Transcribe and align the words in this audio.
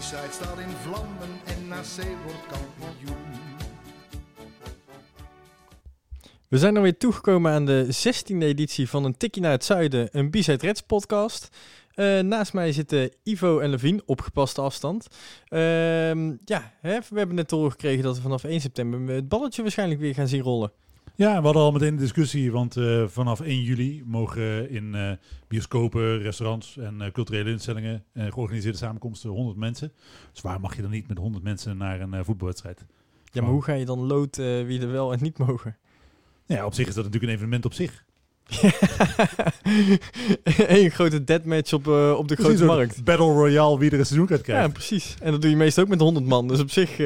De 0.00 0.06
B-side 0.06 0.32
staat 0.32 0.58
in 0.58 0.68
vlammen 0.82 1.28
en 1.44 1.68
NAC 1.68 2.06
wordt 2.24 2.46
kampioen. 2.46 3.16
We 6.48 6.58
zijn 6.58 6.76
er 6.76 6.82
weer 6.82 6.96
toegekomen 6.96 7.52
aan 7.52 7.66
de 7.66 7.86
16e 7.86 8.36
editie 8.38 8.88
van 8.88 9.04
een 9.04 9.16
Tikkie 9.16 9.42
naar 9.42 9.50
het 9.50 9.64
Zuiden, 9.64 10.08
een 10.12 10.30
B-Side 10.30 10.66
Reds 10.66 10.80
podcast. 10.80 11.56
Eh, 11.94 12.18
naast 12.18 12.52
mij 12.52 12.72
zitten 12.72 13.12
Ivo 13.22 13.58
en 13.58 13.70
Levine 13.70 14.02
op 14.06 14.20
gepaste 14.20 14.60
afstand. 14.60 15.06
Ehm, 15.48 16.32
ja, 16.44 16.74
hè, 16.80 16.98
we 17.08 17.18
hebben 17.18 17.36
net 17.36 17.48
doorgekregen 17.48 18.02
dat 18.02 18.16
we 18.16 18.22
vanaf 18.22 18.44
1 18.44 18.60
september 18.60 19.14
het 19.14 19.28
balletje 19.28 19.62
waarschijnlijk 19.62 20.00
weer 20.00 20.14
gaan 20.14 20.28
zien 20.28 20.42
rollen. 20.42 20.72
Ja, 21.20 21.38
we 21.38 21.44
hadden 21.44 21.62
al 21.62 21.72
meteen 21.72 21.92
een 21.92 21.96
discussie, 21.96 22.52
want 22.52 22.76
eh, 22.76 23.04
vanaf 23.06 23.40
1 23.40 23.62
juli 23.62 24.02
mogen 24.06 24.70
in 24.70 24.94
eh, 24.94 25.10
bioscopen, 25.48 26.18
restaurants 26.18 26.76
en 26.76 27.00
eh, 27.00 27.12
culturele 27.12 27.50
instellingen 27.50 28.04
en 28.12 28.32
georganiseerde 28.32 28.78
samenkomsten 28.78 29.30
100 29.30 29.56
mensen. 29.56 29.92
Dus 30.32 30.42
waar 30.42 30.60
mag 30.60 30.76
je 30.76 30.82
dan 30.82 30.90
niet 30.90 31.08
met 31.08 31.18
100 31.18 31.44
mensen 31.44 31.76
naar 31.76 32.00
een 32.00 32.24
voetbalwedstrijd? 32.24 32.84
Ja, 33.32 33.42
maar 33.42 33.50
hoe 33.50 33.62
ga 33.62 33.72
je 33.72 33.84
dan 33.84 33.98
loten 33.98 34.66
wie 34.66 34.80
er 34.80 34.92
wel 34.92 35.12
en 35.12 35.18
niet 35.22 35.38
mogen? 35.38 35.76
Ja, 36.46 36.66
op 36.66 36.74
zich 36.74 36.88
is 36.88 36.94
dat 36.94 37.04
natuurlijk 37.04 37.32
een 37.32 37.38
evenement 37.38 37.64
op 37.64 37.72
zich. 37.72 38.04
Eén 40.78 40.90
grote 40.90 41.24
deathmatch 41.24 41.72
op, 41.72 41.86
uh, 41.86 42.14
op 42.18 42.28
de 42.28 42.34
Precies, 42.34 42.56
grote 42.56 42.72
een 42.72 42.78
markt. 42.78 43.04
Battle 43.04 43.32
Royale, 43.32 43.78
wie 43.78 43.90
er 43.90 43.98
een 43.98 44.06
seizoen 44.06 44.28
gaat 44.28 44.40
krijgen. 44.40 44.66
Ja, 44.66 44.72
precies. 44.72 45.14
En 45.20 45.30
dat 45.30 45.40
doe 45.40 45.50
je 45.50 45.56
meestal 45.56 45.84
ook 45.84 45.90
met 45.90 46.00
100 46.00 46.26
man. 46.26 46.48
Dus 46.48 46.60
op 46.60 46.70
zich, 46.70 46.90
uh, 46.90 46.96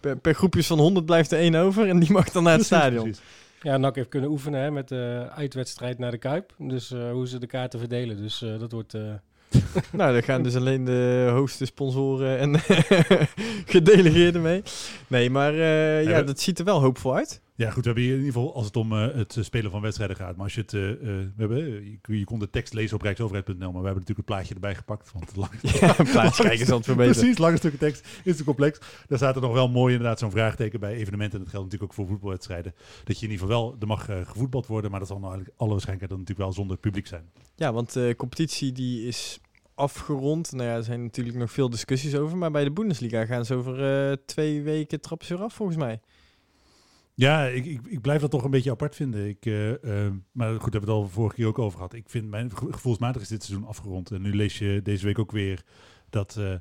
per, 0.00 0.16
per, 0.20 0.34
groepjes 0.34 0.66
van 0.66 0.78
100 0.78 1.06
blijft 1.06 1.32
er 1.32 1.38
één 1.38 1.54
over 1.54 1.88
en 1.88 1.98
die 1.98 2.12
mag 2.12 2.30
dan 2.30 2.42
naar 2.42 2.58
het 2.58 2.68
Precies, 2.68 2.84
stadion. 2.84 3.02
precies. 3.02 3.22
Ja, 3.62 3.76
NAC 3.76 3.94
heeft 3.94 4.08
kunnen 4.08 4.30
oefenen 4.30 4.60
hè, 4.60 4.70
met 4.70 4.88
de 4.88 5.28
uitwedstrijd 5.34 5.98
naar 5.98 6.10
de 6.10 6.18
Kuip. 6.18 6.54
Dus 6.58 6.90
uh, 6.90 7.10
hoe 7.10 7.28
ze 7.28 7.38
de 7.38 7.46
kaarten 7.46 7.78
verdelen. 7.78 8.16
Dus 8.16 8.42
uh, 8.42 8.58
dat 8.58 8.72
wordt... 8.72 8.94
Uh... 8.94 9.02
nou, 9.92 10.12
daar 10.12 10.22
gaan 10.22 10.42
dus 10.42 10.56
alleen 10.56 10.84
de 10.84 11.28
hoogste 11.32 11.64
sponsoren 11.64 12.38
en 12.38 12.58
gedelegeerden 13.74 14.42
mee. 14.42 14.62
Nee, 15.06 15.30
maar 15.30 15.54
ja, 16.02 16.22
dat 16.22 16.40
ziet 16.40 16.58
er 16.58 16.64
wel 16.64 16.80
hoopvol 16.80 17.14
uit. 17.14 17.40
Ja, 17.60 17.70
goed, 17.70 17.84
we 17.84 17.90
hebben 17.90 18.02
hier 18.02 18.12
in 18.12 18.18
ieder 18.18 18.32
geval, 18.32 18.54
als 18.54 18.66
het 18.66 18.76
om 18.76 18.92
eh, 18.92 19.14
het 19.14 19.36
eh, 19.36 19.44
spelen 19.44 19.70
van 19.70 19.80
wedstrijden 19.80 20.16
gaat. 20.16 20.36
Maar 20.36 20.44
als 20.44 20.54
je 20.54 20.60
het, 20.60 20.74
eh, 20.74 20.80
we 20.80 21.32
hebben, 21.36 21.58
je, 22.02 22.18
je 22.18 22.24
kon 22.24 22.38
de 22.38 22.50
tekst 22.50 22.74
lezen 22.74 22.96
op 22.96 23.02
rijksoverheid.nl, 23.02 23.72
maar 23.72 23.80
we 23.80 23.86
hebben 23.86 23.92
natuurlijk 23.92 24.16
het 24.16 24.26
plaatje 24.26 24.54
erbij 24.54 24.74
gepakt. 24.74 25.12
Want 25.12 25.36
lang, 25.36 25.50
Ja, 25.80 25.98
een 25.98 26.10
plaatje 26.10 26.42
kijken 26.42 26.60
is 26.60 26.70
altijd 26.70 26.84
verbeterd. 26.84 27.16
Precies, 27.18 27.38
lange 27.38 27.56
stukken 27.56 27.80
tekst 27.80 28.08
is 28.24 28.36
te 28.36 28.44
complex. 28.44 28.78
Daar 29.08 29.18
staat 29.18 29.36
er 29.36 29.42
nog 29.42 29.52
wel 29.52 29.68
mooi 29.68 29.92
inderdaad 29.94 30.18
zo'n 30.18 30.30
vraagteken 30.30 30.80
bij 30.80 30.92
evenementen. 30.92 31.38
En 31.38 31.44
dat 31.44 31.52
geldt 31.52 31.64
natuurlijk 31.64 31.92
ook 31.92 31.98
voor 31.98 32.06
voetbalwedstrijden. 32.06 32.74
Dat 33.04 33.18
je 33.18 33.26
in 33.26 33.32
ieder 33.32 33.46
geval 33.46 33.62
wel, 33.62 33.76
er 33.80 33.86
mag 33.86 34.04
gevoetbald 34.04 34.66
worden, 34.66 34.90
maar 34.90 35.00
dat 35.00 35.08
zal 35.08 35.18
nou 35.18 35.32
eigenlijk 35.32 35.60
alle 35.60 35.70
waarschijnlijkheid 35.70 36.10
dan 36.10 36.20
natuurlijk 36.28 36.56
wel 36.56 36.64
zonder 36.64 36.76
publiek 36.76 37.06
zijn. 37.06 37.30
Ja, 37.56 37.72
want 37.72 37.92
de 37.92 38.14
competitie 38.16 38.72
die 38.72 39.06
is 39.06 39.40
afgerond. 39.74 40.52
Nou 40.52 40.68
ja, 40.68 40.74
er 40.74 40.84
zijn 40.84 41.02
natuurlijk 41.02 41.36
nog 41.36 41.52
veel 41.52 41.70
discussies 41.70 42.14
over. 42.14 42.36
Maar 42.36 42.50
bij 42.50 42.64
de 42.64 42.72
Bundesliga 42.72 43.24
gaan 43.24 43.44
ze 43.44 43.54
over 43.54 44.24
twee 44.24 44.62
weken 44.62 45.00
trappen 45.00 45.26
ze 45.26 45.34
eraf, 45.34 45.54
volgens 45.54 45.78
mij. 45.78 46.00
Ja, 47.20 47.46
ik, 47.46 47.64
ik, 47.66 47.80
ik 47.86 48.00
blijf 48.00 48.20
dat 48.20 48.30
toch 48.30 48.44
een 48.44 48.50
beetje 48.50 48.70
apart 48.70 48.94
vinden. 48.94 49.28
Ik, 49.28 49.46
eh, 49.46 49.70
eh, 50.06 50.12
maar 50.32 50.48
goed, 50.50 50.72
daar 50.72 50.80
hebben 50.80 50.80
we 50.80 50.86
het 50.86 50.88
al 50.88 51.08
vorige 51.08 51.34
keer 51.34 51.46
ook 51.46 51.58
over 51.58 51.76
gehad. 51.76 51.94
Ik 51.94 52.08
vind 52.10 52.28
mijn 52.28 52.50
gevo- 52.50 52.70
gevoelsmatig 52.72 53.22
is 53.22 53.28
dit 53.28 53.42
seizoen 53.44 53.68
afgerond. 53.68 54.10
En 54.10 54.22
nu 54.22 54.34
lees 54.34 54.58
je 54.58 54.80
deze 54.82 55.04
week 55.06 55.18
ook 55.18 55.32
weer 55.32 55.62
dat, 56.10 56.36
eh, 56.36 56.52
eh, 56.52 56.60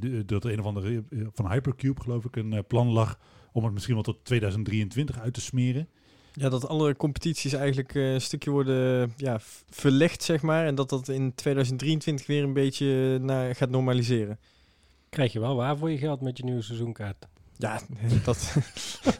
de- 0.00 0.24
dat 0.24 0.44
er 0.44 0.52
een 0.52 0.58
of 0.60 0.64
andere 0.66 1.04
van 1.32 1.50
Hypercube, 1.50 2.00
geloof 2.00 2.24
ik, 2.24 2.36
een 2.36 2.64
plan 2.66 2.88
lag 2.88 3.18
om 3.52 3.64
het 3.64 3.72
misschien 3.72 3.94
wel 3.94 4.02
tot 4.02 4.24
2023 4.24 5.18
uit 5.18 5.34
te 5.34 5.40
smeren. 5.40 5.88
Ja, 6.32 6.48
dat 6.48 6.68
alle 6.68 6.96
competities 6.96 7.52
eigenlijk 7.52 7.94
eh, 7.94 8.12
een 8.12 8.20
stukje 8.20 8.50
worden 8.50 9.12
ja, 9.16 9.38
verlegd, 9.70 10.22
zeg 10.22 10.42
maar. 10.42 10.66
En 10.66 10.74
dat 10.74 10.88
dat 10.88 11.08
in 11.08 11.34
2023 11.34 12.26
weer 12.26 12.42
een 12.42 12.52
beetje 12.52 13.18
naar, 13.18 13.54
gaat 13.54 13.70
normaliseren. 13.70 14.38
Krijg 15.08 15.32
je 15.32 15.40
wel 15.40 15.56
waar 15.56 15.78
voor 15.78 15.90
je 15.90 15.98
geld 15.98 16.20
met 16.20 16.36
je 16.38 16.44
nieuwe 16.44 16.62
seizoenkaart. 16.62 17.26
Ja, 17.58 17.80
dat, 18.24 18.54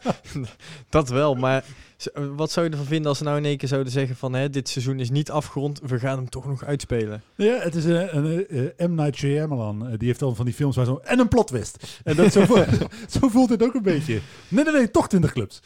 dat 0.89 1.09
wel. 1.09 1.35
Maar 1.35 1.65
z- 1.97 2.07
wat 2.37 2.51
zou 2.51 2.67
je 2.67 2.73
ervan 2.73 2.87
vinden 2.87 3.09
als 3.09 3.19
ze 3.19 3.25
nou 3.25 3.37
in 3.37 3.45
één 3.45 3.57
keer 3.57 3.69
zouden 3.69 3.93
zeggen 3.93 4.17
van... 4.17 4.33
Hè, 4.35 4.51
dit 4.51 4.69
seizoen 4.69 5.01
is 5.01 5.11
niet 5.11 5.31
afgerond, 5.31 5.81
we 5.81 5.99
gaan 5.99 6.17
hem 6.19 6.29
toch 6.29 6.47
nog 6.47 6.65
uitspelen. 6.65 7.23
Ja, 7.35 7.59
het 7.59 7.75
is 7.75 7.85
eh, 7.85 8.13
een 8.15 8.47
eh, 8.47 8.87
M. 8.87 8.95
Night 8.95 9.17
Shyamalan. 9.17 9.87
Eh, 9.89 9.99
die 9.99 10.09
heeft 10.09 10.23
al 10.23 10.35
van 10.35 10.45
die 10.45 10.55
films 10.55 10.77
waar 10.77 10.85
zo... 10.85 10.97
En 11.05 11.19
een 11.19 11.29
plotwist. 11.29 12.01
En 12.05 12.17
dat 12.17 12.33
zo, 12.33 12.45
voelt- 12.45 12.67
zo 13.21 13.29
voelt 13.29 13.51
het 13.51 13.63
ook 13.63 13.75
een 13.75 13.83
beetje. 13.83 14.21
Nee, 14.49 14.65
nee, 14.65 14.73
nee, 14.73 14.91
toch 14.91 15.09
20 15.09 15.33
clubs. 15.33 15.63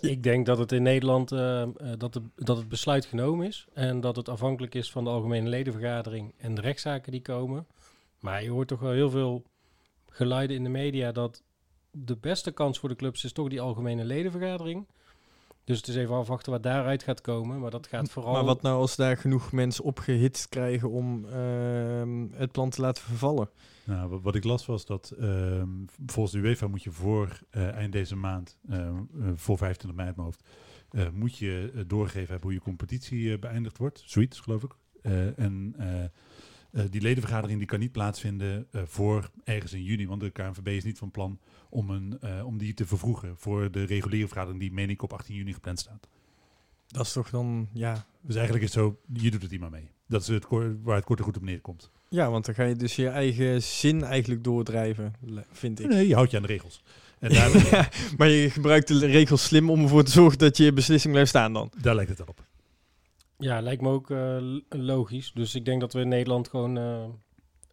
Ik 0.00 0.22
denk 0.22 0.46
dat 0.46 0.58
het 0.58 0.72
in 0.72 0.82
Nederland 0.82 1.32
eh, 1.32 1.62
eh, 1.62 1.68
dat, 1.98 2.12
de, 2.12 2.22
dat 2.36 2.56
het 2.56 2.68
besluit 2.68 3.04
genomen 3.04 3.46
is. 3.46 3.66
En 3.74 4.00
dat 4.00 4.16
het 4.16 4.28
afhankelijk 4.28 4.74
is 4.74 4.90
van 4.92 5.04
de 5.04 5.10
algemene 5.10 5.48
ledenvergadering 5.48 6.34
en 6.38 6.54
de 6.54 6.60
rechtszaken 6.60 7.12
die 7.12 7.22
komen. 7.22 7.66
Maar 8.20 8.42
je 8.42 8.50
hoort 8.50 8.68
toch 8.68 8.80
wel 8.80 8.92
heel 8.92 9.10
veel 9.10 9.42
geluiden 10.08 10.56
in 10.56 10.62
de 10.62 10.68
media 10.68 11.12
dat 11.12 11.42
de 11.92 12.16
beste 12.16 12.50
kans 12.50 12.78
voor 12.78 12.88
de 12.88 12.96
clubs 12.96 13.24
is 13.24 13.32
toch 13.32 13.48
die 13.48 13.60
algemene 13.60 14.04
ledenvergadering. 14.04 14.86
Dus 15.64 15.76
het 15.76 15.88
is 15.88 15.96
even 15.96 16.14
afwachten 16.14 16.52
wat 16.52 16.62
daaruit 16.62 17.02
gaat 17.02 17.20
komen. 17.20 17.60
Maar 17.60 17.70
dat 17.70 17.86
gaat 17.86 18.10
vooral... 18.10 18.32
Maar 18.32 18.44
wat 18.44 18.62
nou 18.62 18.80
als 18.80 18.96
daar 18.96 19.16
genoeg 19.16 19.52
mensen 19.52 19.84
opgehitst 19.84 20.48
krijgen 20.48 20.90
om 20.90 21.24
ehm, 21.28 22.26
het 22.32 22.52
plan 22.52 22.70
te 22.70 22.80
laten 22.80 23.02
vervallen? 23.04 23.48
Nou, 23.84 24.08
wa- 24.10 24.20
wat 24.20 24.34
ik 24.34 24.44
las 24.44 24.66
was 24.66 24.86
dat 24.86 25.10
ehm, 25.10 25.68
volgens 26.06 26.34
de 26.34 26.40
UEFA 26.40 26.66
moet 26.66 26.82
je 26.82 26.90
voor 26.90 27.38
eh, 27.50 27.68
eind 27.74 27.92
deze 27.92 28.16
maand, 28.16 28.58
ehm, 28.68 28.96
eh, 29.20 29.30
voor 29.34 29.56
25 29.58 29.94
mei 29.94 30.06
uit 30.08 30.16
mijn 30.16 30.28
hoofd, 30.28 30.42
eh, 30.90 31.06
moet 31.12 31.38
je 31.38 31.84
doorgeven 31.86 32.28
hebben 32.30 32.42
hoe 32.42 32.52
je 32.52 32.60
competitie 32.60 33.38
beëindigd 33.38 33.78
wordt. 33.78 34.02
Zoiets, 34.06 34.40
geloof 34.40 34.62
ik. 34.62 34.72
Eh, 35.02 35.38
en 35.38 35.76
die 36.90 37.00
ledenvergadering 37.00 37.58
die 37.58 37.68
kan 37.68 37.78
niet 37.78 37.92
plaatsvinden 37.92 38.66
eh, 38.70 38.82
voor 38.84 39.30
ergens 39.44 39.72
in 39.72 39.82
juni, 39.82 40.06
want 40.06 40.20
de 40.20 40.30
KNVB 40.30 40.66
is 40.68 40.84
niet 40.84 40.98
van 40.98 41.10
plan 41.10 41.38
om, 41.72 41.90
een, 41.90 42.18
eh, 42.20 42.46
om 42.46 42.58
die 42.58 42.74
te 42.74 42.86
vervroegen 42.86 43.36
voor 43.36 43.70
de 43.70 43.84
reguliere 43.84 44.28
vergadering 44.28 44.60
die, 44.60 44.72
meen 44.72 44.90
ik, 44.90 45.02
op 45.02 45.12
18 45.12 45.34
juni 45.34 45.52
gepland 45.52 45.78
staat. 45.78 46.08
Dat 46.86 47.06
is 47.06 47.12
toch 47.12 47.30
dan, 47.30 47.68
ja... 47.72 48.06
Dus 48.20 48.34
eigenlijk 48.34 48.64
is 48.64 48.74
het 48.74 48.84
zo, 48.84 48.98
je 49.12 49.30
doet 49.30 49.42
het 49.42 49.50
hier 49.50 49.60
maar 49.60 49.70
mee. 49.70 49.88
Dat 50.06 50.20
is 50.20 50.28
het, 50.28 50.46
waar 50.82 50.96
het 50.96 51.04
kort 51.04 51.18
en 51.18 51.24
goed 51.24 51.36
op 51.36 51.42
neerkomt. 51.42 51.90
Ja, 52.08 52.30
want 52.30 52.44
dan 52.44 52.54
ga 52.54 52.64
je 52.64 52.76
dus 52.76 52.96
je 52.96 53.08
eigen 53.08 53.62
zin 53.62 54.04
eigenlijk 54.04 54.44
doordrijven, 54.44 55.14
vind 55.50 55.80
ik. 55.80 55.88
Nee, 55.88 56.08
je 56.08 56.14
houdt 56.14 56.30
je 56.30 56.36
aan 56.36 56.42
de 56.42 56.48
regels. 56.48 56.82
En 57.18 57.32
daar, 57.32 57.50
Ja, 57.70 57.88
maar 58.16 58.28
je 58.28 58.50
gebruikt 58.50 58.88
de 58.88 59.06
regels 59.06 59.44
slim 59.44 59.70
om 59.70 59.82
ervoor 59.82 60.04
te 60.04 60.10
zorgen 60.10 60.38
dat 60.38 60.56
je 60.56 60.72
beslissing 60.72 61.12
blijft 61.12 61.30
staan 61.30 61.52
dan. 61.52 61.72
daar 61.80 61.94
lijkt 61.94 62.10
het 62.18 62.28
op. 62.28 62.44
Ja, 63.38 63.60
lijkt 63.60 63.82
me 63.82 63.88
ook 63.88 64.10
eh, 64.10 64.36
logisch. 64.68 65.32
Dus 65.34 65.54
ik 65.54 65.64
denk 65.64 65.80
dat 65.80 65.92
we 65.92 66.00
in 66.00 66.08
Nederland 66.08 66.48
gewoon 66.48 66.78
eh, 66.78 67.04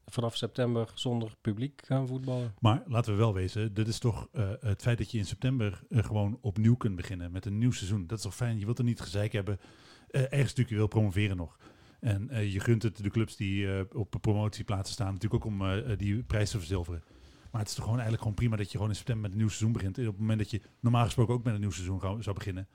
vanaf 0.09 0.35
september 0.35 0.91
zonder 0.93 1.35
publiek 1.41 1.81
gaan 1.85 2.07
voetballen. 2.07 2.53
Maar 2.59 2.83
laten 2.87 3.11
we 3.11 3.17
wel 3.17 3.33
wezen, 3.33 3.73
dit 3.73 3.87
is 3.87 3.99
toch 3.99 4.27
eh, 4.31 4.49
het 4.59 4.81
feit 4.81 4.97
dat 4.97 5.11
je 5.11 5.17
in 5.17 5.25
september 5.25 5.81
eh, 5.89 6.03
gewoon 6.03 6.37
opnieuw 6.41 6.75
kunt 6.75 6.95
beginnen 6.95 7.31
met 7.31 7.45
een 7.45 7.57
nieuw 7.57 7.71
seizoen. 7.71 8.07
Dat 8.07 8.17
is 8.17 8.23
toch 8.23 8.35
fijn? 8.35 8.59
Je 8.59 8.65
wilt 8.65 8.77
er 8.77 8.83
niet 8.83 8.99
gezeik 8.99 9.31
hebben. 9.31 9.59
eh 10.07 10.21
ergens 10.21 10.49
natuurlijk 10.49 10.69
wil 10.69 10.87
promoveren 10.87 11.37
nog. 11.37 11.57
En 11.99 12.51
je 12.51 12.59
gunt 12.59 12.83
het 12.83 13.03
de 13.03 13.09
clubs 13.09 13.35
die 13.35 13.67
op 13.95 14.15
promotieplaatsen 14.21 14.93
staan 14.93 15.13
natuurlijk 15.13 15.45
ook 15.45 15.51
om 15.51 15.63
die 15.97 16.23
prijs 16.23 16.49
te 16.49 16.57
verzilveren. 16.57 17.03
Maar 17.51 17.61
het 17.61 17.69
is 17.69 17.75
toch 17.75 17.83
gewoon 17.83 17.99
eigenlijk 17.99 18.21
gewoon 18.21 18.37
prima 18.37 18.55
dat 18.55 18.65
je 18.65 18.71
gewoon 18.71 18.89
in 18.89 18.95
september 18.95 19.23
met 19.23 19.31
een 19.31 19.37
nieuw 19.37 19.47
seizoen 19.47 19.71
begint. 19.71 19.97
En 19.97 20.03
op 20.03 20.11
het 20.11 20.19
moment 20.19 20.39
dat 20.39 20.51
je 20.51 20.61
normaal 20.79 21.03
gesproken 21.05 21.33
ook 21.33 21.43
met 21.43 21.53
een 21.53 21.59
nieuw 21.59 21.71
seizoen 21.71 22.23
zou 22.23 22.35
beginnen. 22.35 22.67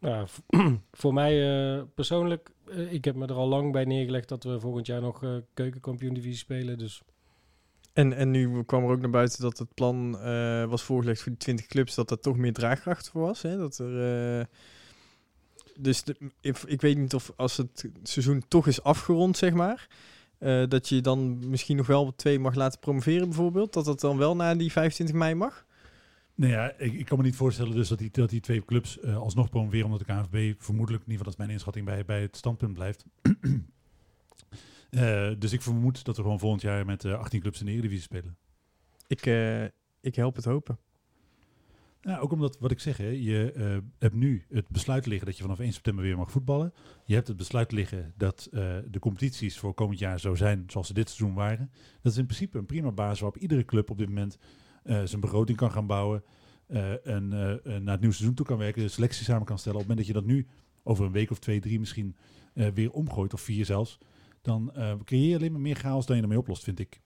Nou, 0.00 0.26
voor 1.00 1.14
mij 1.14 1.66
eh, 1.76 1.82
persoonlijk, 1.94 2.50
eh, 2.70 2.92
ik 2.92 3.04
heb 3.04 3.14
me 3.14 3.26
er 3.26 3.34
al 3.34 3.48
lang 3.48 3.72
bij 3.72 3.84
neergelegd 3.84 4.28
dat 4.28 4.44
we 4.44 4.60
volgend 4.60 4.86
jaar 4.86 5.00
nog 5.00 5.22
eh 5.22 5.36
keukenkampioen 5.54 6.14
divisie 6.14 6.38
spelen. 6.38 6.78
Dus 6.78 7.02
En, 7.92 8.12
en 8.12 8.30
nu 8.30 8.62
kwam 8.62 8.84
er 8.84 8.90
ook 8.90 9.00
naar 9.00 9.10
buiten 9.10 9.42
dat 9.42 9.58
het 9.58 9.74
plan 9.74 10.10
was 10.68 10.82
voorgelegd 10.82 11.20
voor 11.22 11.30
die 11.30 11.40
20 11.40 11.66
clubs, 11.66 11.94
dat 11.94 12.10
er 12.10 12.20
toch 12.20 12.36
meer 12.36 12.52
draagkracht 12.52 13.08
voor 13.08 13.20
was. 13.20 13.42
Hè? 13.42 13.56
Dat 13.56 13.78
er, 13.78 14.48
dus 15.78 16.04
ik, 16.40 16.58
ik 16.58 16.80
weet 16.80 16.98
niet 16.98 17.14
of 17.14 17.32
als 17.36 17.56
het 17.56 17.88
seizoen 18.02 18.44
toch 18.48 18.66
is 18.66 18.82
afgerond, 18.82 19.36
zeg 19.36 19.52
maar, 19.52 19.88
dat 20.68 20.88
je 20.88 21.00
dan 21.00 21.48
misschien 21.48 21.76
nog 21.76 21.86
wel 21.86 22.14
twee 22.16 22.38
mag 22.38 22.54
laten 22.54 22.80
promoveren 22.80 23.28
bijvoorbeeld. 23.28 23.72
Dat 23.72 23.84
dat 23.84 24.00
dan 24.00 24.18
wel 24.18 24.36
na 24.36 24.54
die 24.54 24.72
25 24.72 25.16
mei 25.16 25.34
mag. 25.34 25.66
Nou 26.38 26.52
ja, 26.52 26.72
ik, 26.76 26.92
ik 26.92 27.04
kan 27.04 27.18
me 27.18 27.24
niet 27.24 27.36
voorstellen 27.36 27.74
dus 27.74 27.88
dat 27.88 27.98
die, 27.98 28.10
dat 28.10 28.30
die 28.30 28.40
twee 28.40 28.64
clubs 28.64 29.00
eh, 29.00 29.16
alsnog 29.16 29.48
promoveren 29.48 29.84
omdat 29.84 29.98
de 29.98 30.04
KNVB 30.04 30.62
vermoedelijk, 30.62 31.04
in 31.04 31.10
ieder 31.10 31.24
geval 31.24 31.24
dat 31.24 31.32
is 31.32 31.36
mijn 31.36 31.50
inschatting, 31.50 31.84
bij, 31.84 32.04
bij 32.04 32.20
het 32.20 32.36
standpunt 32.36 32.74
blijft. 32.74 33.04
Eh, 34.88 35.30
dus 35.38 35.52
ik 35.52 35.62
vermoed 35.62 36.04
dat 36.04 36.16
we 36.16 36.22
gewoon 36.22 36.38
volgend 36.38 36.62
jaar 36.62 36.86
met 36.86 37.04
eh 37.04 37.18
18 37.18 37.40
clubs 37.40 37.60
in 37.60 37.66
de 37.66 37.72
Eredivisie 37.72 38.02
spelen. 38.02 38.36
Ik, 39.06 39.26
eh, 39.26 39.64
ik 40.00 40.14
help 40.14 40.36
het 40.36 40.44
hopen. 40.44 40.78
Ook 42.16 42.32
omdat, 42.32 42.58
wat 42.58 42.70
ik 42.70 42.80
zeg, 42.80 42.96
hè, 42.96 43.08
je 43.08 43.52
eh, 43.52 43.76
hebt 43.98 44.14
nu 44.14 44.44
het 44.48 44.68
besluit 44.68 45.06
liggen 45.06 45.26
dat 45.26 45.36
je 45.36 45.42
vanaf 45.42 45.58
1 45.58 45.72
september 45.72 46.04
weer 46.04 46.16
mag 46.16 46.30
voetballen. 46.30 46.72
Je 47.04 47.14
hebt 47.14 47.28
het 47.28 47.36
besluit 47.36 47.72
liggen 47.72 48.12
dat 48.16 48.48
eh, 48.52 48.76
de 48.90 48.98
competities 48.98 49.58
voor 49.58 49.74
komend 49.74 49.98
jaar 49.98 50.20
zo 50.20 50.34
zijn 50.34 50.64
zoals 50.66 50.86
ze 50.86 50.94
dit 50.94 51.10
seizoen 51.10 51.36
waren. 51.36 51.70
Dat 52.02 52.12
is 52.12 52.18
in 52.18 52.26
principe 52.26 52.58
een 52.58 52.66
prima 52.66 52.90
basis 52.90 53.20
waarop 53.20 53.42
iedere 53.42 53.64
club 53.64 53.90
op 53.90 53.98
dit 53.98 54.08
moment 54.08 54.38
eh, 54.40 54.48
zijn 54.84 55.20
begroting 55.20 55.58
kan 55.58 55.70
gaan 55.70 55.86
bouwen. 55.86 56.22
eh, 56.66 57.06
en 57.06 57.32
eh, 57.32 57.50
eh, 57.52 57.58
naar 57.64 57.92
het 57.92 58.00
nieuwe 58.00 58.14
seizoen 58.14 58.34
toe 58.34 58.46
kan 58.46 58.58
werken, 58.58 58.82
de 58.82 58.88
selectie 58.88 59.24
samen 59.24 59.44
kan 59.46 59.58
stellen. 59.58 59.78
Op 59.80 59.86
het 59.88 59.96
moment 59.96 60.06
dat 60.16 60.16
je 60.16 60.22
dat 60.26 60.36
nu 60.36 60.46
over 60.82 61.04
een 61.04 61.12
week 61.12 61.30
of 61.30 61.38
twee, 61.38 61.60
drie 61.60 61.78
misschien 61.78 62.16
eh, 62.54 62.66
weer 62.74 62.90
omgooit, 62.90 63.32
of 63.34 63.40
vier 63.40 63.64
zelfs, 63.64 63.98
dan 64.42 64.72
eh, 64.74 64.92
creëer 65.04 65.28
je 65.28 65.36
alleen 65.36 65.52
maar 65.52 65.60
meer 65.60 65.76
chaos 65.76 66.06
dan 66.06 66.16
je 66.16 66.22
ermee 66.22 66.38
oplost, 66.38 66.64
vind 66.64 66.78
ik. 66.78 67.00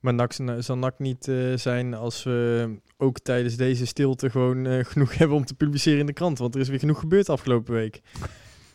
Maar 0.00 0.14
NAC 0.14 0.32
zal- 0.58 0.76
NAC 0.76 0.98
niet 0.98 1.28
eh, 1.28 1.56
zijn 1.56 1.94
als 1.94 2.22
we 2.22 2.68
ook 2.96 3.18
tijdens 3.18 3.56
deze 3.56 3.86
stilte 3.86 4.30
gewoon 4.30 4.66
eh, 4.66 4.84
genoeg 4.92 5.14
hebben 5.18 5.36
om 5.36 5.44
te 5.44 5.54
publiceren 5.54 6.00
in 6.00 6.06
de 6.06 6.12
krant. 6.12 6.38
Want 6.38 6.54
er 6.54 6.60
is 6.60 6.68
weer 6.68 6.78
genoeg 6.78 6.98
gebeurd 7.00 7.28
afgelopen 7.28 7.74
week. 7.74 8.00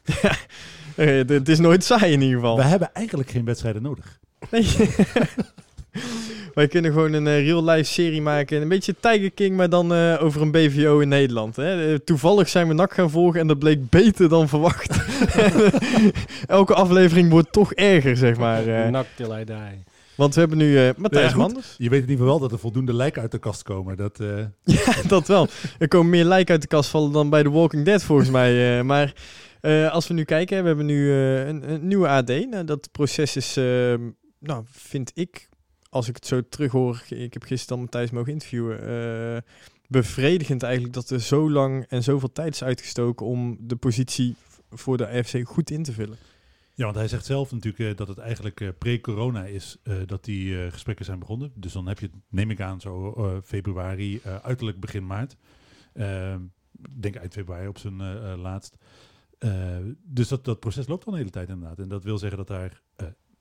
Eh, 0.96 1.06
het- 1.08 1.30
het 1.30 1.50
is 1.50 1.60
nooit 1.60 1.84
saai 1.84 2.12
in 2.14 2.22
ieder 2.22 2.36
geval. 2.36 2.56
We 2.56 2.64
hebben 2.64 2.94
eigenlijk 2.94 3.30
geen 3.30 3.46
wedstrijden 3.46 3.82
nodig. 3.82 4.20
Nee. 4.52 4.64
Wij 6.60 6.68
kunnen 6.68 6.92
gewoon 6.92 7.14
een 7.14 7.28
eh, 7.28 7.46
real-life 7.46 7.92
serie 7.94 8.22
maken. 8.22 8.62
Een 8.62 8.68
beetje 8.68 8.96
Tiger 9.00 9.32
King, 9.32 9.56
maar 9.58 9.70
dan 9.70 9.94
eh, 9.94 10.24
over 10.24 10.42
een 10.42 10.52
BVO 10.52 11.00
in 11.00 11.08
Nederland. 11.08 11.56
Hè. 11.56 11.92
Eh, 11.92 11.96
toevallig 12.04 12.50
zijn 12.50 12.68
we 12.68 12.74
NAC 12.74 12.94
gaan 12.94 13.10
volgen 13.10 13.40
en 13.40 13.48
dat 13.48 13.60
bleek 13.60 13.90
beter 13.90 14.30
dan 14.30 14.48
verwacht. 14.50 14.98
Elke 16.48 16.74
aflevering 16.74 17.30
wordt 17.30 17.52
toch 17.52 17.74
erger, 17.74 18.18
zeg 18.18 18.38
maar. 18.38 18.68
eh. 18.68 18.90
Nak 18.90 19.06
till 19.16 19.32
I 19.40 19.44
die. 19.46 19.56
want 20.16 20.34
we 20.34 20.40
hebben 20.40 20.58
nu 20.58 20.78
eh 20.88 20.90
Matthijs 20.98 21.32
Ja. 21.32 21.38
Manders. 21.38 21.76
Je 21.78 21.90
weet 21.90 22.04
in 22.04 22.10
ieder 22.10 22.26
geval 22.26 22.40
wel 22.40 22.40
dat 22.40 22.52
er 22.52 22.60
voldoende 22.60 22.94
lijken 22.94 23.22
uit 23.22 23.32
de 23.32 23.40
kast 23.40 23.64
komen. 23.64 23.98
Dat, 23.98 24.20
eh, 24.20 24.28
Ja, 24.86 24.94
dat 25.08 25.28
wel. 25.28 25.48
Er 25.78 25.88
komen 25.88 26.10
meer 26.10 26.26
lijken 26.26 26.52
uit 26.54 26.62
de 26.62 26.68
kast 26.68 26.90
vallen 26.90 27.12
dan 27.12 27.30
bij 27.30 27.44
The 27.44 27.52
Walking 27.52 27.86
Dead 27.86 28.04
volgens 28.04 28.30
mij. 28.30 28.78
eh. 28.80 28.84
maar 28.84 29.14
eh, 29.62 29.92
als 29.92 30.08
we 30.08 30.14
nu 30.14 30.24
kijken, 30.24 30.62
we 30.62 30.68
hebben 30.68 30.86
nu 30.86 31.12
eh, 31.12 31.48
een, 31.48 31.72
een 31.72 31.88
nieuwe 31.88 32.08
AD. 32.08 32.28
Nou, 32.50 32.64
dat 32.66 32.90
proces 32.92 33.36
is, 33.36 33.54
nou, 34.40 34.64
vind 34.72 35.12
ik, 35.14 35.49
als 35.90 36.08
ik 36.08 36.16
het 36.16 36.26
zo 36.26 36.42
terughoor, 36.50 37.04
ik 37.10 37.34
heb 37.34 37.44
gisteren 37.44 37.82
Matthijs 37.82 38.12
mogen 38.12 38.32
interviewen, 38.32 38.88
eh, 38.88 39.42
bevredigend 39.88 40.64
eigenlijk 40.64 40.94
dat 40.94 41.10
er 41.10 41.22
zo 41.22 41.52
lang 41.52 41.86
en 41.88 42.04
zoveel 42.04 42.32
tijd 42.32 42.54
is 42.54 42.64
uitgestoken 42.64 43.26
om 43.26 43.58
de 43.60 43.76
positie 43.76 44.36
voor 44.70 44.98
de 44.98 45.08
AFC 45.08 45.48
goed 45.48 45.72
in 45.72 45.84
te 45.84 45.94
vullen. 45.94 46.18
Ja, 46.74 46.86
want 46.86 46.98
hij 46.98 47.08
zegt 47.08 47.26
zelf 47.26 47.52
natuurlijk 47.52 47.92
eh, 47.92 47.98
dat 47.98 48.08
het 48.08 48.18
eigenlijk 48.18 48.62
eh, 48.62 48.70
pre-corona 48.78 49.46
is 49.46 49.78
dat 50.06 50.24
die 50.24 50.72
gesprekken 50.72 51.06
zijn 51.06 51.20
begonnen. 51.20 51.52
Dus 51.56 51.74
dan 51.74 51.88
heb 51.88 52.00
je, 52.00 52.10
neem 52.30 52.52
ik 52.52 52.62
aan, 52.62 52.82
zo 52.82 53.42
februari, 53.46 54.22
uiterlijk 54.42 54.80
begin 54.80 55.08
maart. 55.08 55.36
Eh, 55.94 56.34
Ik 56.84 57.02
denk 57.02 57.16
eind 57.16 57.34
februari 57.34 57.68
op 57.68 57.78
zijn 57.78 57.96
laatst. 58.40 58.78
Eh, 59.38 59.78
dus 60.04 60.28
dat, 60.28 60.46
dat 60.46 60.60
proces 60.60 60.88
loopt 60.88 61.06
al 61.06 61.12
een 61.12 61.18
hele 61.18 61.30
tijd 61.30 61.50
inderdaad. 61.50 61.80
En 61.80 61.88
dat 61.88 62.04
wil 62.04 62.18
zeggen 62.18 62.38
dat 62.38 62.48
daar, 62.48 62.82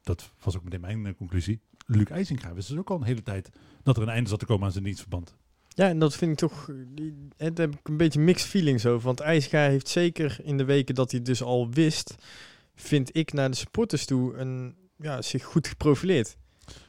dat 0.02 0.32
was 0.42 0.56
ook 0.56 0.64
meteen 0.64 1.00
mijn 1.02 1.16
conclusie, 1.16 1.60
Luc 1.90 2.10
IJsinga 2.10 2.54
wist 2.54 2.68
dus 2.68 2.78
ook 2.78 2.90
al 2.90 2.96
een 2.96 3.02
hele 3.02 3.22
tijd 3.22 3.50
dat 3.82 3.96
er 3.96 4.02
een 4.02 4.08
einde 4.08 4.28
zat 4.28 4.38
te 4.38 4.46
komen 4.46 4.66
aan 4.66 4.72
zijn 4.72 4.84
dienstverband. 4.84 5.36
Ja, 5.68 5.88
en 5.88 5.98
dat 5.98 6.16
vind 6.16 6.32
ik 6.32 6.38
toch, 6.38 6.70
daar 7.36 7.50
heb 7.54 7.74
ik 7.74 7.88
een 7.88 7.96
beetje 7.96 8.20
mixed 8.20 8.48
feelings 8.48 8.86
over. 8.86 9.06
Want 9.06 9.20
IJsga 9.20 9.68
heeft 9.68 9.88
zeker 9.88 10.38
in 10.42 10.56
de 10.56 10.64
weken 10.64 10.94
dat 10.94 11.10
hij 11.10 11.22
dus 11.22 11.42
al 11.42 11.70
wist, 11.70 12.14
vind 12.74 13.16
ik 13.16 13.32
naar 13.32 13.50
de 13.50 13.56
supporters 13.56 14.04
toe 14.04 14.36
een, 14.36 14.74
ja, 14.96 15.22
zich 15.22 15.44
goed 15.44 15.66
geprofileerd. 15.66 16.36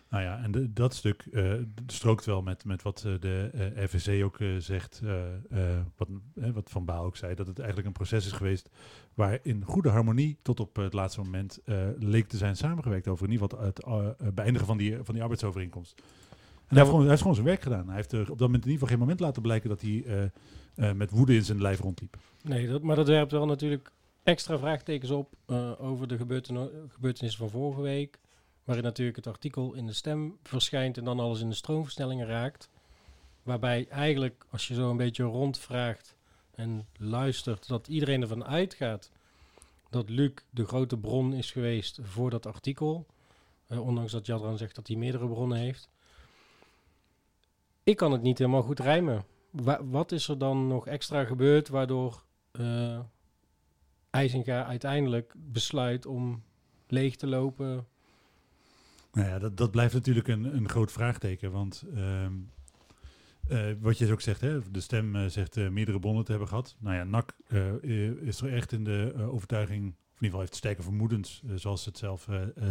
Nou 0.09 0.23
ja, 0.23 0.44
en 0.44 0.51
de- 0.51 0.73
dat 0.73 0.94
stuk 0.94 1.25
eh, 1.31 1.53
strookt 1.88 2.25
wel 2.25 2.41
met, 2.41 2.65
met 2.65 2.81
wat 2.81 3.03
eh, 3.06 3.13
de 3.19 3.50
eh 3.75 3.88
FVC 3.88 4.23
ook 4.23 4.38
zegt, 4.57 5.01
wat, 5.97 6.07
eh, 6.35 6.50
wat 6.50 6.69
Van 6.69 6.85
Baal 6.85 7.03
ook 7.03 7.17
zei, 7.17 7.35
dat 7.35 7.47
het 7.47 7.57
eigenlijk 7.57 7.88
een 7.88 7.94
proces 7.94 8.25
is 8.25 8.31
geweest 8.31 8.69
waar 9.13 9.39
in 9.44 9.63
goede 9.63 9.89
harmonie 9.89 10.38
tot 10.41 10.59
op 10.59 10.75
het 10.75 10.94
laatste 10.94 11.21
moment 11.21 11.59
leek 12.00 12.27
te 12.27 12.38
zijn 12.38 12.56
samengewerkt 12.56 13.07
over 13.07 13.25
in 13.25 13.31
ieder 13.31 13.50
geval 13.50 13.65
het 13.65 14.35
beëindigen 14.35 14.67
van 14.67 14.77
die, 14.77 14.97
van 15.03 15.13
die 15.13 15.21
arbeidsovereenkomst. 15.21 15.94
En 15.97 16.06
hij, 16.67 16.77
heeft 16.77 16.85
gewoon, 16.89 17.00
hij 17.01 17.09
heeft 17.09 17.21
gewoon 17.21 17.35
zijn 17.35 17.47
werk 17.47 17.61
gedaan. 17.61 17.85
Hij 17.88 17.95
heeft 17.95 18.11
er 18.11 18.19
op 18.19 18.27
dat 18.27 18.39
moment 18.39 18.65
in 18.65 18.71
ieder 18.71 18.73
geval 18.73 18.88
geen 18.88 19.00
moment 19.00 19.19
laten 19.19 19.41
blijken 19.41 19.69
dat 19.69 19.81
hij 19.81 20.31
met 20.94 21.11
woede 21.11 21.35
in 21.35 21.44
zijn 21.44 21.61
lijf 21.61 21.79
rondliep. 21.79 22.17
Nee, 22.44 22.67
dat, 22.67 22.81
maar 22.81 22.95
dat 22.95 23.07
werpt 23.07 23.31
wel 23.31 23.45
natuurlijk 23.45 23.91
extra 24.23 24.57
vraagtekens 24.57 25.11
op 25.11 25.33
over 25.79 26.07
de 26.07 26.17
gebeurten, 26.17 26.69
gebeurtenissen 26.88 27.39
van 27.39 27.50
vorige 27.50 27.81
week. 27.81 28.19
Waarin 28.69 28.88
natuurlijk 28.88 29.18
het 29.18 29.27
artikel 29.27 29.74
in 29.74 29.86
de 29.86 29.94
stem 29.94 30.38
verschijnt 30.44 30.98
en 30.98 31.04
dan 31.04 31.19
alles 31.19 31.42
in 31.42 31.50
de 31.50 31.56
stroomversnellingen 31.56 32.27
raakt. 32.27 32.69
Waarbij 33.44 33.88
eigenlijk, 33.88 34.45
als 34.50 34.68
je 34.68 34.74
zo 34.74 34.89
een 34.89 34.98
beetje 34.98 35.24
rondvraagt 35.24 36.16
en 36.51 36.88
luistert, 36.98 37.68
dat 37.68 37.88
iedereen 37.88 38.21
ervan 38.21 38.45
uitgaat 38.45 39.12
dat 39.89 40.10
Luc 40.10 40.31
de 40.50 40.66
grote 40.66 40.98
bron 40.98 41.33
is 41.33 41.51
geweest 41.51 42.00
voor 42.01 42.30
dat 42.30 42.45
artikel. 42.45 43.06
Eh, 43.68 43.86
ondanks 43.86 44.12
dat 44.12 44.25
Jadran 44.25 44.57
zegt 44.57 44.75
dat 44.75 44.88
hij 44.88 44.98
meerdere 44.98 45.27
bronnen 45.27 45.57
heeft. 45.57 45.89
Ik 47.83 47.98
kan 47.98 48.12
het 48.12 48.21
niet 48.21 48.38
helemaal 48.38 48.63
goed 48.63 48.80
rijmen. 48.80 49.25
Wa- 49.50 49.86
wat 49.86 50.12
is 50.12 50.27
er 50.27 50.38
dan 50.38 50.68
nog 50.68 50.88
extra 50.88 51.24
gebeurd 51.25 51.68
waardoor 51.68 52.24
IJzinga 54.10 54.66
uiteindelijk 54.66 55.33
besluit 55.38 56.06
om 56.06 56.44
leeg 56.88 57.16
te 57.16 57.27
lopen? 57.27 57.88
Nou 59.11 59.27
ja, 59.27 59.39
dat, 59.39 59.57
dat 59.57 59.71
blijft 59.71 59.94
natuurlijk 59.94 60.27
een, 60.27 60.56
een 60.56 60.69
groot 60.69 60.91
vraagteken. 60.91 61.51
Want 61.51 61.83
ehm, 61.95 62.33
eh, 63.50 63.71
wat 63.79 63.97
je 63.97 64.11
ook 64.11 64.21
zegt, 64.21 64.41
hè, 64.41 64.71
de 64.71 64.79
stem 64.79 65.15
eh, 65.15 65.25
zegt 65.25 65.57
eh, 65.57 65.69
meerdere 65.69 66.00
bronnen 66.00 66.23
te 66.23 66.31
hebben 66.31 66.50
gehad. 66.50 66.75
Nou 66.79 66.95
ja, 66.95 67.03
NAC 67.03 67.35
is 68.21 68.41
er 68.41 68.53
echt 68.53 68.71
in 68.71 68.83
de 68.83 69.27
overtuiging, 69.31 69.81
of 69.81 69.88
in 69.88 69.95
ieder 69.95 70.25
geval 70.25 70.39
heeft 70.39 70.56
sterke 70.56 70.81
vermoedens, 70.81 71.44
zoals 71.56 71.83
ze 71.83 71.89
het 71.89 71.97
zelf 71.97 72.27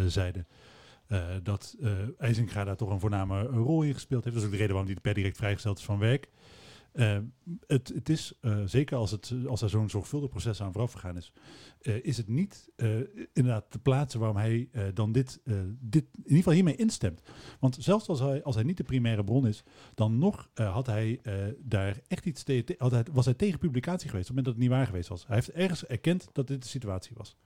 zeiden. 0.06 0.46
dat 1.42 1.76
IJzinga 2.18 2.64
daar 2.64 2.76
toch 2.76 2.90
een 2.90 3.00
voorname 3.00 3.42
rol 3.42 3.82
in 3.82 3.94
gespeeld 3.94 4.24
heeft. 4.24 4.36
Dat 4.36 4.44
is 4.44 4.50
ook 4.50 4.54
de 4.54 4.60
reden 4.60 4.74
waarom 4.74 4.92
hij 4.92 5.02
per 5.02 5.14
direct 5.14 5.36
vrijgesteld 5.36 5.78
is 5.78 5.84
van 5.84 5.98
werk. 5.98 6.28
Eh, 6.98 7.18
het, 7.66 7.88
het 7.94 8.08
is, 8.08 8.32
eh, 8.40 8.58
zeker 8.64 8.96
als, 8.96 9.10
het, 9.10 9.34
als 9.46 9.62
er 9.62 9.68
zo'n 9.68 9.90
zorgvuldig 9.90 10.30
proces 10.30 10.62
aan 10.62 10.72
vooraf 10.72 10.92
gegaan 10.92 11.16
is, 11.16 11.32
eh, 11.80 12.04
is 12.04 12.16
het 12.16 12.28
niet 12.28 12.70
inderdaad 13.32 13.70
te 13.70 13.78
plaatsen 13.78 14.20
waarom 14.20 14.36
hij 14.36 14.68
dan 14.94 15.12
dit, 15.12 15.40
dit 15.80 16.04
in 16.14 16.22
ieder 16.22 16.36
geval 16.36 16.52
hiermee 16.52 16.76
instemt. 16.76 17.22
Want 17.60 17.76
zelfs 17.80 18.08
als 18.08 18.20
hij, 18.20 18.42
als 18.42 18.54
hij 18.54 18.64
niet 18.64 18.76
de 18.76 18.82
primaire 18.82 19.24
bron 19.24 19.46
is, 19.46 19.64
dan 19.94 20.18
nog 20.18 20.50
had 20.54 20.86
hij 20.86 21.20
daar 21.58 22.00
echt 22.08 22.26
iets 22.26 22.42
tegen, 22.42 22.76
was 23.12 23.24
hij 23.24 23.34
tegen 23.34 23.58
publicatie 23.58 24.08
geweest 24.08 24.30
op 24.30 24.36
het 24.36 24.44
moment 24.44 24.44
dat 24.44 24.54
het 24.54 24.62
niet 24.62 24.72
waar 24.72 24.86
geweest 24.86 25.08
was. 25.08 25.26
Hij 25.26 25.36
heeft 25.36 25.50
ergens 25.50 25.86
erkend 25.86 26.28
dat 26.32 26.46
dit 26.46 26.62
de 26.62 26.68
situatie 26.68 27.16
was. 27.16 27.36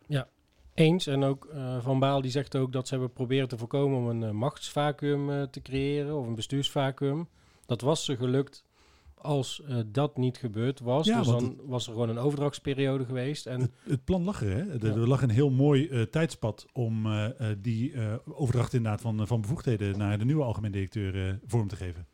Eens, 0.75 1.06
en 1.06 1.23
ook 1.23 1.49
Van 1.80 1.99
Baal 1.99 2.21
die 2.21 2.30
zegt 2.30 2.56
ook 2.56 2.73
dat 2.73 2.88
ze 2.88 2.94
hebben 2.94 3.12
proberen 3.12 3.49
te 3.49 3.59
voorkomen 3.59 3.99
om 3.99 4.09
een 4.09 4.23
uh, 4.23 4.30
machtsvacuum 4.30 5.30
uh, 5.30 5.42
te 5.42 5.62
creëren 5.62 6.18
of 6.18 6.26
een 6.26 6.35
bestuursvacuum. 6.35 7.28
Dat 7.66 7.80
was 7.80 8.04
ze 8.04 8.16
gelukt 8.16 8.64
als 9.22 9.62
uh, 9.68 9.76
dat 9.86 10.16
niet 10.16 10.38
gebeurd 10.38 10.80
was. 10.80 11.06
Ja, 11.06 11.18
dus 11.18 11.26
dan 11.26 11.44
het, 11.44 11.54
was 11.64 11.86
er 11.86 11.92
gewoon 11.92 12.08
een 12.08 12.18
overdrachtsperiode 12.18 13.04
geweest. 13.04 13.46
En 13.46 13.60
het, 13.60 13.70
het 13.88 14.04
plan 14.04 14.22
lag 14.22 14.42
er, 14.42 14.50
hè? 14.50 14.60
Er, 14.60 14.86
ja. 14.86 14.92
er 14.92 15.08
lag 15.08 15.22
een 15.22 15.30
heel 15.30 15.50
mooi 15.50 15.88
uh, 15.88 16.02
tijdspad 16.02 16.66
om 16.72 17.06
uh, 17.06 17.26
die 17.58 17.92
overdracht 18.24 18.72
inderdaad 18.72 19.00
van, 19.00 19.26
van 19.26 19.40
bevoegdheden 19.40 19.98
naar 19.98 20.18
de 20.18 20.24
nieuwe 20.24 20.42
algemeen 20.42 20.72
directeur 20.72 21.40
vorm 21.46 21.68
te 21.68 21.76
geven. 21.76 22.06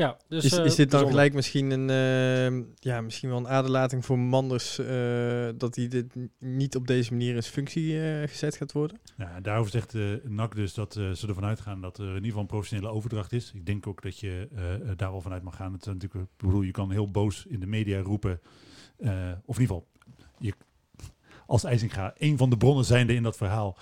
Ja, 0.00 0.16
dus, 0.28 0.44
is, 0.44 0.58
is 0.58 0.74
dit 0.74 0.90
dan 0.90 1.06
gelijk 1.06 1.34
misschien 1.34 1.70
een, 1.70 1.88
uh, 1.88 2.64
ja, 2.74 3.00
misschien 3.00 3.28
wel 3.28 3.38
een 3.38 3.48
aderlating 3.48 4.04
voor 4.04 4.18
Manders 4.18 4.78
uh, 4.78 5.48
dat 5.56 5.76
hij 5.76 5.88
dit 5.88 6.16
niet 6.38 6.76
op 6.76 6.86
deze 6.86 7.12
manier 7.12 7.34
in 7.34 7.42
functie 7.42 7.92
uh, 7.92 8.28
gezet 8.28 8.56
gaat 8.56 8.72
worden? 8.72 9.00
Ja, 9.16 9.40
daarover 9.40 9.70
zegt 9.70 9.94
NAC 10.24 10.54
dus 10.54 10.74
dat 10.74 10.92
ze 10.92 11.24
ervan 11.28 11.44
uitgaan 11.44 11.80
dat 11.80 11.98
er 11.98 12.04
in 12.04 12.14
ieder 12.14 12.26
geval 12.26 12.40
een 12.40 12.46
professionele 12.46 12.88
overdracht 12.88 13.32
is. 13.32 13.52
Ik 13.54 13.66
denk 13.66 13.86
ook 13.86 14.02
dat 14.02 14.18
je 14.18 14.48
daar 14.96 15.10
wel 15.10 15.20
vanuit 15.20 15.42
mag 15.42 15.56
gaan. 15.56 15.72
Het 15.72 15.80
is 15.80 15.92
natuurlijk, 15.92 16.24
ik 16.24 16.46
bedoel, 16.46 16.62
je 16.62 16.70
kan 16.70 16.90
heel 16.90 17.10
boos 17.10 17.44
in 17.48 17.60
de 17.60 17.66
media 17.66 18.00
roepen, 18.00 18.40
of 19.44 19.56
in 19.56 19.62
ieder 19.62 19.76
geval, 19.76 19.86
je, 20.38 20.52
als 21.46 21.64
IJzinga 21.64 22.14
een 22.18 22.36
van 22.36 22.50
de 22.50 22.56
bronnen 22.56 22.84
zijnde 22.84 23.14
in 23.14 23.22
dat 23.22 23.36
verhaal. 23.36 23.76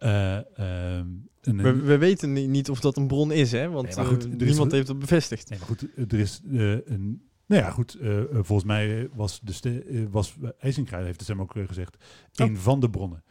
Uh, 0.00 0.38
uh, 0.58 0.96
een, 1.40 1.62
we, 1.62 1.74
we, 1.74 1.98
weten 1.98 2.50
niet 2.50 2.70
of 2.70 2.80
dat 2.80 2.96
een 2.96 3.06
bron 3.06 3.32
is, 3.32 3.52
hè? 3.52 3.70
Want 3.70 3.96
nee, 3.96 4.04
goed, 4.04 4.26
uh, 4.26 4.34
niemand 4.34 4.66
is, 4.66 4.72
heeft 4.72 4.86
dat 4.86 4.98
bevestigd. 4.98 5.50
Nee, 5.50 5.58
maar 5.58 5.68
goed, 5.68 5.88
er 6.12 6.18
is 6.18 6.40
een. 6.44 7.28
Nou 7.46 7.62
ja, 7.62 7.70
goed. 7.70 7.98
volgens 8.30 8.64
mij 8.64 9.08
was 9.12 9.40
de 9.40 9.52
ste, 9.52 10.08
was 10.10 10.36
IJzinga 10.58 11.02
heeft 11.02 11.18
de 11.18 11.24
stem 11.24 11.40
ook 11.40 11.54
gezegd. 11.66 11.96
Oh. 12.34 12.46
Een 12.46 12.56
van 12.56 12.80
de 12.80 12.90
bronnen. 12.90 13.22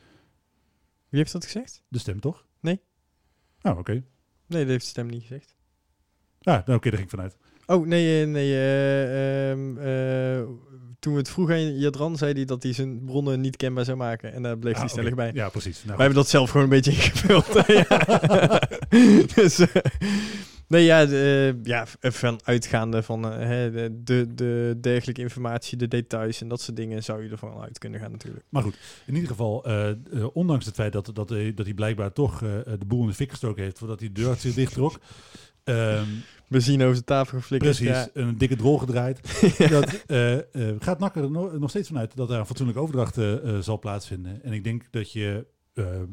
Wie 1.09 1.19
heeft 1.19 1.31
dat 1.31 1.43
gezegd? 1.43 1.83
De 1.87 1.99
stem 1.99 2.19
toch? 2.19 2.45
Nee. 2.59 2.81
Oh, 3.61 3.71
oké. 3.71 3.79
Okay. 3.79 4.03
Nee, 4.47 4.61
dat 4.61 4.69
heeft 4.69 4.83
de 4.83 4.89
stem 4.89 5.07
niet 5.07 5.21
gezegd. 5.21 5.55
Ah, 6.39 6.45
nou, 6.45 6.59
oké, 6.59 6.73
okay, 6.73 6.91
daar 6.91 6.99
ging 6.99 7.03
ik 7.03 7.09
vanuit. 7.09 7.37
Oh, 7.65 7.87
nee, 7.87 8.25
nee. 8.25 8.51
Toen 11.03 11.13
we 11.13 11.19
het 11.19 11.29
vroegen 11.29 11.55
aan 11.55 11.79
Jadran, 11.79 12.17
zei 12.17 12.33
hij 12.33 12.45
dat 12.45 12.63
hij 12.63 12.73
zijn 12.73 13.05
bronnen 13.05 13.41
niet 13.41 13.55
kenbaar 13.55 13.85
zou 13.85 13.97
maken. 13.97 14.33
En 14.33 14.41
daar 14.43 14.57
bleef 14.57 14.73
ah, 14.73 14.79
hij 14.79 14.89
stellig 14.89 15.11
okay. 15.11 15.31
bij. 15.31 15.41
Ja, 15.41 15.49
precies. 15.49 15.83
Nou, 15.83 15.87
Wij 15.97 16.05
hebben 16.05 16.23
dat 16.23 16.29
zelf 16.29 16.49
gewoon 16.49 16.63
een 16.63 16.69
beetje 16.69 16.91
ingevuld. 17.01 17.45
dus, 19.35 19.59
uh, 19.59 19.67
Nee, 20.73 20.83
ja, 20.83 21.05
de, 21.05 21.53
eh, 21.55 21.65
ja, 21.65 21.85
van 21.99 22.39
uitgaande 22.43 23.03
van 23.03 23.31
eh, 23.31 23.47
de, 23.49 23.99
de, 24.03 24.33
de 24.33 24.77
dergelijke 24.81 25.21
informatie, 25.21 25.77
de 25.77 25.87
details 25.87 26.41
en 26.41 26.47
dat 26.47 26.61
soort 26.61 26.77
dingen 26.77 27.03
zou 27.03 27.23
je 27.23 27.29
ervan 27.29 27.61
uit 27.61 27.77
kunnen 27.77 27.99
gaan 27.99 28.11
natuurlijk. 28.11 28.45
Maar 28.49 28.63
goed, 28.63 28.77
in 29.05 29.13
ieder 29.13 29.29
geval, 29.29 29.65
eh, 29.65 29.89
eh, 29.89 29.95
ondanks 30.33 30.65
het 30.65 30.75
feit 30.75 30.93
dat, 30.93 31.05
dat, 31.05 31.15
dat 31.15 31.65
hij 31.65 31.73
blijkbaar 31.75 32.13
toch 32.13 32.33
eh, 32.41 32.49
de 32.79 32.85
boel 32.87 33.01
in 33.01 33.07
de 33.07 33.13
fik 33.13 33.29
gestoken 33.29 33.63
heeft 33.63 33.77
voordat 33.77 33.99
hij 33.99 34.11
de 34.11 34.21
deur 34.21 34.35
zich 34.35 34.53
dicht 34.53 34.73
trok. 34.73 34.99
Ehm, 35.63 36.05
We 36.47 36.59
zien 36.59 36.81
over 36.81 36.95
de 36.95 37.03
tafel 37.03 37.37
geflikkerd. 37.37 37.75
precies, 37.77 37.95
Ja. 37.95 38.09
een 38.13 38.37
dikke 38.37 38.55
drol 38.55 38.77
gedraaid. 38.77 39.41
dat, 39.69 40.03
eh, 40.05 40.33
eh, 40.69 40.75
gaat 40.79 40.99
Nakker 40.99 41.23
er 41.23 41.31
no- 41.31 41.57
nog 41.57 41.69
steeds 41.69 41.87
vanuit 41.87 42.15
dat 42.15 42.29
er 42.29 42.39
een 42.39 42.45
fatsoenlijke 42.45 42.81
overdracht 42.81 43.17
eh, 43.17 43.59
zal 43.59 43.79
plaatsvinden. 43.79 44.43
En 44.43 44.53
ik 44.53 44.63
denk 44.63 44.91
dat 44.91 45.11
je... 45.11 45.45
ehm, 45.73 46.05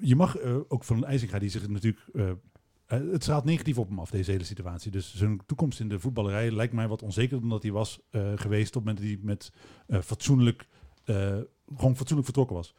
je 0.00 0.16
mag 0.16 0.38
ook 0.68 0.84
van 0.84 1.04
IJzinga, 1.04 1.38
die 1.38 1.50
zich 1.50 1.68
natuurlijk... 1.68 2.00
het 2.86 3.22
straalt 3.22 3.44
negatief 3.44 3.78
op 3.78 3.88
hem 3.88 3.98
af, 3.98 4.10
deze 4.10 4.30
hele 4.30 4.44
situatie. 4.44 4.90
Dus 4.90 5.14
zijn 5.16 5.40
toekomst 5.46 5.80
in 5.80 5.88
de 5.88 6.00
voetballerij 6.00 6.50
lijkt 6.50 6.72
mij 6.72 6.88
wat 6.88 7.02
onzeker 7.02 7.40
dan 7.40 7.48
dat 7.48 7.62
hij 7.62 7.72
was 7.72 8.00
geweest 8.34 8.76
op 8.76 8.84
het 8.86 8.96
moment 8.96 8.96
dat 8.98 9.06
hij 9.06 9.18
met 9.22 9.52
fatsoenlijk, 10.04 10.66
gewoon 11.76 11.96
fatsoenlijk 11.96 12.24
vertrokken 12.24 12.56
was. 12.56 12.74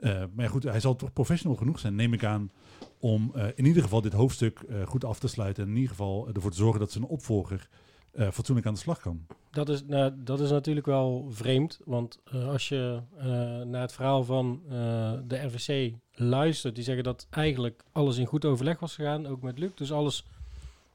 Maar 0.00 0.44
ja, 0.44 0.48
goed, 0.48 0.62
hij 0.62 0.80
zal 0.80 0.96
toch 0.96 1.12
professional 1.12 1.56
genoeg 1.56 1.78
zijn, 1.78 1.94
neem 1.94 2.12
ik 2.12 2.24
aan, 2.24 2.50
om 3.06 3.30
eh, 3.34 3.46
in 3.54 3.64
ieder 3.64 3.82
geval 3.82 4.00
dit 4.00 4.12
hoofdstuk 4.12 4.60
eh, 4.60 4.86
goed 4.86 5.04
af 5.04 5.18
te 5.18 5.28
sluiten. 5.28 5.62
En 5.62 5.68
in 5.68 5.76
ieder 5.76 5.90
geval 5.90 6.28
ervoor 6.32 6.50
te 6.50 6.56
zorgen 6.56 6.80
dat 6.80 6.92
zijn 6.92 7.04
opvolger 7.04 7.68
eh, 8.12 8.30
fatsoenlijk 8.30 8.66
aan 8.66 8.74
de 8.74 8.80
slag 8.80 9.00
kan. 9.00 9.26
Dat 9.50 9.68
is, 9.68 9.84
nou, 9.86 10.12
dat 10.16 10.40
is 10.40 10.50
natuurlijk 10.50 10.86
wel 10.86 11.26
vreemd. 11.30 11.80
Want 11.84 12.18
als 12.30 12.68
je 12.68 13.00
naar 13.64 13.80
het 13.80 13.92
verhaal 13.92 14.24
van 14.24 14.62
de 15.26 15.36
RVC 15.36 15.94
luistert, 16.12 16.74
die 16.74 16.84
zeggen 16.84 17.04
dat 17.04 17.26
eigenlijk 17.30 17.82
alles 17.92 18.16
in 18.16 18.26
goed 18.26 18.44
overleg 18.44 18.78
was 18.78 18.94
gegaan, 18.94 19.26
ook 19.26 19.42
met 19.42 19.58
Luc. 19.58 19.70
Dus 19.74 19.92
alles 19.92 20.26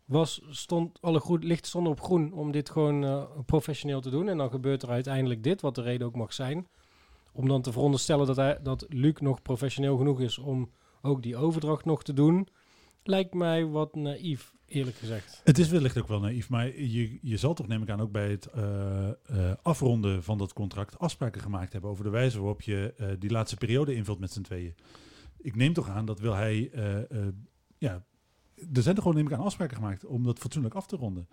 was, 0.05 0.41
stond, 0.49 0.97
alle 1.01 1.19
goed, 1.19 1.43
lichten 1.43 1.67
stonden 1.67 1.91
op 1.91 2.01
groen 2.01 2.33
om 2.33 2.51
dit 2.51 2.69
gewoon 2.69 3.27
professioneel 3.45 4.01
te 4.01 4.09
doen. 4.09 4.29
En 4.29 4.37
dan 4.37 4.49
gebeurt 4.49 4.83
er 4.83 4.89
uiteindelijk 4.89 5.43
dit, 5.43 5.61
wat 5.61 5.75
de 5.75 5.81
reden 5.81 6.07
ook 6.07 6.15
mag 6.15 6.33
zijn. 6.33 6.67
Om 7.31 7.47
dan 7.47 7.61
te 7.61 7.71
veronderstellen 7.71 8.27
dat, 8.27 8.35
hij, 8.35 8.59
dat 8.63 8.85
Luc 8.89 9.19
nog 9.19 9.41
professioneel 9.41 9.97
genoeg 9.97 10.21
is 10.21 10.37
om 10.37 10.69
ook 11.01 11.23
die 11.23 11.37
overdracht 11.37 11.85
nog 11.85 12.03
te 12.03 12.13
doen, 12.13 12.47
lijkt 13.03 13.33
mij 13.33 13.65
wat 13.65 13.95
naïef, 13.95 14.53
eerlijk 14.65 14.97
gezegd. 14.97 15.41
Het 15.43 15.57
is 15.57 15.69
wellicht 15.69 15.97
ook 15.97 16.07
wel 16.07 16.19
naïef, 16.19 16.49
maar 16.49 16.79
je, 16.79 17.19
je 17.21 17.37
zal 17.37 17.53
toch 17.53 17.67
neem 17.67 17.81
ik 17.81 17.89
aan 17.89 18.01
ook 18.01 18.11
bij 18.11 18.29
het 18.29 18.45
eh, 18.45 19.09
eh, 19.09 19.15
afronden 19.61 20.23
van 20.23 20.37
dat 20.37 20.53
contract 20.53 20.99
afspraken 20.99 21.41
gemaakt 21.41 21.71
hebben 21.71 21.89
over 21.91 22.03
de 22.03 22.09
wijze 22.09 22.37
waarop 22.37 22.61
je 22.61 22.93
eh, 22.97 23.07
die 23.19 23.31
laatste 23.31 23.55
periode 23.55 23.95
invult 23.95 24.19
met 24.19 24.31
z'n 24.31 24.41
tweeën. 24.41 24.75
Ik 25.37 25.55
neem 25.55 25.73
toch 25.73 25.89
aan 25.89 26.05
dat 26.05 26.19
wil 26.19 26.33
hij, 26.33 26.71
ja, 27.77 28.05
er 28.73 28.81
zijn 28.81 28.95
er 28.95 29.01
gewoon 29.01 29.17
neem 29.17 29.27
ik 29.27 29.33
aan 29.33 29.39
afspraken 29.39 29.75
gemaakt 29.75 30.05
om 30.05 30.23
dat 30.23 30.39
fatsoenlijk 30.39 30.75
af 30.75 30.87
te 30.87 30.95
ronden. 30.95 31.27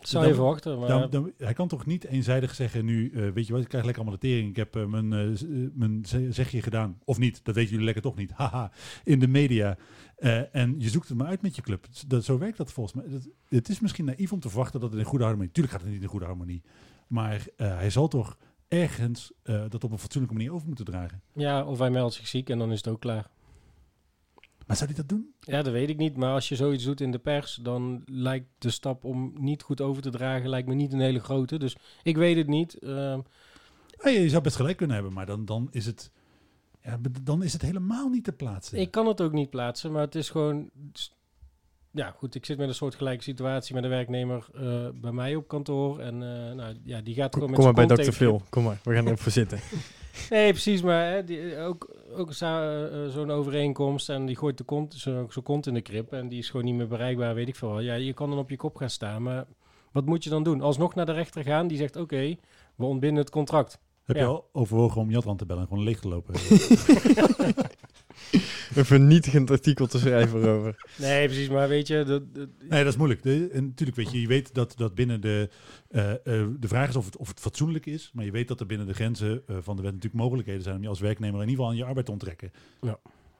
Zou 0.00 0.22
Dan- 0.22 0.32
je 0.32 0.38
verwachten, 0.38 0.78
maar... 0.78 0.88
Dan, 0.88 1.10
dan, 1.10 1.32
hij 1.38 1.52
kan 1.52 1.68
toch 1.68 1.86
niet 1.86 2.04
eenzijdig 2.04 2.54
zeggen 2.54 2.84
nu, 2.84 3.10
eh, 3.10 3.28
weet 3.30 3.46
je 3.46 3.52
wat, 3.52 3.62
ik 3.62 3.68
krijg 3.68 3.84
lekker 3.84 4.02
allemaal 4.02 4.20
de 4.20 4.26
tering. 4.28 4.48
Ik 4.50 4.56
heb 4.56 4.76
eh, 4.76 4.84
mijn, 4.86 5.12
eh, 5.12 5.40
mijn 5.74 6.04
ze- 6.04 6.32
zegje 6.32 6.62
gedaan. 6.62 6.98
Of 7.04 7.18
niet, 7.18 7.44
dat 7.44 7.54
weten 7.54 7.70
jullie 7.70 7.84
lekker 7.84 8.02
toch 8.02 8.16
niet. 8.16 8.30
Haha, 8.40 8.70
in 9.04 9.18
de 9.18 9.28
media. 9.28 9.76
En 10.52 10.74
je 10.78 10.88
zoekt 10.90 11.08
het 11.08 11.16
maar 11.18 11.26
uit 11.26 11.42
met 11.42 11.56
je 11.56 11.62
club. 11.62 11.86
Dat, 12.06 12.24
zo 12.24 12.38
werkt 12.38 12.56
dat 12.56 12.72
volgens 12.72 12.94
mij. 12.96 13.12
Dat, 13.12 13.28
het 13.48 13.68
is 13.68 13.80
misschien 13.80 14.04
naïef 14.04 14.32
om 14.32 14.40
te 14.40 14.48
verwachten 14.48 14.80
dat 14.80 14.90
het 14.90 14.98
in 15.00 15.06
goede 15.06 15.24
harmonie... 15.24 15.52
Tuurlijk 15.52 15.74
gaat 15.76 15.84
het 15.84 15.92
niet 15.92 16.02
in 16.02 16.08
goede 16.08 16.24
harmonie. 16.26 16.62
Maar 17.06 17.46
hij 17.56 17.90
zal 17.90 18.08
toch 18.08 18.36
ergens 18.68 19.32
dat 19.42 19.84
op 19.84 19.92
een 19.92 19.98
fatsoenlijke 19.98 20.36
manier 20.36 20.52
over 20.52 20.66
moeten 20.66 20.84
dragen. 20.84 21.20
Ja, 21.34 21.64
of 21.64 21.78
hij 21.78 21.90
meldt 21.90 22.14
zich 22.14 22.26
ziek 22.28 22.50
en 22.50 22.58
dan 22.58 22.70
is 22.72 22.76
het 22.76 22.88
ook 22.88 23.00
klaar. 23.00 23.26
Maar 24.70 24.78
zou 24.78 24.90
hij 24.90 24.98
dat 25.00 25.08
doen? 25.08 25.34
Ja, 25.40 25.62
dat 25.62 25.72
weet 25.72 25.88
ik 25.88 25.96
niet. 25.96 26.16
Maar 26.16 26.32
als 26.32 26.48
je 26.48 26.56
zoiets 26.56 26.84
doet 26.84 27.00
in 27.00 27.10
de 27.10 27.18
pers, 27.18 27.58
dan 27.62 28.02
lijkt 28.06 28.46
de 28.58 28.70
stap 28.70 29.04
om 29.04 29.32
niet 29.38 29.62
goed 29.62 29.80
over 29.80 30.02
te 30.02 30.10
dragen 30.10 30.48
lijkt 30.48 30.68
me 30.68 30.74
niet 30.74 30.92
een 30.92 31.00
hele 31.00 31.20
grote. 31.20 31.58
Dus 31.58 31.76
ik 32.02 32.16
weet 32.16 32.36
het 32.36 32.46
niet. 32.46 32.78
Ehm, 32.78 33.20
Ah, 34.00 34.12
je 34.12 34.28
zou 34.28 34.42
best 34.42 34.56
gelijk 34.56 34.76
kunnen 34.76 34.94
hebben, 34.96 35.14
maar 35.14 35.26
dan, 35.26 35.44
dan, 35.44 35.68
is, 35.70 35.86
het, 35.86 36.10
ja, 36.82 36.98
dan 37.22 37.42
is 37.42 37.52
het 37.52 37.62
helemaal 37.62 38.08
niet 38.08 38.24
te 38.24 38.32
plaatsen. 38.32 38.78
ik 38.78 38.90
kan 38.90 39.06
het 39.06 39.20
ook 39.20 39.32
niet 39.32 39.50
plaatsen, 39.50 39.92
maar 39.92 40.02
het 40.02 40.14
is 40.14 40.30
gewoon... 40.30 40.70
Ja, 41.90 42.10
goed, 42.10 42.34
ik 42.34 42.46
zit 42.46 42.58
met 42.58 42.68
een 42.68 42.74
soort 42.74 42.94
gelijke 42.94 43.22
situatie 43.22 43.74
met 43.74 43.84
een 43.84 43.90
werknemer 43.90 44.46
eh, 44.54 44.88
bij 44.94 45.12
mij 45.12 45.34
op 45.36 45.48
kantoor. 45.48 45.98
En 46.00 46.14
eh, 46.14 46.54
nou, 46.54 46.76
ja, 46.84 47.00
die 47.00 47.14
gaat 47.14 47.30
Kom, 47.30 47.40
gewoon 47.40 47.50
met 47.50 47.58
kom 47.64 47.64
maar 47.74 47.86
bij 47.86 47.96
tegen- 47.96 48.12
Phil. 48.12 48.42
Kom 48.48 48.64
maar, 48.64 48.80
we 48.82 48.94
gaan 48.94 49.04
er 49.06 49.10
even 49.12 49.22
voor 49.22 49.32
zitten. 49.32 49.58
Nee, 50.30 50.50
precies, 50.50 50.82
maar 50.82 51.10
hè, 51.12 51.24
die, 51.24 51.56
ook, 51.58 51.88
ook 52.16 52.32
za- 52.32 52.86
eh, 52.88 53.06
zo'n 53.08 53.30
overeenkomst 53.30 54.08
en 54.08 54.26
die 54.26 54.36
gooit 54.36 54.58
de 54.58 54.64
kont, 54.64 54.94
zo, 54.94 55.26
zo 55.30 55.40
kont 55.42 55.66
in 55.66 55.74
de 55.74 55.80
krip 55.80 56.12
en 56.12 56.28
die 56.28 56.38
is 56.38 56.50
gewoon 56.50 56.64
niet 56.66 56.74
meer 56.74 56.88
bereikbaar, 56.88 57.34
weet 57.34 57.48
ik 57.48 57.56
veel. 57.56 57.80
Ja, 57.80 57.94
je 57.94 58.12
kan 58.12 58.30
dan 58.30 58.38
op 58.38 58.50
je 58.50 58.56
kop 58.56 58.76
gaan 58.76 58.90
staan, 58.90 59.22
maar 59.22 59.44
wat 59.92 60.04
moet 60.06 60.24
je 60.24 60.30
dan 60.30 60.42
doen? 60.42 60.60
Alsnog 60.60 60.94
naar 60.94 61.06
de 61.06 61.12
rechter 61.12 61.44
gaan, 61.44 61.66
die 61.66 61.78
zegt 61.78 61.96
oké, 61.96 62.36
we 62.76 62.84
ontbinden 62.84 63.22
het 63.22 63.30
contract. 63.32 63.80
Heb 64.04 64.16
Ja. 64.16 64.22
je 64.22 64.28
al 64.28 64.48
overwogen 64.52 65.00
om 65.00 65.10
Jadran 65.10 65.36
te 65.36 65.46
bellen 65.46 65.62
en 65.62 65.68
gewoon 65.68 65.84
leeg 65.84 66.00
te 66.00 66.08
lopen? 66.08 66.34
Een 68.74 68.84
vernietigend 68.84 69.50
artikel 69.50 69.86
te 69.86 69.98
schrijven 69.98 70.42
erover. 70.42 70.84
Nee, 70.96 71.26
precies, 71.26 71.48
maar 71.48 71.68
weet 71.68 71.86
je, 71.86 72.04
dat, 72.04 72.34
dat- 72.34 72.48
Nee, 72.68 72.84
dat 72.84 72.92
is 72.92 72.96
moeilijk. 72.98 73.22
De, 73.22 73.48
en 73.52 73.64
natuurlijk 73.64 73.98
weet 73.98 74.10
je, 74.12 74.20
je 74.20 74.26
weet 74.26 74.54
dat, 74.54 74.74
dat 74.76 74.94
binnen 74.94 75.20
de... 75.20 75.48
eh, 75.88 76.10
eh, 76.10 76.18
de 76.58 76.68
vraag 76.68 76.88
is 76.88 76.96
of 76.96 77.04
het, 77.04 77.16
of 77.16 77.28
het 77.28 77.40
fatsoenlijk 77.40 77.86
is. 77.86 78.10
Maar 78.14 78.24
je 78.24 78.30
weet 78.30 78.48
dat 78.48 78.60
er 78.60 78.66
binnen 78.66 78.86
de 78.86 78.94
grenzen 78.94 79.42
eh, 79.46 79.56
van 79.60 79.76
de 79.76 79.82
wet 79.82 79.92
natuurlijk 79.92 80.22
mogelijkheden 80.22 80.62
zijn... 80.62 80.76
om 80.76 80.82
je 80.82 80.88
als 80.88 81.00
werknemer 81.00 81.42
in 81.42 81.48
ieder 81.48 81.54
geval 81.54 81.70
aan 81.70 81.76
je 81.76 81.84
arbeid 81.84 82.06
te 82.06 82.12
onttrekken. 82.12 82.52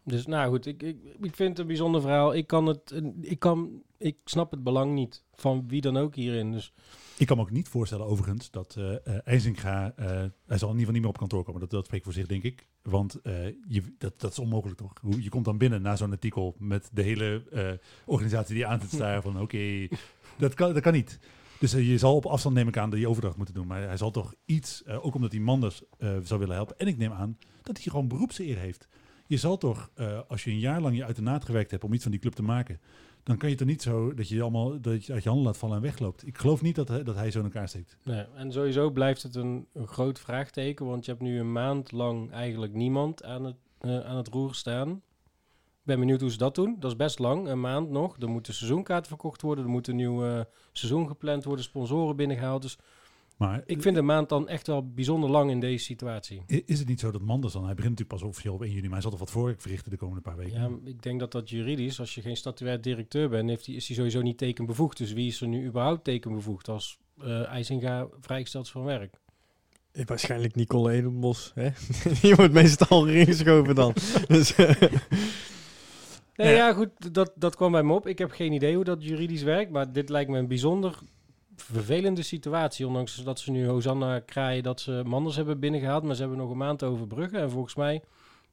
Dus 0.05 0.27
nou 0.27 0.51
goed, 0.51 0.67
ik, 0.67 0.83
ik, 0.83 0.97
ik 1.21 1.35
vind 1.37 1.49
het 1.49 1.59
een 1.59 1.67
bijzonder 1.67 2.01
verhaal. 2.01 2.35
Ik 2.35 2.47
kan 2.47 2.67
het, 2.67 3.03
ik 3.21 3.39
kan, 3.39 3.83
ik 3.99 4.17
snap 4.25 4.51
het 4.51 4.63
belang 4.63 4.95
niet 4.95 5.25
van 5.35 5.65
wie 5.69 5.81
dan 5.81 5.97
ook 5.97 6.15
hierin. 6.15 6.53
Dus 6.53 6.73
Ik 7.19 7.27
kan 7.27 7.37
me 7.37 7.43
ook 7.43 7.51
niet 7.51 7.69
voorstellen 7.69 8.07
overigens 8.07 8.51
dat 8.51 8.75
eh 8.79 8.95
eh, 9.07 9.19
IJzinga... 9.25 9.93
eh, 9.97 10.07
hij 10.07 10.59
zal 10.59 10.71
in 10.71 10.79
ieder 10.79 10.79
geval 10.79 10.93
niet 10.93 11.01
meer 11.01 11.09
op 11.11 11.19
kantoor 11.19 11.45
komen. 11.45 11.61
Dat, 11.61 11.71
dat 11.71 11.85
spreekt 11.85 12.05
voor 12.05 12.13
zich, 12.13 12.27
denk 12.27 12.43
ik. 12.43 12.67
Want 12.83 13.21
eh, 13.21 13.47
je, 13.69 13.95
dat, 13.99 14.21
dat 14.21 14.31
is 14.31 14.39
onmogelijk 14.39 14.79
toch? 14.79 14.93
Hoe- 15.01 15.23
Je 15.23 15.29
komt 15.29 15.45
dan 15.45 15.59
binnen 15.59 15.83
na 15.83 15.97
zo'n 15.97 16.11
artikel... 16.11 16.55
met 16.59 16.91
de 16.93 17.03
hele 17.03 17.43
eh, 17.53 17.71
organisatie 18.07 18.55
die 18.55 18.67
aan 18.67 18.81
zit 18.81 18.91
staren 19.01 19.23
van... 19.23 19.41
oké, 19.41 19.89
dat, 20.39 20.55
kan, 20.55 20.73
dat 20.73 20.83
kan 20.83 20.93
niet. 20.93 21.19
Dus 21.59 21.73
eh, 21.75 21.89
je 21.89 21.99
zal 21.99 22.15
op 22.17 22.27
afstand, 22.27 22.55
neem 22.55 22.69
ik 22.69 22.77
aan, 22.77 22.91
die 22.91 23.09
overdracht 23.09 23.37
moeten 23.37 23.55
doen. 23.55 23.67
Maar 23.67 23.83
hij 23.83 23.97
zal 23.97 24.11
toch 24.11 24.35
iets, 24.45 24.83
eh, 24.83 25.05
ook 25.05 25.15
omdat 25.15 25.33
hij 25.33 25.41
Manders 25.41 25.83
eh, 25.99 26.17
zou 26.23 26.41
willen 26.41 26.55
helpen. 26.55 26.79
En 26.79 26.87
ik 26.87 26.97
neem 26.97 27.13
aan 27.13 27.39
dat 27.63 27.77
hij 27.77 27.85
gewoon 27.87 28.09
beroepseer 28.09 28.59
heeft. 28.59 28.89
Je 29.31 29.37
zal 29.37 29.57
toch, 29.57 29.91
eh, 29.95 30.21
als 30.29 30.45
je 30.45 30.51
een 30.51 30.59
jaar 30.59 30.81
lang 30.81 30.97
je 30.97 31.05
uit 31.05 31.17
de 31.17 31.23
naad 31.23 31.45
gewerkt 31.45 31.71
hebt 31.71 31.85
om 31.85 31.93
iets 31.93 32.03
van 32.03 32.11
die 32.13 32.21
club 32.21 32.33
te 32.35 32.43
maken, 32.43 32.81
dan 33.23 33.37
kan 33.37 33.51
je 33.51 33.55
toch 33.57 33.67
niet 33.69 33.83
zo 33.83 34.15
dat 34.15 34.29
je 34.29 34.43
allemaal 34.43 34.81
dat 34.81 35.05
je 35.07 35.13
uit 35.13 35.23
je 35.23 35.29
handen 35.29 35.47
laat 35.47 35.57
vallen 35.57 35.77
en 35.77 35.83
wegloopt. 35.83 36.27
Ik 36.27 36.39
geloof 36.39 36.63
niet 36.63 36.75
dat, 36.75 36.89
hij- 36.89 37.03
dat 37.03 37.15
hij 37.15 37.31
zo 37.31 37.39
in 37.39 37.45
elkaar 37.45 37.69
steekt. 37.69 37.97
Nee, 38.05 38.25
en 38.35 38.53
sowieso 38.53 38.91
blijft 38.91 39.23
het 39.23 39.35
een, 39.35 39.67
een 39.73 39.87
groot 39.87 40.19
vraagteken, 40.19 40.87
want 40.87 41.05
je 41.05 41.11
hebt 41.11 41.23
nu 41.23 41.39
een 41.39 41.53
maand 41.53 41.93
lang 41.93 42.31
eigenlijk 42.33 42.73
niemand 42.75 43.25
aan 43.25 43.45
het, 43.45 43.57
eh, 43.79 44.01
aan 44.01 44.17
het 44.17 44.29
roer 44.29 44.55
staan. 44.55 44.91
Ik 44.91 45.87
ben 45.87 45.99
benieuwd 45.99 46.21
hoe 46.21 46.31
ze 46.31 46.39
dat 46.39 46.55
doen. 46.55 46.77
Dat 46.79 46.91
is 46.91 46.97
best 46.97 47.19
lang, 47.19 47.49
een 47.49 47.61
maand 47.61 47.91
nog. 47.91 48.17
Er 48.21 48.29
moeten 48.29 48.55
seizoenkaarten 48.55 49.09
verkocht 49.09 49.43
worden, 49.43 49.65
er 49.65 49.71
moet 49.71 49.89
een 49.89 49.97
nieuw 49.97 50.45
seizoen 50.73 51.07
gepland 51.09 51.45
worden, 51.45 51.65
sponsoren 51.65 52.17
binnengehaald. 52.17 52.63
Dus 52.63 52.79
Maar 53.41 53.63
ik 53.67 53.83
vind 53.83 53.97
een 53.97 54.05
maand 54.05 54.29
dan 54.29 54.49
echt 54.49 54.67
wel 54.67 54.89
bijzonder 54.93 55.31
lang 55.31 55.51
in 55.51 55.61
deze 55.61 55.85
situatie. 55.85 56.43
is 56.47 56.79
het 56.79 56.89
niet 56.89 57.01
zo 57.01 57.11
dat 57.11 57.21
Manders 57.21 57.53
dan, 57.53 57.65
hij 57.65 57.75
begint 57.75 57.91
natuurlijk 57.99 58.21
pas 58.21 58.29
officieel 58.31 58.55
op 58.55 58.63
1 58.63 58.71
juni, 58.71 58.83
maar 58.83 58.93
hij 58.93 59.01
zal 59.01 59.11
toch 59.11 59.21
wat 59.21 59.31
voorwerk 59.31 59.61
verrichten 59.61 59.91
de 59.91 59.97
komende 59.97 60.21
paar 60.21 60.37
weken? 60.37 60.61
Ja, 60.61 60.71
ik 60.91 61.03
denk 61.03 61.21
dat 61.21 61.33
dat 61.33 61.51
juridisch, 61.51 62.01
als 62.01 62.15
je 62.15 62.21
geen 62.21 62.37
statutair 62.37 62.81
directeur 62.81 63.29
bent, 63.29 63.49
heeft 63.49 63.65
die, 63.65 63.77
is 63.77 63.87
hij 63.87 63.97
sowieso 63.97 64.21
niet 64.23 64.39
tekenbevoegd. 64.39 64.97
Dus 64.99 65.13
wie 65.13 65.27
is 65.27 65.41
er 65.41 65.49
nu 65.49 65.67
überhaupt 65.67 66.05
tekenbevoegd 66.05 66.69
als 66.69 66.99
eh 67.21 67.43
IJsinga 67.49 68.09
vrijgesteld 68.21 68.65
is 68.65 68.71
van 68.71 68.85
werk? 68.85 69.15
Eh, 69.93 70.05
Waarschijnlijk 70.07 70.55
Nicole 70.55 70.93
Edenbos. 70.93 71.53
Hè? 71.55 71.69
Die 72.23 72.35
wordt 72.35 72.53
meestal 72.53 73.09
erin 73.09 73.27
geschoven 73.27 73.75
dan. 73.75 73.93
dus, 74.29 74.55
eh, 74.55 74.81
Nee, 76.37 76.49
Ja. 76.51 76.57
ja, 76.57 76.73
goed, 76.73 77.15
dat, 77.15 77.33
dat 77.35 77.57
kwam 77.57 77.73
bij 77.73 77.83
me 77.83 77.93
op. 77.93 78.07
Ik 78.07 78.19
heb 78.19 78.31
geen 78.31 78.53
idee 78.53 78.75
hoe 78.75 78.85
dat 78.85 79.05
juridisch 79.05 79.43
werkt, 79.43 79.71
maar 79.71 79.93
dit 79.93 80.09
lijkt 80.09 80.31
me 80.31 80.39
een 80.39 80.49
bijzonder 80.49 80.99
vervelende 81.63 82.23
situatie. 82.23 82.87
Ondanks 82.87 83.25
dat 83.25 83.41
ze 83.41 83.51
nu 83.51 83.67
Hosanna 83.67 84.21
kraaien 84.21 84.63
dat 84.63 84.81
ze 84.81 85.03
Manders 85.07 85.37
hebben 85.37 85.61
binnengehaald, 85.61 86.03
maar 86.03 86.15
ze 86.15 86.21
hebben 86.21 86.39
nog 86.39 86.51
een 86.51 86.57
maand 86.57 86.79
te 86.79 86.87
overbruggen. 86.87 87.41
En 87.41 87.51
volgens 87.51 87.75
mij 87.75 88.03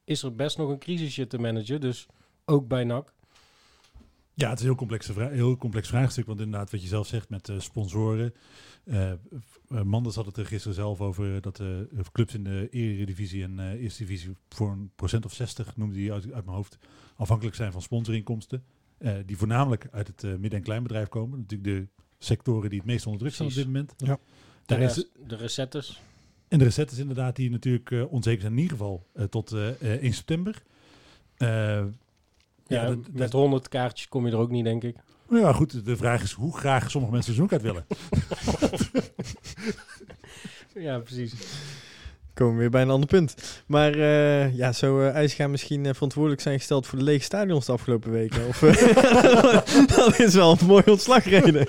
is 0.04 0.22
er 0.22 0.34
best 0.34 0.58
nog 0.58 0.68
een 0.68 0.78
crisisje 0.78 1.26
te 1.26 1.38
managen, 1.38 1.80
dus 1.80 2.06
ook 2.44 2.68
bij 2.68 2.84
NAC. 2.84 3.12
Ja, 4.34 4.48
het 4.48 4.58
is 4.58 4.64
een 4.64 4.70
heel 4.70 4.78
complex, 4.78 5.06
heel 5.14 5.56
complex 5.56 5.88
vraagstuk. 5.88 6.26
Want 6.26 6.40
inderdaad, 6.40 6.70
wat 6.70 6.82
je 6.82 6.88
zelf 6.88 7.06
zegt 7.06 7.28
met 7.28 7.48
eh, 7.48 7.58
sponsoren. 7.60 8.34
eh 8.84 9.10
eh, 9.10 9.18
Manders 9.82 10.14
had 10.14 10.26
het 10.26 10.36
er 10.36 10.46
gisteren 10.46 10.74
zelf 10.74 11.00
over 11.00 11.40
dat 11.40 11.56
de 11.56 11.88
clubs 12.12 12.34
in 12.34 12.44
de 12.44 12.68
Eredivisie 12.70 13.42
en 13.42 13.58
Eerste 13.58 14.04
Divisie 14.04 14.36
voor 14.48 14.70
een 14.70 14.90
procent 14.96 15.24
of 15.24 15.32
60, 15.32 15.76
noemde 15.76 16.00
hij 16.00 16.12
uit, 16.12 16.32
uit 16.32 16.44
mijn 16.44 16.56
hoofd, 16.56 16.78
afhankelijk 17.16 17.56
zijn 17.56 17.72
van 17.72 17.82
sponsorinkomsten. 17.82 18.64
die 19.26 19.36
voornamelijk 19.36 19.88
uit 19.90 20.06
het 20.06 20.22
midden- 20.22 20.58
en 20.58 20.62
kleinbedrijf 20.62 21.08
komen. 21.08 21.38
Natuurlijk 21.38 21.70
de 21.70 21.88
sectoren 22.18 22.70
die 22.70 22.78
het 22.78 22.86
meest 22.88 23.04
onder 23.06 23.20
druk 23.20 23.34
staan 23.34 23.46
op 23.46 23.54
dit 23.54 23.64
moment. 23.66 23.94
Ja. 23.96 24.14
De, 24.14 24.18
Daar 24.66 24.80
is, 24.80 25.04
de 25.26 25.36
recettes. 25.36 26.02
en 26.48 26.58
de 26.58 26.64
recettes 26.64 26.98
inderdaad 26.98 27.36
die 27.36 27.50
natuurlijk 27.50 27.90
eh, 27.90 28.12
onzeker 28.12 28.40
zijn 28.40 28.52
in 28.52 28.58
ieder 28.58 28.76
geval 28.76 29.06
eh, 29.14 29.24
tot 29.24 29.52
eh, 29.52 29.68
eh, 29.68 30.02
1 30.02 30.12
september. 30.12 30.62
Eh, 31.36 31.48
Ja, 31.48 31.86
Ja, 32.66 32.86
dat- 32.86 33.12
met 33.12 33.32
100 33.32 33.68
kaartjes 33.68 34.08
kom 34.08 34.26
je 34.26 34.32
er 34.32 34.38
ook 34.38 34.50
niet, 34.50 34.64
denk 34.64 34.82
ik. 34.84 34.96
Nou 35.28 35.42
ja, 35.42 35.52
goed. 35.52 35.84
De 35.84 35.96
vraag 35.96 36.22
is 36.22 36.32
hoe 36.32 36.56
graag 36.56 36.90
sommige 36.90 37.12
mensen 37.12 37.34
de 37.34 37.38
seizoenkaart 37.38 37.62
willen. 37.62 37.86
Ja, 40.74 40.98
precies. 40.98 41.32
Komen 42.38 42.54
we 42.54 42.60
weer 42.60 42.70
bij 42.70 42.82
een 42.82 42.90
ander 42.90 43.08
punt. 43.08 43.62
Maar 43.66 43.92
eh, 43.92 44.56
ja, 44.56 44.72
zou 44.72 45.04
uh, 45.04 45.14
IJsga 45.14 45.46
misschien 45.46 45.86
eh, 45.86 45.94
verantwoordelijk 45.94 46.42
zijn 46.42 46.58
gesteld 46.58 46.86
voor 46.86 46.98
de 46.98 47.04
lege 47.04 47.24
stadions 47.24 47.66
de 47.66 47.72
afgelopen 47.72 48.10
weken? 48.10 48.46
Of, 48.46 48.62
eh, 48.62 49.86
dat 49.96 50.18
is 50.18 50.34
wel 50.34 50.56
een 50.60 50.66
mooie 50.66 50.90
ontslagreden. 50.90 51.68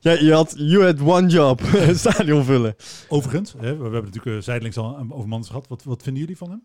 ja, 0.00 0.12
je 0.12 0.32
had, 0.32 0.54
you 0.56 0.84
had 0.84 1.00
one 1.00 1.28
job, 1.28 1.60
stadion 1.92 2.44
vullen. 2.44 2.76
Overigens, 3.08 3.52
hè, 3.52 3.76
we, 3.76 3.82
hebben 3.82 4.04
natuurlijk 4.04 4.36
uh, 4.36 4.42
zijdelings 4.42 4.76
al 4.76 5.06
over 5.08 5.28
Manders 5.28 5.50
gehad. 5.50 5.68
Wat, 5.68 5.82
wat 5.84 6.02
vinden 6.02 6.22
jullie 6.22 6.36
van 6.36 6.50
hem? 6.50 6.62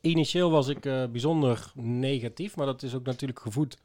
Initieel 0.00 0.50
was 0.50 0.68
ik 0.68 0.86
uh, 0.86 1.04
bijzonder 1.06 1.72
negatief, 1.74 2.56
maar 2.56 2.66
dat 2.66 2.82
is 2.82 2.94
ook 2.94 3.04
natuurlijk 3.04 3.40
gevoed 3.40 3.76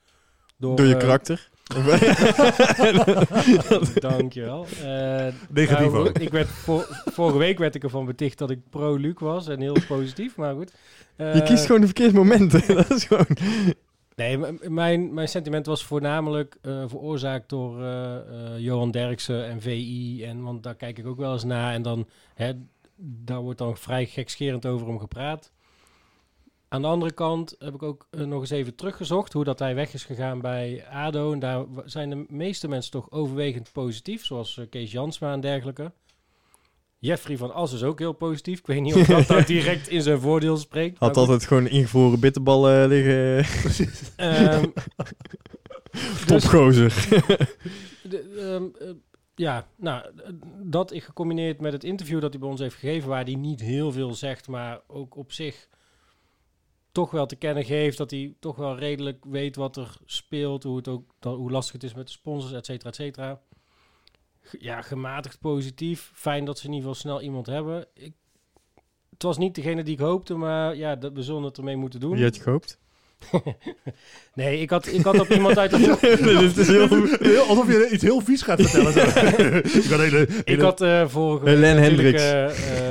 door... 0.58 0.76
Door 0.76 0.86
je 0.86 0.98
karakter. 0.98 1.50
Dankjewel. 4.00 4.66
Uh, 4.84 5.28
Negatief 5.50 5.92
nou, 5.92 6.08
ook. 6.08 6.18
Ik 6.18 6.30
werd 6.30 6.48
vorige 7.06 7.38
week 7.38 7.58
werd 7.58 7.76
ik 7.76 7.84
ervan 7.84 8.06
beticht 8.06 8.38
dat 8.38 8.50
ik 8.50 8.60
pro-Luc 8.70 9.20
was 9.20 9.48
en 9.48 9.62
heel 9.62 9.78
positief, 9.88 10.36
maar 10.36 10.54
goed. 10.54 10.72
Uh, 11.18 11.36
je 11.36 11.44
kiest 11.44 11.66
gewoon 11.66 11.82
de 11.82 11.88
verkeerde 11.88 12.14
momenten. 12.14 12.76
dat 12.76 12.90
is 12.90 13.04
gewoon... 13.04 13.28
Nee, 14.16 14.38
mijn, 14.70 15.14
mijn 15.14 15.28
sentiment 15.28 15.66
was 15.66 15.84
voornamelijk 15.84 16.58
uh, 16.62 16.84
veroorzaakt 16.88 17.50
door 17.50 17.84
Johan 18.58 18.92
Derksen 18.92 19.46
en 19.46 19.62
VI. 19.62 20.24
En, 20.24 20.44
want 20.44 20.64
daar 20.64 20.76
kijk 20.76 20.98
ik 20.98 21.08
ook 21.08 21.18
wel 21.18 21.34
eens 21.34 21.44
naar. 21.44 21.74
En 21.74 21.82
dan, 21.82 22.08
hè, 22.34 22.54
daar 22.98 23.42
wordt 23.42 23.60
dan 23.60 23.78
vrij 23.78 24.06
gekscherend 24.06 24.66
over 24.66 24.88
hem 24.88 25.00
gepraat. 25.00 25.52
Aan 26.76 26.82
de 26.82 26.88
andere 26.88 27.12
kant 27.12 27.56
heb 27.60 27.74
ik 27.74 27.84
ook 27.84 28.08
uh, 28.12 28.26
nog 28.26 28.42
eens 28.42 28.50
even 28.50 28.76
teruggezocht 28.76 29.34
hoe 29.34 29.44
dat 29.44 29.60
hij 29.60 29.76
weg 29.76 29.94
is 29.94 30.04
gegaan 30.04 30.42
bij 30.42 30.86
ADO. 30.92 31.32
En 31.32 31.40
daar 31.40 31.66
zijn 31.86 32.10
de 32.10 32.26
meeste 32.28 32.68
mensen 32.68 32.92
toch 32.92 33.12
overwegend 33.12 33.72
positief, 33.72 34.26
zoals 34.26 34.58
uh, 34.58 34.66
Kees 34.70 34.92
Jansma 34.92 35.34
en 35.34 35.40
dergelijke. 35.40 35.92
Jeffrey 37.00 37.38
van 37.38 37.54
As 37.54 37.74
is 37.74 37.84
ook 37.84 38.00
heel 38.00 38.14
positief. 38.14 38.60
Ik 38.60 38.68
weet 38.68 38.82
niet 38.82 38.96
of 38.96 39.08
dat, 39.16 39.28
dat 39.28 39.48
direct 39.48 39.88
in 39.88 40.02
zijn 40.02 40.20
voordeel 40.20 40.58
spreekt. 40.58 41.00
Had 41.00 41.18
altijd 41.18 41.46
gewoon 41.46 41.68
ingevroren 41.68 42.20
bitterballen 42.20 42.88
liggen. 42.88 43.46
um, 44.18 44.74
Topgozer. 46.28 47.08
Dus, 48.04 48.22
um, 48.38 48.72
uh, 48.82 48.90
ja, 49.36 49.68
nou, 49.76 50.06
dat 50.64 50.92
gecombineerd 50.96 51.62
met 51.62 51.74
het 51.74 51.84
interview 51.84 52.22
dat 52.22 52.32
hij 52.32 52.40
bij 52.40 52.50
ons 52.50 52.60
heeft 52.60 52.76
gegeven, 52.76 53.10
waar 53.10 53.24
hij 53.24 53.36
niet 53.36 53.62
heel 53.62 53.92
veel 53.92 54.14
zegt, 54.14 54.48
maar 54.48 54.80
ook 54.88 55.16
op 55.16 55.32
zich 55.32 55.68
toch 56.96 57.12
wel 57.12 57.26
te 57.26 57.36
kennen 57.36 57.66
geeft 57.66 57.98
dat 57.98 58.12
hij 58.12 58.36
toch 58.40 58.56
wel 58.56 58.78
redelijk 58.78 59.26
weet 59.26 59.56
wat 59.56 59.78
er 59.78 59.98
speelt, 60.06 60.64
hoe, 60.64 60.78
het 60.78 60.88
ook, 60.88 61.14
dat, 61.20 61.36
hoe 61.36 61.52
lastig 61.52 61.74
het 61.74 61.84
is 61.84 61.94
met 61.94 62.06
de 62.06 62.12
sponsors, 62.12 62.54
et 62.54 62.66
cetera, 62.66 62.90
et 62.90 62.96
cetera. 62.96 63.42
Ja, 64.60 64.82
gematigd 64.82 65.40
positief. 65.40 66.12
Fijn 66.14 66.46
dat 66.46 66.60
ze 66.60 66.66
in 66.68 66.74
ieder 66.74 66.88
geval 66.88 67.02
snel 67.02 67.22
iemand 67.22 67.46
hebben. 67.46 67.88
Ik, 67.94 68.14
het 69.10 69.24
was 69.24 69.38
niet 69.38 69.56
degene 69.56 69.84
die 69.84 69.94
ik 69.94 70.00
hoopte, 70.00 70.36
maar 70.36 70.76
ja, 70.76 70.96
dat, 70.96 71.14
we 71.14 71.24
zullen 71.24 71.44
het 71.44 71.58
ermee 71.58 71.76
moeten 71.76 72.00
doen. 72.00 72.16
Wie 72.16 72.24
had 72.24 72.36
je 72.36 72.42
gehoopt? 72.42 72.80
nee, 74.34 74.60
ik 74.62 74.70
had, 74.70 74.88
ik 74.88 75.04
had 75.04 75.20
op 75.20 75.30
iemand 75.30 75.58
uit 75.58 75.72
de... 75.72 75.78
Dit 76.56 76.58
is 76.58 76.68
heel, 76.68 77.46
alsof 77.48 77.68
je 77.68 77.90
iets 77.92 78.04
heel 78.04 78.22
vies 78.22 78.42
gaat 78.42 78.62
vertellen. 78.62 78.96
ik 79.84 79.90
had, 79.90 80.00
hele, 80.00 80.16
hele... 80.16 80.44
ik 80.44 80.60
had 80.60 80.82
uh, 80.82 81.08
vorige 81.08 81.46
week 81.46 81.58
Len 81.58 81.78
Hendricks. 81.78 82.24
Uh, 82.24 82.50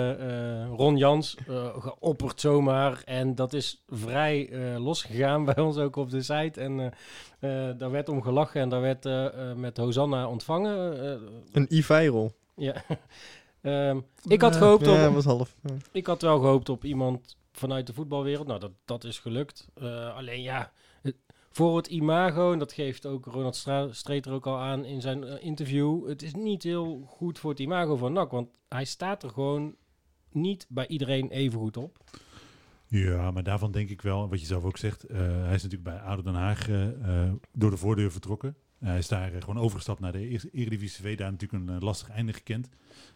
uh, 0.08 0.68
Ron 0.76 0.96
Jans 0.96 1.36
geopperd 1.78 2.40
zomaar. 2.40 3.02
En 3.04 3.34
dat 3.34 3.52
is 3.52 3.84
vrij 3.88 4.50
losgegaan 4.78 5.44
bij 5.44 5.58
ons 5.58 5.76
ook 5.76 5.96
op 5.96 6.10
de 6.10 6.22
site. 6.22 6.60
En 6.60 6.92
daar 7.78 7.90
werd 7.90 8.08
om 8.08 8.22
gelachen 8.22 8.60
en 8.60 8.68
daar 8.68 8.80
werd 8.80 9.08
met 9.56 9.76
Hosanna 9.76 10.28
ontvangen. 10.28 11.20
Een 11.52 11.66
e-viral. 11.68 12.32
Ja. 12.56 12.84
um, 13.62 14.04
ik 14.28 14.40
had 14.40 14.56
gehoopt 14.56 14.87
op... 14.87 14.94
Ja, 14.94 15.11
was 15.11 15.24
half. 15.24 15.54
Ja. 15.62 15.74
Ik 15.92 16.06
had 16.06 16.22
wel 16.22 16.38
gehoopt 16.38 16.68
op 16.68 16.85
iemand 16.85 17.37
vanuit 17.56 17.86
de 17.86 17.92
voetbalwereld. 17.92 18.46
Nou, 18.46 18.60
dat, 18.60 18.72
dat 18.84 19.04
is 19.04 19.18
gelukt. 19.18 19.68
Uh, 19.78 20.16
alleen 20.16 20.42
ja, 20.42 20.72
voor 21.50 21.76
het 21.76 21.86
imago, 21.86 22.52
en 22.52 22.58
dat 22.58 22.72
geeft 22.72 23.06
ook 23.06 23.26
Ronald 23.26 23.66
Streeter 23.90 24.32
ook 24.32 24.46
al 24.46 24.58
aan 24.58 24.84
in 24.84 25.00
zijn 25.00 25.22
uh, 25.22 25.34
interview. 25.40 26.08
Het 26.08 26.22
is 26.22 26.34
niet 26.34 26.62
heel 26.62 27.04
goed 27.06 27.38
voor 27.38 27.50
het 27.50 27.58
imago 27.58 27.96
van 27.96 28.12
NAC, 28.12 28.30
want 28.30 28.48
hij 28.68 28.84
staat 28.84 29.22
er 29.22 29.30
gewoon 29.30 29.74
niet 30.30 30.66
bij 30.68 30.86
iedereen 30.86 31.30
even 31.30 31.58
goed 31.58 31.76
op. 31.76 31.98
Ja, 32.86 33.30
maar 33.30 33.42
daarvan 33.42 33.72
denk 33.72 33.88
ik 33.88 34.02
wel, 34.02 34.28
wat 34.28 34.40
je 34.40 34.46
zelf 34.46 34.64
ook 34.64 34.76
zegt, 34.76 35.10
uh, 35.10 35.16
hij 35.18 35.54
is 35.54 35.62
natuurlijk 35.62 35.82
bij 35.82 35.98
ADO 35.98 36.22
Den 36.22 36.34
Haag 36.34 36.66
door 37.52 37.70
de 37.70 37.76
voordeur 37.76 38.12
vertrokken. 38.12 38.56
hij 38.78 38.98
is 38.98 39.08
daar 39.08 39.30
gewoon 39.30 39.58
overgestapt 39.58 40.00
naar 40.00 40.12
de 40.12 40.50
Eredivisie 40.52 41.02
TV, 41.04 41.16
daar 41.16 41.30
natuurlijk 41.30 41.68
een 41.70 41.78
lastig 41.78 42.10
einde 42.10 42.32
gekend 42.32 42.68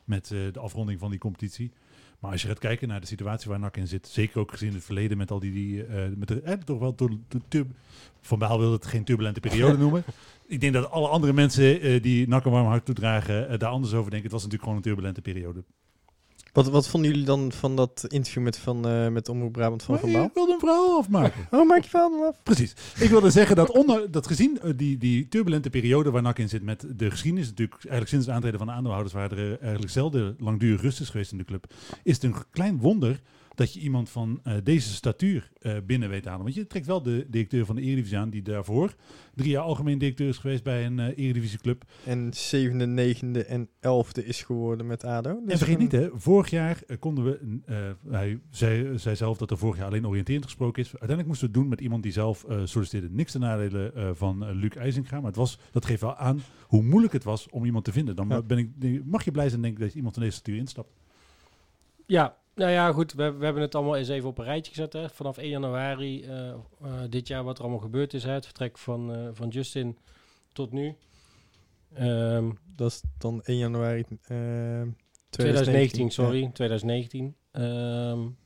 met 0.05 0.27
de 0.27 0.59
afronding 0.59 0.99
van 0.99 1.11
die 1.11 1.19
competitie. 1.19 1.73
Maar 2.19 2.31
als 2.31 2.43
je 2.43 2.49
gaat 2.49 2.59
kijken 2.59 2.89
naar 2.89 3.01
de 3.01 3.07
situatie 3.07 3.51
waar 3.51 3.59
NAC 3.59 3.77
in 3.77 3.89
zit, 3.89 4.09
zeker 4.09 4.41
ook 4.41 4.51
gezien 4.51 4.75
het 4.75 4.85
verleden 4.85 5.19
met 5.19 5.31
al 5.31 5.39
die, 5.39 5.53
die 5.53 5.87
uh, 5.87 5.95
met 6.17 6.29
de, 6.29 6.41
eh, 6.41 6.55
toch 6.55 6.79
wel 6.79 6.95
door 6.95 7.11
de 7.49 7.67
Van 8.21 8.39
Baal 8.39 8.59
wilde 8.59 8.75
het 8.75 8.87
geen 8.87 9.05
turbulente 9.05 9.41
periode 9.41 9.79
noemen. 9.85 10.05
Ik 10.47 10.61
denk 10.61 10.73
dat 10.73 10.91
alle 10.91 11.09
andere 11.09 11.33
mensen 11.33 11.87
uh, 11.87 12.03
die 12.03 12.29
NAC 12.29 12.45
een 12.45 12.53
warm 12.53 12.67
hart 12.67 12.85
toedragen, 12.85 13.53
uh, 13.53 13.59
daar 13.59 13.71
anders 13.71 13.93
over 13.93 14.11
denken. 14.11 14.23
Het 14.23 14.33
was 14.33 14.43
natuurlijk 14.43 14.63
gewoon 14.63 14.77
een 14.77 14.85
turbulente 14.85 15.23
periode. 15.23 15.65
Wat, 16.59 16.69
wat 16.69 16.89
vonden 16.89 17.11
jullie 17.11 17.27
dan 17.27 17.53
van 17.53 17.77
dat 17.77 18.05
interview 18.09 18.43
met, 18.43 18.59
van, 18.59 18.89
uh, 18.89 19.09
met 19.09 19.29
Omroep 19.29 19.53
Brabant 19.53 19.83
van 19.83 19.99
Van 19.99 20.13
Baal? 20.13 20.25
Ik 20.25 20.35
wilde 20.35 20.53
een 20.53 20.59
verhaal 20.59 20.99
afmaken. 20.99 21.47
oh, 21.51 21.69
maak 21.69 21.83
je 21.83 21.89
verhaal 21.89 22.27
af. 22.27 22.43
Precies. 22.43 22.75
Ik 22.99 23.11
wilde 23.11 23.31
zeggen 23.31 23.57
dat, 23.57 23.71
onder, 23.71 24.11
dat 24.11 24.27
gezien 24.27 24.59
uh, 24.65 24.73
die, 24.77 24.99
die 24.99 25.29
turbulente 25.29 25.71
periode 25.71 26.11
waar 26.11 26.23
NAC 26.23 26.39
in 26.39 26.49
zit 26.49 26.63
met 26.63 26.87
de 26.97 27.11
geschiedenis, 27.11 27.49
natuurlijk 27.49 27.75
eigenlijk 27.75 28.09
sinds 28.09 28.27
het 28.27 28.35
aantreden 28.35 28.59
van 28.59 28.69
de 28.69 28.75
aandeelhouders, 28.75 29.15
waar 29.15 29.33
er 29.33 29.39
uh, 29.39 29.61
eigenlijk 29.61 29.93
zelden 29.93 30.37
langdurig 30.39 30.81
rust 30.81 31.01
is 31.01 31.09
geweest 31.09 31.33
in 31.33 31.39
de 31.39 31.45
club, 31.45 31.75
is 32.03 32.15
het 32.15 32.23
een 32.23 32.35
klein 32.51 32.79
wonder 32.79 33.21
dat 33.59 33.73
je 33.73 33.81
iemand 33.81 34.11
van 34.11 34.41
uh, 34.45 34.55
deze 34.65 34.95
statuur 34.95 35.51
uh, 35.61 35.77
binnen 35.87 36.09
weet 36.09 36.23
te 36.23 36.29
halen. 36.29 36.45
Want 36.45 36.57
je 36.57 36.67
trekt 36.67 36.87
wel 36.87 37.03
de 37.03 37.27
directeur 37.29 37.67
van 37.67 37.77
de 37.77 37.83
Eredivisie 37.83 38.19
aan, 38.19 38.31
die 38.31 38.43
daarvoor 38.43 38.95
drie 39.35 39.51
jaar 39.51 39.63
algemeen 39.63 39.99
directeur 39.99 40.29
is 40.29 40.39
geweest 40.39 40.63
bij 40.63 40.87
een 40.87 40.99
uh, 40.99 41.07
Eredivisieclub. 41.07 41.85
En 42.05 42.33
zevende, 42.33 42.87
negende 42.87 43.45
en 43.45 43.69
elfde 43.81 44.25
is 44.25 44.43
geworden 44.43 44.87
met 44.87 45.05
ADO. 45.05 45.41
Dus 45.43 45.53
en 45.53 45.59
vergeet 45.59 45.79
niet, 45.79 45.93
hè, 45.93 46.09
vorig 46.13 46.51
jaar 46.51 46.83
konden 46.99 47.25
we, 47.25 47.61
hij 48.09 48.41
zei, 48.51 48.99
zei 48.99 49.17
zelf 49.17 49.39
dat 49.39 49.51
er 49.51 49.59
vorig 49.59 49.77
jaar 49.77 49.87
alleen 49.87 50.07
oriënterend 50.07 50.45
gesproken 50.45 50.83
is. 50.83 50.89
Uiteindelijk 50.89 51.29
moesten 51.29 51.47
we 51.47 51.53
het 51.53 51.63
doen 51.63 51.71
met 51.71 51.81
iemand 51.81 52.03
die 52.03 52.13
zelf 52.13 52.45
solliciteerde. 52.65 53.15
Niks 53.15 53.33
ten 53.33 53.41
nadelen 53.41 54.17
van 54.17 54.53
Luc 54.53 54.75
IJzinga, 54.77 55.17
maar 55.17 55.27
het 55.27 55.37
was, 55.37 55.59
dat 55.73 55.85
geeft 55.85 56.01
wel 56.01 56.17
aan 56.17 56.41
hoe 56.63 56.83
moeilijk 56.83 57.13
het 57.13 57.25
was 57.25 57.49
om 57.51 57.65
iemand 57.65 57.85
te 57.85 57.93
vinden. 57.93 58.17
Dan 58.17 58.29
ja. 58.29 58.43
ben 58.43 58.59
ik, 58.59 59.05
mag 59.05 59.25
je 59.25 59.31
blij 59.31 59.49
zijn 59.49 59.63
denk 59.63 59.79
ik 59.79 59.85
dat 59.85 59.95
iemand 59.95 60.15
van 60.15 60.23
deze 60.23 60.37
statuur 60.37 60.57
instapt. 60.57 60.91
Ja, 62.07 62.37
nou 62.59 62.71
ja, 62.71 62.93
goed, 62.93 63.13
we, 63.13 63.33
we, 63.33 63.45
hebben 63.45 63.63
het 63.63 63.75
allemaal 63.75 63.97
eens 63.97 64.09
even 64.09 64.29
op 64.29 64.39
een 64.39 64.45
rijtje 64.45 64.73
gezet. 64.73 64.93
Hè. 64.93 65.09
Vanaf 65.09 65.39
1 65.39 65.49
januari 65.49 66.25
uh, 66.25 66.31
uh, 66.31 66.55
dit 67.09 67.29
jaar 67.29 67.45
wat 67.45 67.57
er 67.57 67.63
allemaal 67.63 67.81
gebeurd 67.81 68.15
is. 68.15 68.25
Hè. 68.25 68.33
Het 68.33 68.45
vertrek 68.45 68.79
van, 68.79 69.15
uh, 69.15 69.29
van 69.33 69.49
Justin 69.49 69.99
tot 70.53 70.73
nu. 70.73 70.95
Um, 72.01 72.59
dat 72.77 72.91
is 72.91 73.03
dan 73.19 73.43
1 73.45 73.59
januari 73.59 74.05
2019, 74.05 74.97
2019. 75.31 76.11
sorry, 76.11 76.41
ja. 76.41 76.51
2019. 76.53 77.35
Um, 77.53 78.37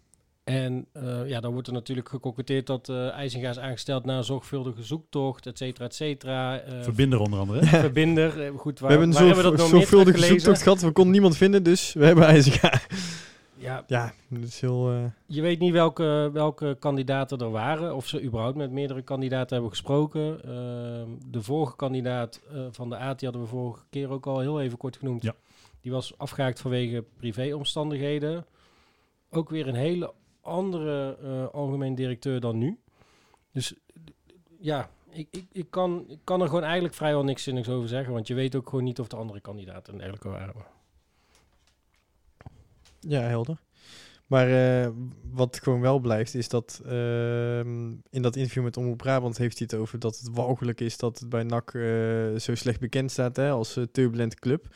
en 0.44 0.86
ja, 1.26 1.40
dan 1.40 1.52
wordt 1.52 1.66
er 1.66 1.72
natuurlijk 1.72 2.08
gecocketeerd 2.08 2.66
dat 2.66 2.88
IJzinga 2.88 3.50
is 3.50 3.58
aangesteld 3.58 4.04
na 4.04 4.16
een 4.16 4.24
zorgvuldige 4.24 4.82
zoektocht, 4.82 5.46
et 5.46 5.58
cetera, 5.58 5.84
et 5.84 5.94
cetera. 5.94 6.62
Verbinder 6.80 7.20
onder 7.20 7.38
andere. 7.38 7.66
Verbinder, 7.88 8.52
goed, 8.56 8.78
waar, 8.78 8.90
we 8.90 8.96
hebben 8.96 9.08
een 9.08 9.14
waar 9.14 9.24
hebben 9.24 9.44
we 9.44 9.50
dat 9.50 9.58
nog 9.58 9.68
zorgvuldige 9.68 10.26
zoektocht 10.26 10.62
gehad, 10.62 10.80
we 10.80 10.90
konden 10.90 11.12
niemand 11.12 11.36
vinden, 11.36 11.62
dus 11.62 11.92
we 11.92 12.04
hebben 12.04 12.24
IJzinga. 12.24 12.80
Ja, 13.62 13.84
ja, 13.86 14.12
dat 14.28 14.42
is 14.42 14.60
heel... 14.60 14.92
Uh... 14.92 15.04
Je 15.26 15.40
weet 15.40 15.58
niet 15.58 15.72
welke, 15.72 16.30
welke 16.32 16.76
kandidaten 16.78 17.38
er 17.38 17.50
waren, 17.50 17.94
of 17.94 18.06
ze 18.06 18.22
überhaupt 18.22 18.56
met 18.56 18.70
meerdere 18.70 19.02
kandidaten 19.02 19.52
hebben 19.52 19.70
gesproken. 19.70 20.34
Uh, 20.34 20.42
de 21.30 21.42
vorige 21.42 21.76
kandidaat 21.76 22.40
uh, 22.52 22.66
van 22.70 22.88
de 22.88 22.96
AT 22.96 23.22
hadden 23.22 23.40
we 23.40 23.46
vorige 23.46 23.84
keer 23.90 24.10
ook 24.10 24.26
al 24.26 24.40
heel 24.40 24.60
even 24.60 24.78
kort 24.78 24.96
genoemd. 24.96 25.22
Ja. 25.22 25.34
Die 25.80 25.92
was 25.92 26.18
afgehaakt 26.18 26.60
vanwege 26.60 27.04
privéomstandigheden. 27.16 28.46
Ook 29.30 29.50
weer 29.50 29.68
een 29.68 29.74
hele 29.74 30.12
andere 30.40 31.16
algemeen 31.52 31.94
directeur 31.94 32.40
dan 32.40 32.58
nu. 32.58 32.78
Dus 33.52 33.74
ja, 34.58 34.90
ik, 35.10 35.28
ik, 35.30 35.46
ik, 35.52 35.70
kan, 35.70 36.04
ik 36.08 36.18
kan 36.24 36.40
er 36.40 36.46
gewoon 36.46 36.62
eigenlijk 36.62 36.94
vrijwel 36.94 37.24
niks 37.24 37.42
zinnigs 37.42 37.68
over 37.68 37.88
zeggen, 37.88 38.12
want 38.12 38.26
je 38.26 38.34
weet 38.34 38.56
ook 38.56 38.68
gewoon 38.68 38.84
niet 38.84 39.00
of 39.00 39.08
de 39.08 39.16
andere 39.16 39.40
kandidaten 39.40 39.92
en 39.92 39.98
dergelijke 39.98 40.28
waren. 40.28 40.54
Ja, 43.08 43.20
helder. 43.20 43.60
Maar 44.26 44.48
uh, 44.48 44.88
wat 45.30 45.60
gewoon 45.62 45.80
wel 45.80 45.98
blijft, 45.98 46.34
is 46.34 46.48
dat 46.48 46.82
uh, 46.86 47.58
in 48.10 48.22
dat 48.22 48.36
interview 48.36 48.62
met 48.62 48.76
Omroep 48.76 48.96
Brabant 48.96 49.38
heeft 49.38 49.58
hij 49.58 49.68
het 49.70 49.80
over 49.80 49.98
dat 49.98 50.18
het 50.18 50.28
walgelijk 50.32 50.80
is 50.80 50.96
dat 50.96 51.18
het 51.18 51.28
bij 51.28 51.42
NAC 51.42 51.72
uh, 51.72 52.38
zo 52.38 52.54
slecht 52.54 52.80
bekend 52.80 53.10
staat 53.10 53.36
hè, 53.36 53.50
als 53.50 53.78
turbulente 53.92 54.36
club. 54.36 54.74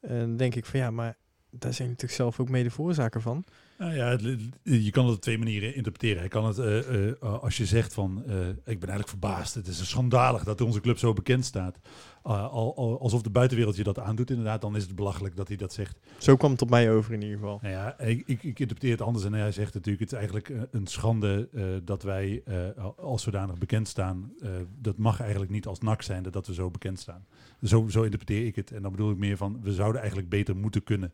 En 0.00 0.18
dan 0.18 0.36
denk 0.36 0.54
ik 0.54 0.66
van 0.66 0.80
ja, 0.80 0.90
maar 0.90 1.16
daar 1.50 1.72
zijn 1.72 1.88
natuurlijk 1.88 2.18
zelf 2.18 2.40
ook 2.40 2.48
mede 2.48 2.70
veroorzaker 2.70 3.20
van. 3.20 3.44
Nou 3.78 3.94
ja, 3.94 4.18
je 4.62 4.90
kan 4.90 5.06
het 5.06 5.14
op 5.14 5.20
twee 5.20 5.38
manieren 5.38 5.74
interpreteren. 5.74 6.22
Je 6.22 6.28
kan 6.28 6.44
het, 6.44 6.58
eh, 6.58 7.08
eh, 7.08 7.14
als 7.20 7.56
je 7.56 7.66
zegt 7.66 7.94
van, 7.94 8.22
eh, 8.26 8.48
ik 8.48 8.56
ben 8.64 8.88
eigenlijk 8.88 9.08
verbaasd. 9.08 9.54
Het 9.54 9.66
is 9.66 9.88
schandalig 9.88 10.44
dat 10.44 10.60
onze 10.60 10.80
club 10.80 10.98
zo 10.98 11.12
bekend 11.12 11.44
staat. 11.44 11.78
Al, 12.22 12.76
al- 12.76 13.00
alsof 13.00 13.22
de 13.22 13.30
buitenwereld 13.30 13.76
je 13.76 13.82
dat 13.82 13.98
aandoet 13.98 14.30
inderdaad, 14.30 14.60
dan 14.60 14.76
is 14.76 14.82
het 14.82 14.94
belachelijk 14.94 15.36
dat 15.36 15.48
hij 15.48 15.56
dat 15.56 15.72
zegt. 15.72 15.98
Zo 16.18 16.36
kwam 16.36 16.50
het 16.50 16.62
op 16.62 16.70
mij 16.70 16.90
over 16.92 17.12
in 17.12 17.22
ieder 17.22 17.36
geval. 17.38 17.58
Nou 17.62 17.74
ja, 17.74 17.98
ik, 18.00 18.22
ik, 18.26 18.42
ik 18.42 18.58
interpreteer 18.58 18.90
het 18.90 19.00
anders 19.00 19.24
en 19.24 19.32
hij 19.32 19.52
zegt 19.52 19.74
natuurlijk, 19.74 20.10
het 20.10 20.12
is 20.12 20.18
eigenlijk 20.18 20.48
eh, 20.48 20.60
een 20.70 20.86
schande 20.86 21.48
eh, 21.54 21.64
dat 21.84 22.02
wij 22.02 22.42
eh, 22.44 22.56
als 22.96 23.22
zodanig 23.22 23.58
bekend 23.58 23.88
staan. 23.88 24.32
Eh, 24.42 24.50
dat 24.80 24.96
mag 24.96 25.20
eigenlijk 25.20 25.50
niet 25.50 25.66
als 25.66 25.78
NAC 25.80 26.02
zijn 26.02 26.22
dat 26.22 26.46
we 26.46 26.54
zo 26.54 26.70
bekend 26.70 26.98
staan. 27.00 27.26
Zo, 27.62 27.88
zo 27.88 28.02
interpreteer 28.02 28.46
ik 28.46 28.56
het. 28.56 28.72
En 28.72 28.82
dan 28.82 28.90
bedoel 28.90 29.10
ik 29.10 29.16
meer 29.18 29.36
van, 29.36 29.60
we 29.62 29.72
zouden 29.72 30.00
eigenlijk 30.00 30.30
beter 30.30 30.56
moeten 30.56 30.82
kunnen. 30.84 31.12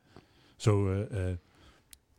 Zo, 0.56 0.90
eh, 0.92 1.28
eh, 1.30 1.36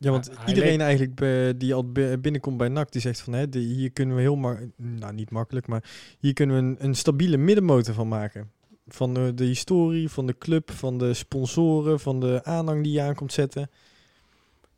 Ja, 0.03 0.11
want 0.11 0.29
Hij- 0.37 0.47
iedereen 0.47 0.71
leek- 0.71 0.79
eigenlijk 0.81 1.15
bij- 1.15 1.57
die 1.57 1.73
al 1.73 1.91
bi- 1.91 2.17
binnenkomt 2.17 2.57
bij 2.57 2.67
NAC, 2.67 2.91
die 2.91 3.01
zegt 3.01 3.21
van 3.21 3.33
hè, 3.33 3.49
de- 3.49 3.59
hier 3.59 3.91
kunnen 3.91 4.15
we 4.15 4.21
heel 4.21 4.35
maar, 4.35 4.69
nou 4.77 5.13
niet 5.13 5.29
makkelijk, 5.29 5.67
maar 5.67 5.83
hier 6.19 6.33
kunnen 6.33 6.55
we 6.55 6.61
een, 6.61 6.75
een 6.79 6.95
stabiele 6.95 7.37
middenmotor 7.37 7.93
van 7.93 8.07
maken. 8.07 8.51
Van 8.87 9.13
de, 9.13 9.33
de 9.33 9.43
historie, 9.45 10.09
van 10.09 10.25
de 10.27 10.37
club, 10.37 10.71
van 10.71 10.97
de 10.97 11.13
sponsoren, 11.13 11.99
van 11.99 12.19
de 12.19 12.39
aanhang 12.43 12.83
die 12.83 12.93
je 12.93 13.01
aan 13.01 13.15
komt 13.15 13.33
zetten. 13.33 13.69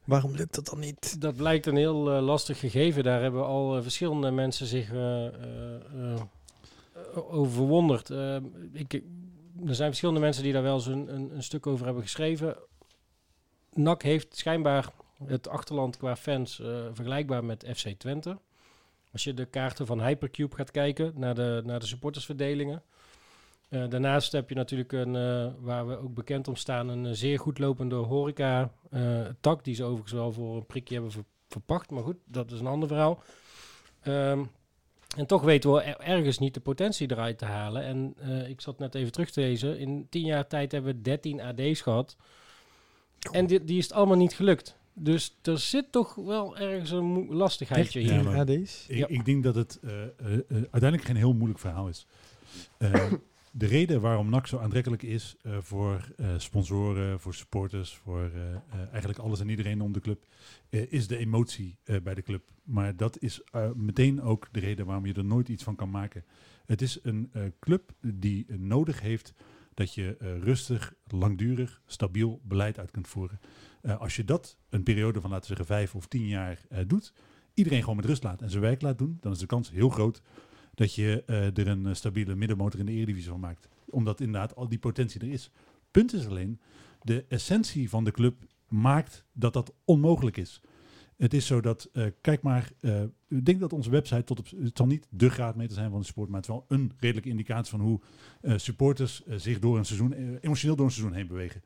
Waarom 0.03 0.35
lukt 0.35 0.55
dat 0.55 0.65
dan 0.65 0.79
niet? 0.79 1.21
Dat 1.21 1.35
blijkt 1.35 1.65
een 1.65 1.75
heel 1.75 2.11
eh, 2.11 2.23
lastig 2.23 2.59
gegeven. 2.59 3.03
Daar 3.03 3.21
hebben 3.21 3.45
al 3.45 3.75
eh, 3.75 3.81
verschillende 3.81 4.31
mensen 4.31 4.65
zich 4.67 4.91
eh, 4.93 5.25
eh, 5.25 5.31
eh, 5.95 7.33
over 7.33 7.51
verwonderd. 7.51 8.09
Eh, 8.09 8.35
ik, 8.73 8.93
er 9.65 9.75
zijn 9.75 9.87
verschillende 9.87 10.19
mensen 10.21 10.43
die 10.43 10.53
daar 10.53 10.63
wel 10.63 10.75
eens 10.75 10.85
een, 10.87 11.15
een, 11.15 11.35
een 11.35 11.43
stuk 11.43 11.67
over 11.67 11.85
hebben 11.85 12.03
geschreven. 12.03 12.55
NAC 13.73 14.01
heeft 14.03 14.37
schijnbaar 14.37 14.89
het 15.23 15.47
achterland 15.47 15.97
qua 15.97 16.15
fans 16.15 16.59
eh, 16.59 16.67
vergelijkbaar 16.93 17.43
met 17.45 17.65
FC 17.75 17.87
Twente. 17.87 18.37
Als 19.11 19.23
je 19.23 19.33
de 19.33 19.45
kaarten 19.45 19.85
van 19.85 20.01
Hypercube 20.03 20.55
gaat 20.55 20.71
kijken 20.71 21.13
naar 21.15 21.35
de, 21.35 21.61
naar 21.65 21.79
de 21.79 21.85
supportersverdelingen. 21.85 22.83
Eh, 23.69 23.87
daarnaast 23.89 24.31
heb 24.31 24.49
je 24.49 24.55
natuurlijk 24.55 24.91
een, 24.91 25.15
eh, 25.15 25.47
waar 25.59 25.87
we 25.87 25.97
ook 25.97 26.13
bekend 26.13 26.47
om 26.47 26.55
staan, 26.55 26.87
een 26.87 27.15
zeer 27.15 27.39
goed 27.39 27.59
lopende 27.59 27.95
horeca-tak. 27.95 29.63
die 29.63 29.75
ze 29.75 29.83
overigens 29.83 30.13
wel 30.13 30.31
voor 30.31 30.55
een 30.55 30.65
prikje 30.65 30.93
hebben 30.93 31.11
ver- 31.11 31.23
verpacht. 31.49 31.91
Maar 31.91 32.03
goed, 32.03 32.17
dat 32.25 32.51
is 32.51 32.59
een 32.59 32.67
ander 32.67 32.87
verhaal. 32.87 33.23
Ehm, 34.01 34.43
en 35.17 35.25
toch 35.25 35.41
weten 35.41 35.73
we 35.73 35.81
er- 35.81 35.99
ergens 35.99 36.37
niet 36.39 36.53
de 36.53 36.59
potentie 36.59 37.11
eruit 37.11 37.37
te 37.37 37.45
halen. 37.45 37.83
En 37.83 38.15
ik 38.49 38.61
zat 38.61 38.79
net 38.79 38.95
even 38.95 39.11
terug 39.11 39.31
te 39.31 39.41
lezen. 39.41 39.79
In 39.79 40.07
tien 40.09 40.25
jaar 40.25 40.47
tijd 40.47 40.71
hebben 40.71 40.95
we 40.95 41.01
13 41.01 41.41
AD's 41.41 41.81
gehad. 41.81 42.15
En 43.31 43.45
die, 43.47 43.63
die 43.63 43.77
is 43.77 43.83
het 43.83 43.93
allemaal 43.93 44.17
niet 44.17 44.35
gelukt. 44.35 44.77
Dus 44.97 45.37
er 45.41 45.57
zit 45.59 45.91
toch 45.91 46.15
wel 46.15 46.57
ergens 46.57 46.91
een 46.91 47.27
lastigheidje 47.29 48.03
Ja, 48.05 48.13
hier. 48.13 48.23
maar- 48.23 48.37
AD's? 48.39 48.85
Ik, 48.87 48.97
Ja. 48.97 49.07
ik 49.07 49.25
denk 49.25 49.43
dat 49.43 49.55
het 49.55 49.79
eh, 49.83 50.03
eh, 50.03 50.09
eh, 50.33 50.39
uiteindelijk 50.49 51.03
geen 51.03 51.15
heel 51.15 51.33
moeilijk 51.33 51.59
verhaal 51.59 51.87
is. 51.87 52.07
Eh, 52.77 53.11
de 53.51 53.65
reden 53.65 54.01
waarom 54.01 54.29
NAC 54.29 54.47
zo 54.47 54.57
aantrekkelijk 54.57 55.03
is 55.03 55.35
eh, 55.41 55.57
voor 55.61 56.13
eh, 56.17 56.27
sponsoren, 56.37 57.19
voor 57.19 57.33
supporters, 57.33 57.93
voor 57.95 58.21
eh, 58.33 58.53
eh, 58.53 58.59
eigenlijk 58.89 59.19
alles 59.19 59.39
en 59.39 59.49
iedereen 59.49 59.81
om 59.81 59.91
de 59.91 59.99
club, 59.99 60.25
eh, 60.69 60.91
is 60.91 61.07
de 61.07 61.17
emotie 61.17 61.77
eh, 61.83 62.01
bij 62.03 62.13
de 62.13 62.21
club. 62.23 62.43
Maar 62.63 62.95
dat 62.95 63.19
is 63.19 63.41
eh, 63.51 63.71
meteen 63.75 64.21
ook 64.21 64.47
de 64.51 64.59
reden 64.59 64.85
waarom 64.85 65.05
je 65.05 65.13
er 65.13 65.25
nooit 65.25 65.49
iets 65.49 65.63
van 65.63 65.75
kan 65.75 65.89
maken. 65.89 66.23
Het 66.65 66.81
is 66.81 66.99
een 67.03 67.29
eh, 67.31 67.41
club 67.59 67.91
die 68.01 68.45
nodig 68.57 69.01
heeft 69.01 69.33
dat 69.73 69.93
je 69.93 70.15
eh, 70.19 70.37
rustig, 70.39 70.93
langdurig, 71.07 71.81
stabiel 71.85 72.39
beleid 72.43 72.79
uit 72.79 72.91
kunt 72.91 73.07
voeren. 73.07 73.39
Eh, 73.85 73.99
als 73.99 74.15
je 74.15 74.23
dat 74.23 74.57
een 74.69 74.83
periode 74.83 75.21
van, 75.21 75.29
laten 75.29 75.49
we 75.49 75.55
zeggen, 75.55 75.75
vijf 75.75 75.95
of 75.95 76.07
tien 76.07 76.27
jaar 76.27 76.65
eh, 76.69 76.79
doet, 76.87 77.13
iedereen 77.53 77.79
gewoon 77.79 77.95
met 77.95 78.05
rust 78.05 78.23
laat 78.23 78.41
en 78.41 78.49
zijn 78.49 78.61
werk 78.61 78.81
laat 78.81 78.97
doen, 78.97 79.17
dan 79.21 79.31
is 79.31 79.37
de 79.37 79.45
kans 79.45 79.71
heel 79.71 79.89
groot 79.89 80.21
dat 80.73 80.95
je 80.95 81.23
eh, 81.25 81.57
er 81.57 81.67
een 81.67 81.95
stabiele 81.95 82.35
middenmotor 82.35 82.79
in 82.79 82.85
de 82.85 82.91
Eredivisie 82.91 83.29
van 83.29 83.39
maakt. 83.39 83.67
Omdat 83.85 84.19
inderdaad 84.19 84.55
al 84.55 84.67
die 84.67 84.79
potentie 84.79 85.21
er 85.21 85.31
is. 85.31 85.51
Punt 85.91 86.13
is 86.13 86.27
alleen, 86.27 86.59
de 87.01 87.25
essentie 87.27 87.89
van 87.89 88.03
de 88.03 88.11
club 88.11 88.35
maakt 88.67 89.25
dat 89.33 89.53
dat 89.53 89.73
onmogelijk 89.83 90.37
is. 90.37 90.61
Het 91.17 91.33
is 91.33 91.45
zo 91.45 91.61
dat, 91.61 91.89
kijk 92.21 92.41
maar, 92.41 92.71
ik 93.27 93.45
denk 93.45 93.59
dat 93.59 93.73
onze 93.73 93.89
website 93.89 94.23
tot 94.23 94.39
op, 94.39 94.47
het 94.49 94.77
zal 94.77 94.85
niet 94.85 95.07
de 95.09 95.29
graadmeter 95.29 95.75
zijn 95.75 95.89
van 95.89 95.99
de 95.99 96.05
sport, 96.05 96.29
maar 96.29 96.41
het 96.41 96.49
is 96.49 96.55
wel 96.55 96.65
een 96.67 96.91
redelijke 96.99 97.29
indicatie 97.29 97.71
van 97.71 97.79
hoe 97.79 97.99
supporters 98.41 99.23
zich 99.25 99.59
door 99.59 99.77
een 99.77 99.85
seizoen, 99.85 100.37
emotioneel 100.41 100.75
door 100.75 100.85
een 100.85 100.91
seizoen 100.91 101.15
heen 101.15 101.27
bewegen. 101.27 101.61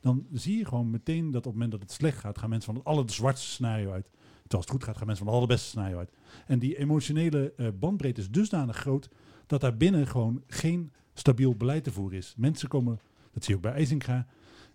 Dan 0.00 0.26
zie 0.32 0.58
je 0.58 0.64
gewoon 0.64 0.90
meteen 0.90 1.30
dat 1.30 1.36
op 1.36 1.44
het 1.44 1.52
moment 1.52 1.70
dat 1.70 1.80
het 1.80 1.92
slecht 1.92 2.18
gaat, 2.18 2.38
gaan 2.38 2.48
mensen 2.48 2.72
van 2.72 2.82
het 2.82 2.90
allerzwartste 2.90 3.48
scenario 3.48 3.92
uit. 3.92 4.08
Terwijl 4.40 4.62
het 4.62 4.70
goed 4.70 4.84
gaat, 4.84 4.96
gaan 4.96 5.06
mensen 5.06 5.24
van 5.24 5.34
het 5.34 5.42
allerbeste 5.42 5.68
scenario 5.68 5.98
uit. 5.98 6.12
En 6.46 6.58
die 6.58 6.78
emotionele 6.78 7.52
eh, 7.56 7.68
bandbreedte 7.78 8.20
is 8.20 8.30
dusdanig 8.30 8.76
groot 8.76 9.08
dat 9.46 9.60
daar 9.60 9.76
binnen 9.76 10.06
gewoon 10.06 10.42
geen 10.46 10.92
stabiel 11.14 11.54
beleid 11.54 11.84
te 11.84 11.92
voeren 11.92 12.18
is. 12.18 12.34
Mensen 12.36 12.68
komen, 12.68 13.00
dat 13.32 13.44
zie 13.44 13.50
je 13.50 13.56
ook 13.56 13.62
bij 13.62 13.72
IJzinga, 13.72 14.26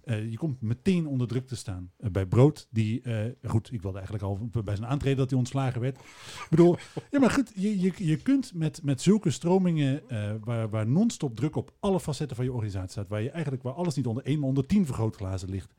eh, 0.04 0.32
je 0.32 0.38
komt 0.38 0.62
meteen 0.62 1.08
onder 1.08 1.28
druk 1.28 1.48
te 1.48 1.56
staan. 1.56 1.92
Eh, 1.98 2.10
bij 2.10 2.26
Brood, 2.26 2.68
die, 2.70 3.02
eh, 3.02 3.50
goed, 3.50 3.72
ik 3.72 3.82
wilde 3.82 3.98
eigenlijk 3.98 4.26
al 4.28 4.50
bij 4.64 4.76
zijn 4.76 4.90
aantreden 4.90 5.18
dat 5.18 5.30
hij 5.30 5.40
ontslagen 5.40 5.82
werd. 5.82 5.96
Ik 5.98 6.48
bedoel, 6.50 6.78
ja, 7.12 7.20
maar 7.20 7.30
goed, 7.30 7.52
je, 7.56 7.80
je, 7.80 7.94
je 7.98 8.18
kunt 8.18 8.54
met, 8.54 8.84
met 8.84 9.02
zulke 9.02 9.30
stromingen 9.30 10.02
waar, 10.44 10.70
waar 10.70 10.88
non-stop 10.88 11.36
druk 11.36 11.56
op 11.56 11.74
alle 11.80 12.00
facetten 12.00 12.36
van 12.36 12.46
je 12.46 12.52
organisatie 12.52 12.90
staat, 12.90 13.08
waar 13.08 13.22
je 13.22 13.30
eigenlijk 13.30 13.64
waar 13.64 13.74
alles 13.74 13.96
niet 13.96 14.08
onder 14.08 14.24
één, 14.24 14.40
maar 14.40 14.48
onder 14.48 14.66
tien 14.66 14.86
vergrootglazen 14.86 15.50
ligt. 15.50 15.74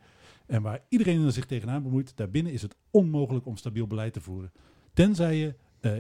En 0.47 0.63
waar 0.63 0.85
iedereen 0.89 1.25
er 1.25 1.33
zich 1.33 1.47
tegenaan 1.47 1.83
bemoeit, 1.83 2.17
daarbinnen 2.17 2.53
is 2.53 2.63
het 2.63 2.77
onmogelijk 2.91 3.47
om 3.47 3.57
stabiel 3.57 3.87
beleid 3.87 4.13
te 4.13 4.21
voeren. 4.21 4.53
Tenzij 4.93 5.37
je 5.37 5.55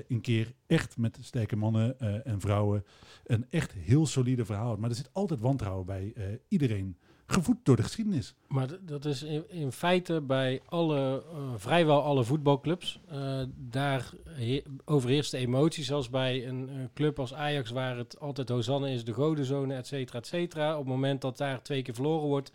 een 0.08 0.20
keer 0.20 0.54
echt 0.66 0.96
met 0.96 1.18
sterke 1.20 1.56
mannen 1.56 2.00
en 2.24 2.40
vrouwen 2.40 2.84
een 3.24 3.46
echt 3.50 3.72
heel 3.72 4.06
solide 4.06 4.44
verhaal. 4.44 4.76
Maar 4.76 4.90
er 4.90 4.96
zit 4.96 5.12
altijd 5.12 5.40
wantrouwen 5.40 5.87
bij 5.87 6.14
iedereen. 6.48 6.96
Gevoed 7.35 7.57
door 7.62 7.77
de 7.77 7.83
geschiedenis. 7.83 8.35
Maar 8.49 8.68
dat 8.81 9.05
is 9.05 9.23
in, 9.23 9.44
in 9.51 9.73
feite 9.73 10.20
bij 10.20 10.61
alle, 10.66 11.25
eh, 11.33 11.38
vrijwel 11.57 12.03
alle 12.03 12.25
voetbalclubs. 12.25 13.01
Eh, 13.09 13.42
daar 13.57 14.11
he- 14.29 14.62
overheerst 14.85 15.31
de 15.31 15.38
emotie, 15.38 15.85
zoals 15.85 16.11
bij 16.11 16.49
een 16.49 16.90
club 16.94 17.18
als 17.18 17.35
Ajax, 17.35 17.70
waar 17.70 17.97
het 17.97 18.20
altijd 18.20 18.49
Hosanne 18.49 18.90
is, 18.92 19.05
de 19.05 19.12
godenzone, 19.12 19.75
et 19.75 19.87
cetera, 19.87 20.18
et 20.18 20.27
cetera. 20.27 20.73
Op 20.73 20.79
het 20.79 20.88
moment 20.88 21.20
dat 21.20 21.37
daar 21.38 21.62
twee 21.62 21.83
keer 21.83 21.94
verloren 21.94 22.29
wordt, 22.29 22.53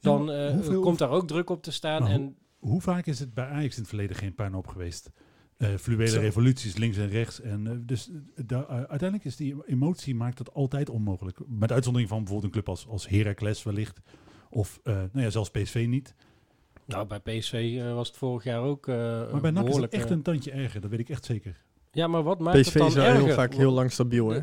dan 0.00 0.24
Ja, 0.26 0.46
eh, 0.46 0.52
hoeveel- 0.54 0.80
komt 0.80 0.98
daar 0.98 1.10
ook 1.10 1.26
druk 1.26 1.50
op 1.50 1.62
te 1.62 1.72
staan. 1.72 2.06
En 2.06 2.36
Hoe 2.58 2.80
vaak 2.80 3.06
is 3.06 3.18
het 3.18 3.34
bij 3.34 3.44
Ajax 3.46 3.74
in 3.74 3.80
het 3.80 3.88
verleden 3.88 4.16
geen 4.16 4.34
puinhoop 4.34 4.66
geweest? 4.66 5.10
Eh 5.60 5.74
fluwele 5.76 6.10
Zo. 6.10 6.20
revoluties 6.20 6.76
links 6.76 6.96
en 6.96 7.08
rechts. 7.08 7.40
En, 7.40 7.66
eh, 7.66 7.72
dus 7.80 8.08
eh, 8.10 8.44
da- 8.46 8.66
eh, 8.68 8.74
uiteindelijk 8.76 9.24
is 9.24 9.36
die 9.36 9.56
emotie 9.66 10.14
maakt 10.14 10.38
het 10.38 10.54
altijd 10.54 10.90
onmogelijk. 10.90 11.38
Met 11.48 11.72
uitzondering 11.72 12.10
van 12.10 12.18
bijvoorbeeld 12.18 12.46
een 12.54 12.60
club 12.62 12.68
als, 12.68 12.86
als 12.88 13.08
Heracles 13.08 13.62
wellicht. 13.62 14.00
Of 14.50 14.80
eh, 14.82 14.94
nou 14.94 15.08
ja, 15.24 15.30
zelfs 15.30 15.50
PSV 15.50 15.86
niet. 15.88 16.14
nou, 16.86 17.06
bij 17.06 17.20
PSV 17.20 17.82
was 17.94 18.08
het 18.08 18.16
vorig 18.16 18.44
jaar 18.44 18.60
ook 18.60 18.88
eh 18.88 18.94
Maar 19.32 19.40
bij 19.40 19.50
NAC 19.50 19.68
is 19.68 19.76
het 19.76 19.92
echt 19.92 20.10
een 20.10 20.22
tandje 20.22 20.50
erger. 20.50 20.80
Dat 20.80 20.90
weet 20.90 21.00
ik 21.00 21.08
echt 21.08 21.24
zeker. 21.24 21.62
Ja, 21.92 22.06
maar 22.06 22.22
wat 22.22 22.38
maakt 22.38 22.60
PSV 22.60 22.72
het 22.72 22.78
dan 22.78 22.88
is 22.88 22.96
erger? 22.96 23.24
heel 23.24 23.34
vaak 23.34 23.54
heel 23.54 23.72
lang 23.72 23.92
stabiel, 23.92 24.28
hè? 24.28 24.40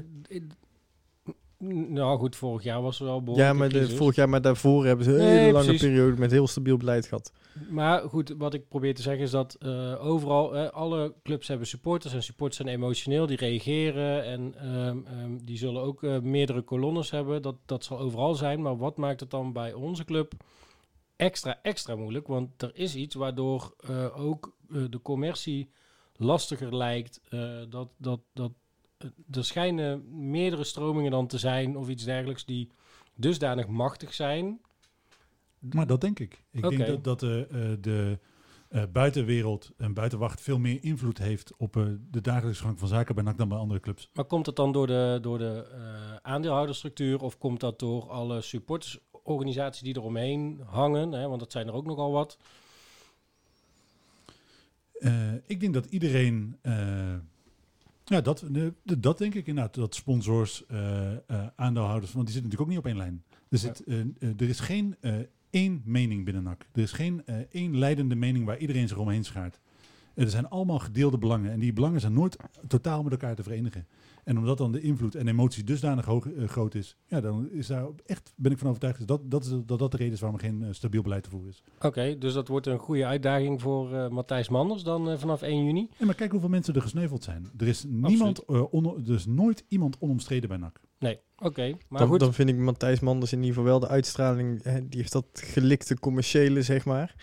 Nou 1.59 2.19
goed, 2.19 2.35
vorig 2.35 2.63
jaar 2.63 2.81
was 2.81 2.99
er 2.99 3.05
wel 3.05 3.23
behoorlijk 3.23 3.49
Ja, 3.49 3.53
maar 3.53 3.69
de, 3.69 3.89
vorig 3.89 4.15
jaar, 4.15 4.29
maar 4.29 4.41
daarvoor 4.41 4.85
hebben 4.85 5.05
ze 5.05 5.11
een 5.11 5.17
Nee, 5.17 5.37
hele 5.37 5.51
lange 5.51 5.65
precies. 5.65 5.81
periode 5.87 6.19
met 6.19 6.31
heel 6.31 6.47
stabiel 6.47 6.77
beleid 6.77 7.07
gehad. 7.07 7.31
Maar 7.69 8.01
goed, 8.09 8.33
wat 8.37 8.53
ik 8.53 8.67
probeer 8.67 8.95
te 8.95 9.01
zeggen 9.01 9.23
is 9.23 9.31
dat 9.31 9.55
eh, 9.59 10.05
overal, 10.05 10.55
eh, 10.55 10.69
alle 10.69 11.13
clubs 11.23 11.47
hebben 11.47 11.67
supporters 11.67 12.13
en 12.13 12.23
supporters 12.23 12.61
zijn 12.61 12.75
emotioneel, 12.75 13.25
die 13.25 13.37
reageren 13.37 14.23
en 14.23 14.53
ehm, 14.57 14.97
ehm, 15.05 15.37
die 15.43 15.57
zullen 15.57 15.81
ook 15.81 16.03
eh, 16.03 16.19
meerdere 16.19 16.61
kolonnes 16.61 17.11
hebben. 17.11 17.41
Dat, 17.41 17.55
dat 17.65 17.83
zal 17.83 17.99
overal 17.99 18.35
zijn, 18.35 18.61
maar 18.61 18.77
wat 18.77 18.97
maakt 18.97 19.19
het 19.19 19.31
dan 19.31 19.53
bij 19.53 19.73
onze 19.73 20.05
club 20.05 20.33
extra, 21.15 21.59
extra 21.61 21.95
moeilijk? 21.95 22.27
Want 22.27 22.61
er 22.61 22.71
is 22.73 22.95
iets 22.95 23.15
waardoor 23.15 23.75
ook 24.15 24.55
de 24.67 25.01
commercie 25.01 25.69
lastiger 26.15 26.75
lijkt. 26.75 27.21
dat, 27.69 27.89
dat, 27.97 28.19
dat, 28.33 28.51
er 29.31 29.45
schijnen 29.45 30.03
meerdere 30.29 30.63
stromingen 30.63 31.11
dan 31.11 31.27
te 31.27 31.37
zijn 31.37 31.77
of 31.77 31.89
iets 31.89 32.03
dergelijks 32.03 32.45
die 32.45 32.71
dusdanig 33.15 33.67
machtig 33.67 34.13
zijn. 34.13 34.59
Maar 35.59 35.87
dat 35.87 36.01
denk 36.01 36.19
ik. 36.19 36.43
Ik 36.51 36.69
denk 36.69 36.85
dat, 36.85 37.03
dat 37.03 37.23
eh, 37.23 37.41
eh, 37.41 37.77
de 37.81 38.19
eh, 38.69 38.83
buitenwereld 38.91 39.71
en 39.77 39.93
buitenwacht 39.93 40.41
veel 40.41 40.59
meer 40.59 40.83
invloed 40.83 41.17
heeft 41.17 41.53
op 41.57 41.73
de 42.11 42.21
dagelijkse 42.21 42.63
gang 42.63 42.79
van 42.79 42.87
zaken 42.87 43.15
bij 43.15 43.23
NAC 43.23 43.37
dan 43.37 43.49
bij 43.49 43.57
andere 43.57 43.79
clubs. 43.79 44.09
Maar 44.13 44.25
komt 44.25 44.45
het 44.45 44.55
dan 44.55 44.71
door 44.71 44.87
de, 44.87 45.19
door 45.21 45.37
de 45.37 45.65
aandeelhoudersstructuur 46.21 47.21
of 47.21 47.37
komt 47.37 47.59
dat 47.59 47.79
door 47.79 48.09
alle 48.09 48.41
supportersorganisaties 48.41 49.81
die 49.81 49.97
eromheen 49.97 50.61
hangen? 50.65 51.11
Hè? 51.11 51.27
Want 51.27 51.39
dat 51.39 51.51
zijn 51.51 51.67
er 51.67 51.73
ook 51.73 51.85
nogal 51.85 52.11
wat. 52.11 52.37
Ik 55.45 55.59
denk 55.59 55.73
dat 55.73 55.85
iedereen. 55.85 56.59
Ja, 58.09 58.21
dat, 58.21 58.43
dat 58.83 59.17
denk 59.17 59.33
ik 59.33 59.47
inderdaad. 59.47 59.73
Dat 59.73 59.95
sponsors, 59.95 60.65
eh, 60.65 61.11
eh, 61.11 61.47
aandeelhouders, 61.55 62.13
want 62.13 62.25
die 62.25 62.33
zitten 62.35 62.51
natuurlijk 62.51 62.61
ook 62.61 62.67
niet 62.67 62.77
op 62.77 62.85
één 62.85 62.97
lijn. 62.97 63.23
Er, 63.49 63.57
zit, 63.57 63.83
eh, 63.83 64.39
er 64.41 64.49
is 64.49 64.59
geen 64.59 64.95
één 65.49 65.81
mening 65.85 66.25
binnen 66.25 66.43
NAC. 66.43 66.67
Er 66.73 66.81
is 66.81 66.91
geen 66.91 67.25
één 67.51 67.77
leidende 67.77 68.15
mening 68.15 68.45
waar 68.45 68.57
iedereen 68.57 68.87
zich 68.87 68.97
omheen 68.97 69.23
schaart. 69.23 69.59
Er 70.17 70.29
zijn 70.29 70.47
allemaal 70.49 70.79
gedeelde 70.79 71.17
belangen. 71.17 71.51
En 71.51 71.59
die 71.59 71.73
belangen 71.73 71.99
zijn 71.99 72.13
nooit 72.13 72.37
totaal 72.67 73.03
met 73.03 73.11
elkaar 73.11 73.35
te 73.35 73.43
verenigen. 73.43 73.87
En 74.23 74.37
omdat 74.37 74.57
dan 74.57 74.71
de 74.71 74.81
invloed 74.81 75.15
en 75.15 75.27
emotie 75.27 75.63
dusdanig 75.63 76.05
hoog, 76.05 76.31
eh, 76.31 76.47
groot 76.47 76.75
is, 76.75 76.97
ja, 77.05 77.21
dan 77.21 77.49
is 77.51 77.67
daar 77.67 77.85
echt, 78.05 78.33
ben 78.35 78.51
ik 78.51 78.57
van 78.57 78.67
overtuigd, 78.67 79.07
dat 79.07 79.31
dat, 79.31 79.43
is, 79.43 79.49
dat, 79.65 79.79
dat 79.79 79.91
de 79.91 79.97
reden 79.97 80.13
is 80.13 80.19
waarom 80.19 80.39
er 80.39 80.45
geen 80.45 80.63
eh, 80.63 80.67
stabiel 80.71 81.01
beleid 81.01 81.23
te 81.23 81.29
voeren 81.29 81.49
is. 81.49 81.63
Oké, 81.81 82.17
dus 82.17 82.33
dat 82.33 82.47
wordt 82.47 82.67
een 82.67 82.77
goede 82.79 83.05
uitdaging 83.05 83.61
voor 83.61 83.93
eh, 83.93 84.09
Matthijs 84.09 84.49
Manders 84.49 84.83
dan 84.83 85.19
vanaf 85.19 85.41
1 85.41 85.65
juni. 85.65 85.89
En 85.97 86.05
maar 86.05 86.15
kijk 86.15 86.31
hoeveel 86.31 86.49
mensen 86.49 86.73
er 86.73 86.81
gesneuveld 86.81 87.23
zijn. 87.23 87.49
Er 87.57 87.67
is, 87.67 87.83
niemand, 87.87 88.45
eh, 88.45 88.73
on- 88.73 89.05
er 89.07 89.13
is 89.13 89.25
nooit 89.25 89.65
iemand 89.67 89.97
onomstreden 89.99 90.49
bij 90.49 90.57
NAC. 90.57 90.79
Nee, 90.99 91.19
oké. 91.37 91.75
maar 91.89 91.99
Dan, 91.99 92.07
goed, 92.09 92.19
dan 92.19 92.33
vind 92.33 92.49
ik 92.49 92.57
Matthijs 92.57 92.99
Manders 92.99 93.31
in 93.31 93.37
ieder 93.37 93.53
geval 93.53 93.69
wel 93.69 93.79
de 93.79 93.87
uitstraling. 93.87 94.63
Hè, 94.63 94.87
die 94.87 94.99
heeft 94.99 95.11
dat 95.11 95.25
gelikte 95.33 95.99
commerciële, 95.99 96.61
zeg 96.61 96.85
maar. 96.85 97.15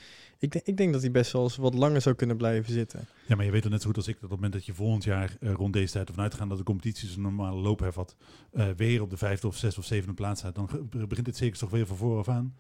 Ik, 0.45 0.53
denk- 0.53 0.67
ik 0.67 0.77
denk 0.77 0.93
dat 0.93 1.03
hij 1.03 1.11
best 1.11 1.33
wel 1.33 1.43
eens 1.43 1.57
wat 1.57 1.75
langer 1.75 2.01
zou 2.01 2.15
kunnen 2.15 2.37
blijven 2.37 2.73
zitten. 2.73 3.07
Ja, 3.27 3.37
maar 3.37 3.45
je 3.45 3.51
weet 3.51 3.63
dan 3.63 3.71
net 3.71 3.81
zo 3.81 3.87
goed 3.87 3.97
als 3.97 4.09
ik 4.09 4.15
dat 4.15 4.25
op 4.25 4.31
het 4.31 4.39
moment 4.41 4.53
dat 4.59 4.67
je 4.67 4.75
volgend 4.75 5.05
jaar 5.05 5.37
eh, 5.41 5.53
rond 5.53 5.73
deze 5.73 5.93
tijd 5.93 6.09
ervan 6.09 6.23
uitgaan 6.23 6.49
dat 6.49 6.59
de 6.59 6.65
competitie 6.65 7.09
zijn 7.09 7.23
normale 7.23 7.61
loop 7.61 7.79
hervat, 7.79 8.17
eh, 8.53 8.69
weer 8.77 9.03
op 9.03 9.11
de 9.11 9.17
vijfde 9.17 9.47
of 9.47 9.57
zesde 9.57 9.81
of 9.81 9.87
zevende 9.87 10.15
plaats 10.15 10.41
staat, 10.41 10.55
dan 10.55 10.69
begint 11.09 11.27
dit 11.27 11.37
zeker 11.37 11.59
toch 11.59 11.71
weer 11.71 11.87
van 11.87 11.97
vooraf 11.97 12.29
aan. 12.29 12.55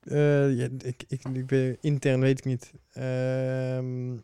Eh, 0.00 0.56
ja, 0.56 0.68
ik, 0.78 1.04
ik, 1.08 1.22
intern 1.80 2.20
weet 2.20 2.38
ik 2.38 2.44
niet. 2.44 2.72
Ehm, 2.92 4.14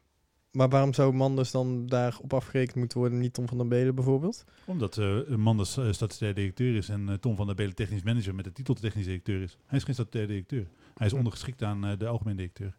maar 0.51 0.69
waarom 0.69 0.95
zou 0.95 1.13
Manders 1.13 1.51
dan 1.51 1.87
daarop 1.87 2.33
afgerekend 2.33 2.77
moeten 2.77 2.99
worden? 2.99 3.19
Niet 3.19 3.35
Tom 3.35 3.49
van 3.49 3.59
der 3.59 3.69
Belen 3.69 3.95
bijvoorbeeld? 3.95 4.45
Omdat 4.65 4.99
eh 4.99 5.27
Manders 5.37 5.77
uh, 5.77 5.93
statutair 5.93 6.35
directeur 6.35 6.77
is 6.77 6.89
en 6.89 7.21
Tom 7.21 7.37
van 7.37 7.47
der 7.47 7.55
Belen 7.55 7.75
technisch 7.75 8.03
manager 8.03 8.35
met 8.35 8.45
de 8.45 8.53
titel 8.53 8.75
technisch 8.75 9.05
directeur 9.05 9.43
is. 9.43 9.59
Hij 9.67 9.79
is 9.79 9.85
geen 9.85 9.95
statutair 9.95 10.27
directeur. 10.27 10.67
Hij 10.97 11.07
is 11.07 11.13
ondergeschikt 11.13 11.63
aan 11.63 11.85
eh, 11.85 11.99
de 11.99 12.07
algemeen 12.07 12.37
directeur. 12.37 12.75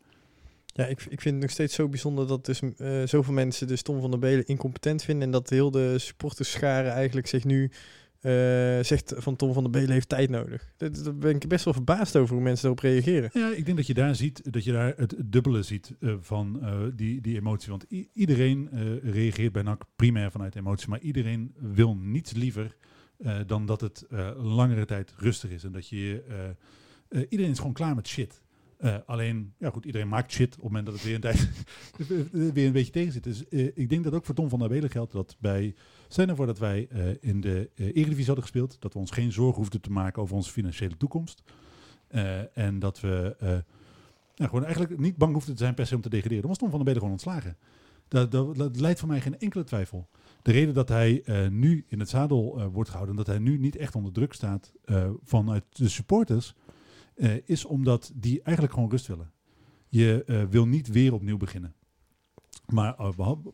Ja, 0.66 0.86
ik, 0.86 1.02
ik 1.02 1.22
vind 1.22 1.34
het 1.34 1.44
nog 1.44 1.52
steeds 1.52 1.76
zo 1.76 1.88
bijzonder 1.88 2.28
dat 2.28 2.46
dus 2.46 2.62
eh, 2.62 3.04
zoveel 3.06 3.34
mensen 3.34 3.68
dus 3.68 3.82
Tom 3.82 4.02
van 4.02 4.12
der 4.12 4.20
Belen 4.20 4.46
incompetent 4.46 5.04
vinden. 5.04 5.24
En 5.24 5.32
dat 5.32 5.50
heel 5.50 5.72
de 5.72 6.00
supporterscharen 6.00 6.92
eigenlijk 6.92 7.28
zich 7.28 7.44
nu 7.44 7.72
eh, 8.20 8.32
zegt 8.82 9.14
van 9.18 9.36
Tom 9.36 9.54
van 9.54 9.64
der 9.64 9.72
Belen 9.72 9.92
heeft 9.92 10.10
tijd 10.10 10.30
nodig. 10.30 10.74
Daar 10.78 11.16
ben 11.16 11.36
ik 11.36 11.48
best 11.48 11.66
wel 11.66 11.74
verbaasd 11.74 12.16
over 12.16 12.34
hoe 12.34 12.44
mensen 12.44 12.62
daarop 12.62 12.84
reageren. 12.84 13.30
Ja, 13.34 13.50
ik 13.50 13.66
denk 13.66 13.78
dat 13.78 13.88
je 13.88 13.94
daar 13.94 14.16
ziet, 14.16 14.54
dat 14.54 14.64
je 14.64 14.72
daar 14.72 14.94
het 14.96 15.16
dubbele 15.26 15.64
ziet 15.64 15.94
van 16.20 16.62
die, 16.96 17.22
die 17.22 17.36
emotie. 17.36 17.70
Want 17.70 17.86
iedereen 18.14 18.70
reageert 19.04 19.52
bij 19.52 19.62
NAC 19.62 19.84
primair 19.96 20.32
vanuit 20.32 20.56
emotie, 20.56 20.90
maar 20.90 21.00
iedereen 21.00 21.54
wil 21.60 21.96
niets 21.96 22.34
liever 22.34 22.76
dan 23.46 23.66
dat 23.66 23.82
het 23.82 24.06
langere 24.38 24.86
tijd 24.86 25.14
rustig 25.18 25.50
is. 25.50 25.64
En 25.64 25.72
dat 25.72 25.88
je, 25.88 26.24
eh, 27.10 27.22
iedereen 27.30 27.52
is 27.52 27.58
gewoon 27.58 27.74
klaar 27.74 27.96
met 27.96 28.08
shit. 28.08 28.42
Eh, 28.78 28.96
alleen, 29.06 29.54
ja 29.58 29.70
goed, 29.70 29.86
iedereen 29.86 30.08
maakt 30.08 30.32
shit 30.32 30.48
op 30.48 30.54
het 30.54 30.64
moment 30.64 30.86
dat 30.86 30.96
het 30.96 31.04
weer 31.04 31.16
een 31.16 31.22
tijd 31.22 31.50
weer 32.54 32.66
een 32.66 32.72
beetje 32.72 32.92
tegen 32.92 33.12
zit. 33.12 33.24
Dus 33.24 33.48
eh, 33.48 33.66
ik 33.74 33.90
denk 33.90 34.04
dat 34.04 34.14
ook 34.14 34.26
voor 34.26 34.36
Tom 34.36 34.50
van 34.50 34.60
der 34.60 34.70
Belen 34.70 34.90
geldt 34.90 35.12
dat 35.12 35.36
bij, 35.40 35.76
stel 36.08 36.28
ervoor 36.28 36.46
dat 36.46 36.60
wij 36.60 36.88
in 37.20 37.42
de 37.42 37.70
Eredivisie 37.76 38.26
hadden 38.26 38.44
gespeeld, 38.44 38.82
dat 38.82 38.94
we 38.94 39.00
ons 39.00 39.12
geen 39.12 39.32
zorgen 39.32 39.56
hoefden 39.56 39.82
te 39.82 39.92
maken 39.92 40.22
over 40.22 40.36
onze 40.36 40.52
financiële 40.52 40.98
toekomst. 40.98 41.44
En 42.54 42.80
dat 42.80 43.00
we 43.00 43.36
nou, 44.36 44.50
gewoon 44.50 44.64
eigenlijk 44.64 45.00
niet 45.00 45.18
bang 45.18 45.34
hoefden 45.34 45.56
te 45.56 45.64
zijn 45.64 45.74
per 45.74 45.88
se 45.88 45.96
om 45.96 46.02
te 46.02 46.10
degraderen. 46.10 46.42
Dan 46.42 46.50
was 46.50 46.60
Tom 46.60 46.70
van 46.70 46.78
der 46.78 46.86
Belen 46.86 47.02
gewoon 47.02 47.14
ontslagen. 47.14 47.58
Dat, 48.08 48.32
dat, 48.32 48.80
leidt 48.80 49.00
voor 49.00 49.08
mij 49.08 49.22
geen 49.22 49.40
enkele 49.40 49.64
twijfel. 49.64 50.10
De 50.42 50.52
reden 50.52 50.74
dat 50.74 50.90
hij 50.90 51.24
nu 51.50 51.86
in 51.88 52.00
het 52.00 52.10
zadel 52.10 52.70
wordt 52.72 52.90
gehouden, 52.90 53.18
en 53.18 53.24
dat 53.24 53.36
hij 53.36 53.44
nu 53.44 53.58
niet 53.58 53.76
echt 53.76 53.96
onder 53.96 54.12
druk 54.12 54.34
staat 54.34 54.74
vanuit 55.24 55.64
de 55.70 55.90
supporters, 55.90 56.56
eh, 57.18 57.36
is 57.46 57.66
omdat 57.66 58.12
die 58.16 58.42
eigenlijk 58.42 58.76
gewoon 58.76 58.90
rust 58.90 59.08
willen. 59.08 59.32
Je 59.88 60.24
eh, 60.26 60.44
wil 60.44 60.68
niet 60.68 60.88
weer 60.88 61.14
opnieuw 61.14 61.38
beginnen. 61.38 61.76
Maar 62.68 62.96
eh, 62.98 63.12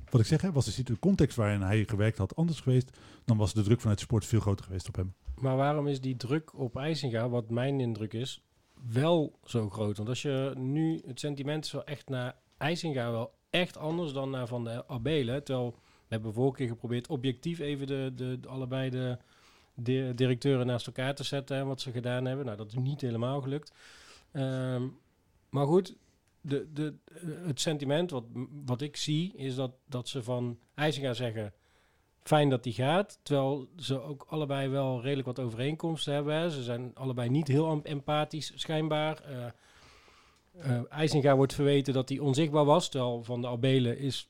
wat 0.10 0.20
ik 0.20 0.26
zeg, 0.26 0.42
hè, 0.42 0.52
was 0.52 0.76
de 0.76 1.00
context 1.00 1.38
waarin 1.38 1.62
hij 1.62 1.86
gewerkt 1.86 2.18
had 2.18 2.36
anders 2.36 2.60
geweest, 2.60 2.98
dan 3.26 3.38
was 3.38 3.54
de 3.54 3.62
druk 3.62 3.80
vanuit 3.80 3.98
de 3.98 4.04
sport 4.06 4.26
veel 4.26 4.40
groter 4.40 4.66
geweest 4.66 4.88
op 4.88 4.96
hem. 4.96 5.14
Maar 5.36 5.56
waarom 5.56 5.88
is 5.88 6.02
die 6.02 6.16
druk 6.16 6.60
op 6.60 6.78
IJsinga, 6.78 7.30
wat 7.30 7.50
mijn 7.50 7.80
indruk 7.80 8.14
is, 8.14 8.44
wel 8.92 9.40
zo 9.44 9.70
groot? 9.70 9.98
Want 9.98 10.10
als 10.10 10.22
je 10.22 10.54
nu, 10.58 11.02
het 11.06 11.20
sentiment 11.20 11.72
wel 11.72 11.84
echt 11.84 12.10
naar 12.10 12.36
IJsinga 12.58 13.12
wel 13.12 13.34
echt 13.50 13.78
anders 13.78 14.14
dan 14.14 14.30
naar 14.30 14.48
Van 14.48 14.64
de 14.64 14.88
Abelen. 14.88 15.44
Terwijl 15.44 15.72
we 15.72 16.08
hebben 16.08 16.34
vorige 16.34 16.56
keer 16.58 16.68
geprobeerd 16.68 17.08
objectief 17.08 17.60
even 17.60 17.88
de, 17.88 18.12
de, 18.16 18.38
de- 18.40 18.48
allebei 18.48 18.90
de, 18.90 19.18
de 19.74 20.12
directeuren 20.16 20.66
naast 20.66 20.88
elkaar 20.88 21.16
te 21.16 21.24
zetten 21.24 21.58
en 21.58 21.68
wat 21.68 21.82
ze 21.82 21.92
gedaan 21.92 22.26
hebben. 22.26 22.46
Nou, 22.46 22.58
dat 22.58 22.68
is 22.68 22.76
niet 22.76 23.02
helemaal 23.02 23.42
gelukt. 23.42 23.74
Ehm, 24.32 24.88
maar 25.50 25.66
goed, 25.66 25.96
de, 26.42 26.68
de, 26.74 26.94
het 27.46 27.60
sentiment 27.60 28.12
wat, 28.12 28.24
wat 28.66 28.82
ik 28.82 28.96
zie 28.96 29.34
is 29.36 29.56
dat, 29.56 29.72
dat 29.86 30.08
ze 30.08 30.24
van 30.24 30.60
IJsinga 30.76 31.14
zeggen 31.14 31.54
fijn 32.24 32.50
dat 32.50 32.64
die 32.64 32.74
gaat. 32.74 33.20
Terwijl 33.24 33.70
ze 33.78 34.02
ook 34.02 34.26
allebei 34.30 34.70
wel 34.70 35.02
redelijk 35.02 35.28
wat 35.28 35.40
overeenkomsten 35.40 36.14
hebben. 36.14 36.52
Ze 36.52 36.64
zijn 36.64 36.92
allebei 36.94 37.30
niet 37.30 37.48
heel 37.48 37.82
empathisch, 37.84 38.52
schijnbaar. 38.56 39.22
Eh 39.22 39.46
eh, 40.60 40.80
IJsinga 40.90 41.36
wordt 41.36 41.54
verweten 41.54 41.94
dat 41.94 42.10
hij 42.10 42.20
onzichtbaar 42.20 42.66
was. 42.66 42.90
Terwijl 42.90 43.24
Van 43.24 43.42
de 43.42 43.48
Abelen 43.48 43.98
is 43.98 44.30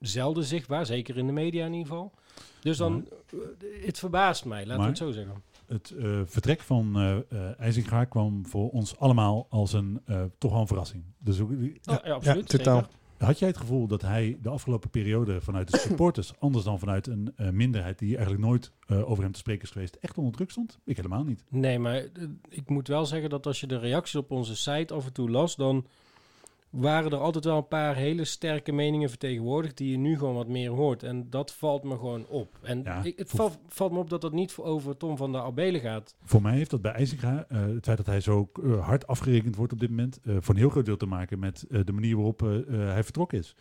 zelden 0.00 0.44
zichtbaar. 0.44 0.86
Zeker 0.86 1.16
in 1.16 1.26
de 1.26 1.32
media 1.32 1.66
in 1.66 1.72
ieder 1.72 1.88
geval. 1.88 2.12
Dus 2.60 2.76
dan, 2.76 3.08
eh, 3.32 3.38
het 3.86 3.98
verbaast 3.98 4.44
mij, 4.44 4.58
laten 4.58 4.72
we 4.72 4.78
Maar- 4.78 4.88
het 4.88 4.98
zo 4.98 5.10
zeggen. 5.10 5.42
Het 5.66 5.90
eh, 5.98 6.20
vertrek 6.24 6.60
van 6.60 6.96
eh 6.96 7.16
eh 7.16 7.60
IJzinga 7.60 8.04
kwam 8.04 8.46
voor 8.46 8.70
ons 8.70 8.98
allemaal 8.98 9.46
als 9.50 9.72
een 9.72 10.00
eh, 10.06 10.22
toch 10.38 10.50
wel 10.52 10.60
een 10.60 10.66
verrassing. 10.66 11.04
Dus 11.18 11.40
ook- 11.40 11.50
Ja, 11.82 12.00
ja, 12.04 12.12
absoluut. 12.12 12.48
totaal. 12.48 12.86
Had 13.18 13.38
jij 13.38 13.48
het 13.48 13.56
gevoel 13.56 13.86
dat 13.86 14.02
hij 14.02 14.38
de 14.42 14.48
afgelopen 14.48 14.90
periode 14.90 15.40
vanuit 15.40 15.70
de 15.70 15.78
supporters, 15.78 16.32
anders 16.38 16.64
dan 16.64 16.78
vanuit 16.78 17.06
een 17.06 17.32
eh, 17.36 17.48
minderheid 17.50 17.98
die 17.98 18.16
eigenlijk 18.16 18.46
nooit 18.46 18.72
eh, 18.86 19.10
over 19.10 19.22
hem 19.22 19.32
te 19.32 19.38
spreken 19.38 19.62
is 19.62 19.70
geweest, 19.70 19.94
echt 19.94 20.18
onder 20.18 20.32
druk 20.32 20.50
stond? 20.50 20.78
Ik 20.84 20.96
helemaal 20.96 21.24
niet. 21.24 21.44
Nee, 21.48 21.78
maar 21.78 22.04
ik 22.48 22.68
moet 22.68 22.88
wel 22.88 23.06
zeggen 23.06 23.30
dat 23.30 23.46
als 23.46 23.60
je 23.60 23.66
de 23.66 23.78
reacties 23.78 24.16
op 24.16 24.30
onze 24.30 24.56
site 24.56 24.94
af 24.94 25.06
en 25.06 25.12
toe 25.12 25.30
las, 25.30 25.56
dan 25.56 25.86
waren 26.70 27.10
er 27.10 27.18
altijd 27.18 27.44
wel 27.44 27.56
een 27.56 27.68
paar 27.68 27.96
hele 27.96 28.24
sterke 28.24 28.72
meningen 28.72 29.08
vertegenwoordigd 29.08 29.76
die 29.76 29.90
je 29.90 29.96
nu 29.96 30.18
gewoon 30.18 30.34
wat 30.34 30.48
meer 30.48 30.70
hoort. 30.70 31.02
En 31.02 31.30
dat 31.30 31.52
valt 31.52 31.82
me 31.82 31.94
gewoon 31.96 32.26
op. 32.26 32.58
En 32.62 32.82
Ja, 32.82 33.02
ik, 33.04 33.18
het 33.18 33.28
voor- 33.30 33.50
valt, 33.68 33.92
me 33.92 33.98
op 33.98 34.10
dat 34.10 34.22
het 34.22 34.32
niet 34.32 34.56
over 34.56 34.96
Tom 34.96 35.16
van 35.16 35.32
der 35.32 35.40
Abelen 35.40 35.80
gaat. 35.80 36.14
Voor 36.24 36.42
mij 36.42 36.54
heeft 36.56 36.70
dat 36.70 36.82
bij 36.82 36.92
IJzinga, 36.92 37.44
eh, 37.48 37.60
het 37.60 37.84
feit 37.84 37.96
dat 37.96 38.06
hij 38.06 38.20
zo 38.20 38.50
eh, 38.62 38.86
hard 38.86 39.06
afgerekend 39.06 39.56
wordt 39.56 39.72
op 39.72 39.80
dit 39.80 39.88
moment, 39.90 40.20
eh, 40.22 40.36
voor 40.40 40.54
een 40.54 40.60
heel 40.60 40.70
groot 40.70 40.84
deel 40.84 40.96
te 40.96 41.06
maken 41.06 41.38
met 41.38 41.64
de 41.84 41.92
manier 41.92 42.14
waarop 42.16 42.40
hij 42.68 43.04
vertrokken 43.04 43.38
is. 43.38 43.54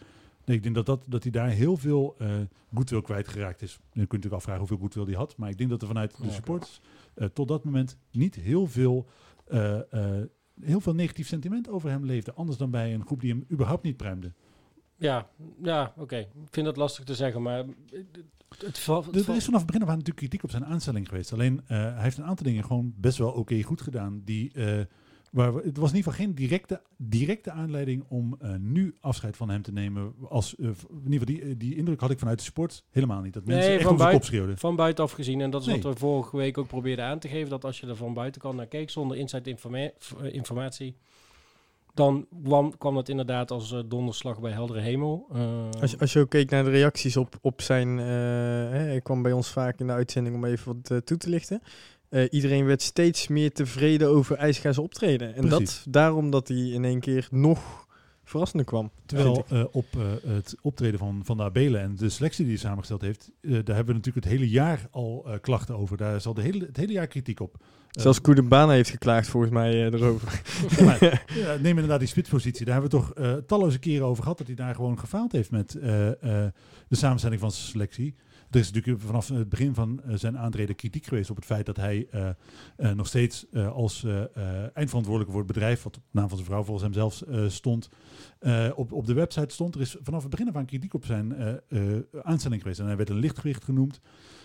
Nee, 0.45 0.57
ik 0.57 0.63
denk 0.63 0.75
dat, 0.75 0.85
dat, 0.85 1.03
dat 1.07 1.23
hij 1.23 1.31
daar 1.31 1.49
heel 1.49 1.77
veel 1.77 2.15
goodwill 2.73 3.01
kwijtgeraakt 3.01 3.61
is. 3.61 3.71
Je 3.73 3.79
kunt 3.91 3.99
natuurlijk 4.11 4.33
afvragen 4.33 4.59
hoeveel 4.59 4.77
goodwill 4.77 5.05
hij 5.05 5.13
had. 5.13 5.37
Maar 5.37 5.49
ik 5.49 5.57
denk 5.57 5.69
dat 5.69 5.81
er 5.81 5.87
vanuit 5.87 6.17
de 6.21 6.31
supporters 6.31 6.81
tot 7.33 7.47
dat 7.47 7.63
moment 7.63 7.97
niet 8.11 8.35
heel 8.35 8.67
veel, 8.67 9.05
heel 10.61 10.81
veel 10.81 10.93
negatief 10.93 11.27
sentiment 11.27 11.69
over 11.69 11.89
hem 11.89 12.05
leefde. 12.05 12.33
Anders 12.33 12.57
dan 12.57 12.71
bij 12.71 12.93
een 12.93 13.05
groep 13.05 13.21
die 13.21 13.31
hem 13.31 13.45
überhaupt 13.51 13.83
niet 13.83 13.97
pruimde. 13.97 14.33
Ja, 14.95 15.29
ja 15.61 15.93
oké. 15.97 16.17
Ik 16.17 16.49
vind 16.51 16.65
dat 16.65 16.77
lastig 16.77 17.03
te 17.05 17.15
zeggen, 17.15 17.41
maar 17.41 17.65
het, 18.49 18.61
het 18.61 19.27
Er, 19.27 19.35
is 19.35 19.45
vanaf 19.45 19.61
het 19.61 19.65
begin 19.65 19.81
af 19.81 19.89
aan 19.89 19.97
natuurlijk 19.97 20.17
kritiek 20.17 20.43
op 20.43 20.51
zijn 20.51 20.65
aanstelling 20.65 21.07
geweest. 21.07 21.33
Alleen 21.33 21.61
eh, 21.67 21.77
hij 21.77 22.03
heeft 22.03 22.17
een 22.17 22.25
aantal 22.25 22.45
dingen 22.45 22.63
gewoon 22.63 22.93
best 22.97 23.17
wel 23.17 23.31
oké 23.31 23.61
goed 23.61 23.81
gedaan. 23.81 24.21
Die, 24.25 24.51
eh, 24.53 24.85
waar 25.31 25.53
we, 25.55 25.61
het 25.65 25.77
was 25.77 25.89
in 25.89 25.95
ieder 25.95 26.11
geval 26.11 26.25
geen 26.25 26.35
directe, 26.35 26.81
directe 26.97 27.51
aanleiding 27.51 28.03
om 28.07 28.35
eh, 28.39 28.53
nu 28.59 28.95
afscheid 29.01 29.37
van 29.37 29.49
hem 29.49 29.61
te 29.61 29.71
nemen. 29.71 30.13
Als, 30.29 30.55
eh, 30.55 30.65
in 30.65 31.11
ieder 31.11 31.19
geval 31.19 31.25
die, 31.25 31.41
eh, 31.41 31.53
die 31.57 31.75
indruk 31.75 31.99
had 31.99 32.11
ik 32.11 32.19
vanuit 32.19 32.37
de 32.37 32.43
sport 32.43 32.83
helemaal 32.89 33.21
niet. 33.21 33.33
Dat 33.33 33.45
mensen 33.45 33.65
Nee, 33.67 33.75
echt 33.75 33.83
van 33.87 33.95
kop 33.95 34.03
buiten- 34.05 34.25
schreeuwden. 34.25 34.57
Van 34.57 34.75
buitenaf 34.75 35.11
gezien, 35.11 35.41
en 35.41 35.49
dat 35.49 35.61
is 35.61 35.67
Nee. 35.67 35.81
wat 35.81 35.93
we 35.93 35.99
vorige 35.99 36.37
week 36.37 36.57
ook 36.57 36.67
probeerden 36.67 37.05
aan 37.05 37.19
te 37.19 37.27
geven, 37.27 37.49
dat 37.49 37.65
als 37.65 37.79
je 37.79 37.87
er 37.87 37.95
van 37.95 38.13
buitenkant 38.13 38.55
naar 38.55 38.67
keek 38.67 38.89
zonder 38.89 39.17
inside 39.17 39.49
informa- 39.49 39.89
informatie, 40.31 40.95
dan 41.93 42.27
kwam, 42.43 42.77
kwam 42.77 42.95
dat 42.95 43.09
inderdaad 43.09 43.51
als 43.51 43.75
donderslag 43.87 44.39
bij 44.41 44.51
heldere 44.51 44.79
hemel. 44.79 45.27
Eh, 45.33 45.69
Als, 45.81 45.91
je- 45.91 45.99
als 45.99 46.13
je 46.13 46.19
ook 46.19 46.29
keek 46.29 46.49
naar 46.49 46.63
de 46.63 46.69
reacties 46.69 47.17
op, 47.17 47.37
op 47.41 47.61
zijn... 47.61 47.99
eh, 47.99 48.05
hè, 48.05 48.77
hij 48.77 49.01
kwam 49.01 49.21
bij 49.21 49.31
ons 49.31 49.49
vaak 49.49 49.79
in 49.79 49.87
de 49.87 49.93
uitzending 49.93 50.35
om 50.35 50.45
even 50.45 50.81
wat 50.81 51.05
toe 51.05 51.17
te 51.17 51.29
lichten. 51.29 51.61
Eh, 52.09 52.23
iedereen 52.29 52.65
werd 52.65 52.81
steeds 52.81 53.27
meer 53.27 53.51
tevreden 53.51 54.07
over 54.07 54.37
IJsga's 54.37 54.77
optreden. 54.77 55.35
En 55.35 55.47
Precies. 55.47 55.83
dat 55.83 55.93
daarom 55.93 56.29
dat 56.29 56.47
hij 56.47 56.57
in 56.57 56.85
één 56.85 56.99
keer 56.99 57.27
nog 57.31 57.87
verrassender 58.23 58.65
kwam. 58.65 58.91
Terwijl 59.05 59.45
eh, 59.49 59.63
op 59.71 59.85
eh, 59.97 60.31
het 60.31 60.55
optreden 60.61 60.99
van 60.99 61.21
Van 61.25 61.37
der 61.37 61.45
Abelen 61.45 61.81
en 61.81 61.95
de 61.95 62.09
selectie 62.09 62.45
die 62.45 62.53
hij 62.53 62.63
samengesteld 62.63 63.01
heeft, 63.01 63.31
daar 63.41 63.51
hebben 63.51 63.85
we 63.85 63.93
natuurlijk 63.93 64.25
het 64.25 64.33
hele 64.33 64.49
jaar 64.49 64.87
al 64.91 65.27
klachten 65.41 65.77
over. 65.77 65.97
Daar 65.97 66.15
is 66.15 66.25
al 66.25 66.33
de 66.33 66.41
hele, 66.41 66.65
het 66.65 66.77
hele 66.77 66.93
jaar 66.93 67.07
kritiek 67.07 67.39
op. 67.39 67.57
Zelfs 67.89 68.21
Koedebana 68.21 68.71
heeft 68.71 68.89
geklaagd 68.89 69.27
volgens 69.27 69.51
mij 69.51 69.71
eh, 69.71 69.93
erover. 69.93 70.41
Ja, 70.77 70.83
maar, 70.85 71.25
ja, 71.33 71.53
neem 71.53 71.65
inderdaad 71.65 71.99
die 71.99 72.07
spitspositie. 72.07 72.65
Daar 72.65 72.81
hebben 72.81 72.91
we 72.91 72.97
toch 72.97 73.13
eh, 73.13 73.33
talloze 73.33 73.79
keren 73.79 74.05
over 74.05 74.23
gehad 74.23 74.37
dat 74.37 74.47
hij 74.47 74.55
daar 74.55 74.75
gewoon 74.75 74.99
gefaald 74.99 75.31
heeft 75.31 75.51
met 75.51 75.75
eh, 75.75 75.81
de 75.81 76.51
samenstelling 76.89 77.39
van 77.39 77.51
zijn 77.51 77.67
selectie. 77.67 78.15
Er 78.49 78.59
is 78.59 78.71
natuurlijk 78.71 79.05
vanaf 79.05 79.27
het 79.27 79.49
begin 79.49 79.73
van 79.73 80.01
zijn 80.07 80.37
aantreden 80.37 80.75
kritiek 80.75 81.05
geweest 81.05 81.29
op 81.29 81.35
het 81.35 81.45
feit 81.45 81.65
dat 81.65 81.75
hij 81.75 82.07
nog 82.77 83.07
steeds 83.07 83.45
als 83.53 84.05
eindverantwoordelijke 84.73 85.31
voor 85.31 85.43
het 85.43 85.53
bedrijf, 85.53 85.83
wat 85.83 85.97
op 85.97 86.03
naam 86.11 86.27
van 86.27 86.37
zijn 86.37 86.49
vrouw 86.49 86.63
volgens 86.63 86.83
hem 86.83 86.93
zelfs 86.93 87.23
stond, 87.47 87.89
op, 88.75 88.91
op 88.91 89.05
de 89.05 89.13
website 89.13 89.53
stond. 89.53 89.75
Er 89.75 89.81
is 89.81 89.95
vanaf 90.01 90.21
het 90.21 90.31
begin 90.31 90.47
af 90.47 90.55
aan 90.55 90.65
kritiek 90.65 90.93
op 90.93 91.05
zijn 91.05 91.35
aanstelling 92.21 92.61
geweest. 92.61 92.79
En 92.79 92.85
hij 92.85 92.97
werd 92.97 93.09
een 93.09 93.19
lichtgewicht 93.19 93.63
genoemd. 93.63 93.99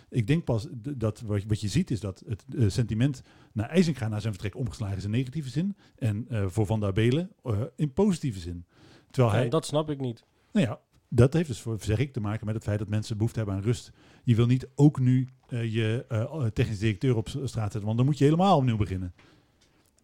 Ik 0.09 0.27
denk 0.27 0.45
pas 0.45 0.67
dat 0.73 1.21
wat 1.21 1.43
je, 1.43 1.49
wat 1.49 1.61
je 1.61 1.69
ziet 1.69 1.91
is 1.91 2.01
dat 2.01 2.23
het 2.27 2.45
eh, 2.59 2.69
sentiment 2.69 3.23
naar 3.53 3.69
IJzinga 3.69 4.09
na 4.09 4.21
zijn 4.21 4.33
vertrek 4.33 4.57
omgeslagen 4.57 4.97
is 4.97 5.05
in 5.05 5.11
negatieve 5.11 5.49
zin. 5.49 5.77
En 5.99 6.27
eh, 6.29 6.45
voor 6.47 6.67
Van 6.67 6.81
der 6.81 6.93
Belen 6.93 7.31
eh, 7.43 7.61
in 7.77 7.93
positieve 7.93 8.39
zin. 8.39 8.65
Terwijl 9.11 9.35
Ja, 9.35 9.41
hij, 9.41 9.49
dat 9.51 9.67
snap 9.67 9.91
ik 9.91 10.01
niet. 10.01 10.25
nou 10.53 10.67
ja, 10.67 10.81
dat 11.09 11.33
heeft 11.33 11.49
dus 11.49 11.61
voor, 11.61 11.77
zeg 11.81 11.99
ik, 11.99 12.13
te 12.13 12.21
maken 12.21 12.47
met 12.47 12.55
het 12.55 12.65
feit 12.65 12.79
dat 12.79 12.89
mensen 12.89 13.17
behoefte 13.17 13.39
hebben 13.39 13.57
aan 13.57 13.63
rust. 13.63 13.93
Je 14.25 14.35
wil 14.35 14.47
niet 14.47 14.69
ook 14.75 14.99
nu 14.99 15.29
eh, 15.49 15.73
je 15.73 16.05
eh, 16.09 16.45
technisch 16.47 16.79
directeur 16.79 17.17
op 17.17 17.29
straat 17.29 17.53
zetten, 17.53 17.83
want 17.85 17.97
dan 17.97 18.07
moet 18.07 18.19
je 18.19 18.25
helemaal 18.25 18.57
opnieuw 18.57 18.77
beginnen. 18.77 19.15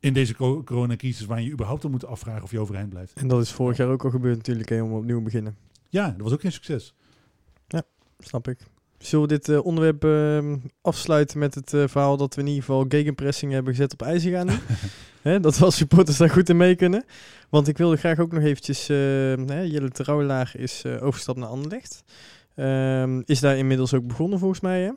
In 0.00 0.12
deze 0.12 0.34
co- 0.34 0.62
coronacrisis 0.64 1.26
waar 1.26 1.42
je 1.42 1.50
überhaupt 1.50 1.84
al 1.84 1.90
moet 1.90 2.04
afvragen 2.04 2.42
of 2.42 2.50
je 2.50 2.58
overeind 2.60 2.88
blijft. 2.90 3.12
En 3.12 3.28
dat 3.28 3.40
is 3.42 3.50
vorig 3.52 3.76
jaar 3.76 3.88
ook 3.88 4.04
al 4.04 4.10
gebeurd 4.10 4.36
natuurlijk, 4.36 4.68
hè, 4.68 4.82
om 4.82 4.92
opnieuw 4.92 5.16
te 5.18 5.24
beginnen. 5.24 5.56
Ja, 5.88 6.10
dat 6.10 6.20
was 6.20 6.32
ook 6.32 6.40
geen 6.40 6.52
succes. 6.52 6.94
Snap 8.18 8.48
ik. 8.48 8.58
Zullen 9.00 9.28
we 9.28 9.34
dit 9.34 9.48
eh, 9.48 9.64
onderwerp 9.64 10.04
ehm, 10.04 10.56
afsluiten 10.82 11.38
met 11.38 11.54
het 11.54 11.74
eh, 11.74 11.84
verhaal 11.86 12.16
dat 12.16 12.34
we 12.34 12.40
in 12.40 12.46
ieder 12.46 12.62
geval 12.64 12.84
gegenpressing 12.88 13.52
hebben 13.52 13.74
gezet 13.74 13.92
op 13.92 14.02
IJzergaan 14.02 14.46
nu? 14.46 14.52
Hè, 15.22 15.40
dat 15.40 15.58
we 15.58 15.64
als 15.64 15.76
supporters 15.76 16.16
daar 16.16 16.30
goed 16.30 16.48
in 16.48 16.56
mee 16.56 16.74
kunnen. 16.74 17.04
Want 17.48 17.68
ik 17.68 17.78
wilde 17.78 17.96
graag 17.96 18.18
ook 18.18 18.32
nog 18.32 18.42
eventjes... 18.42 18.88
eh, 18.88 18.96
hè, 19.46 19.60
Jelle 19.60 19.88
Trouwelaar 19.88 20.52
is 20.56 20.84
eh 20.84 21.02
overstap 21.02 21.36
naar 21.36 21.48
Anderlecht. 21.48 22.02
Ehm, 22.54 23.22
is 23.24 23.40
daar 23.40 23.56
inmiddels 23.56 23.94
ook 23.94 24.06
begonnen 24.06 24.38
volgens 24.38 24.60
mij, 24.60 24.80
hè? 24.80 24.92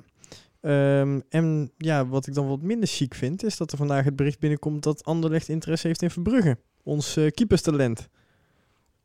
Ehm, 0.61 1.19
en 1.29 1.71
ja, 1.77 2.07
wat 2.07 2.27
ik 2.27 2.33
dan 2.33 2.47
wat 2.47 2.61
minder 2.61 2.87
chic 2.87 3.15
vind, 3.15 3.43
is 3.43 3.57
dat 3.57 3.71
er 3.71 3.77
vandaag 3.77 4.03
het 4.03 4.15
bericht 4.15 4.39
binnenkomt 4.39 4.83
dat 4.83 5.05
Anderlecht 5.05 5.49
interesse 5.49 5.87
heeft 5.87 6.01
in 6.01 6.09
Verbrugge. 6.09 6.57
Ons 6.83 7.17
keeperstalent. 7.33 8.09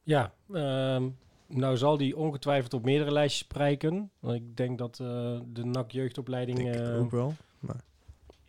Ja, 0.02 0.32
ehm, 0.52 1.08
nou 1.48 1.76
zal 1.76 1.96
die 1.96 2.16
ongetwijfeld 2.16 2.74
op 2.74 2.84
meerdere 2.84 3.12
lijstjes 3.12 3.46
prijken. 3.46 4.10
Want 4.18 4.34
ik 4.34 4.56
denk 4.56 4.78
dat 4.78 5.00
eh, 5.00 5.40
de 5.46 5.64
NAC 5.64 5.90
jeugdopleiding 5.90 6.74
eh, 6.74 7.00
ook 7.00 7.10
wel. 7.10 7.34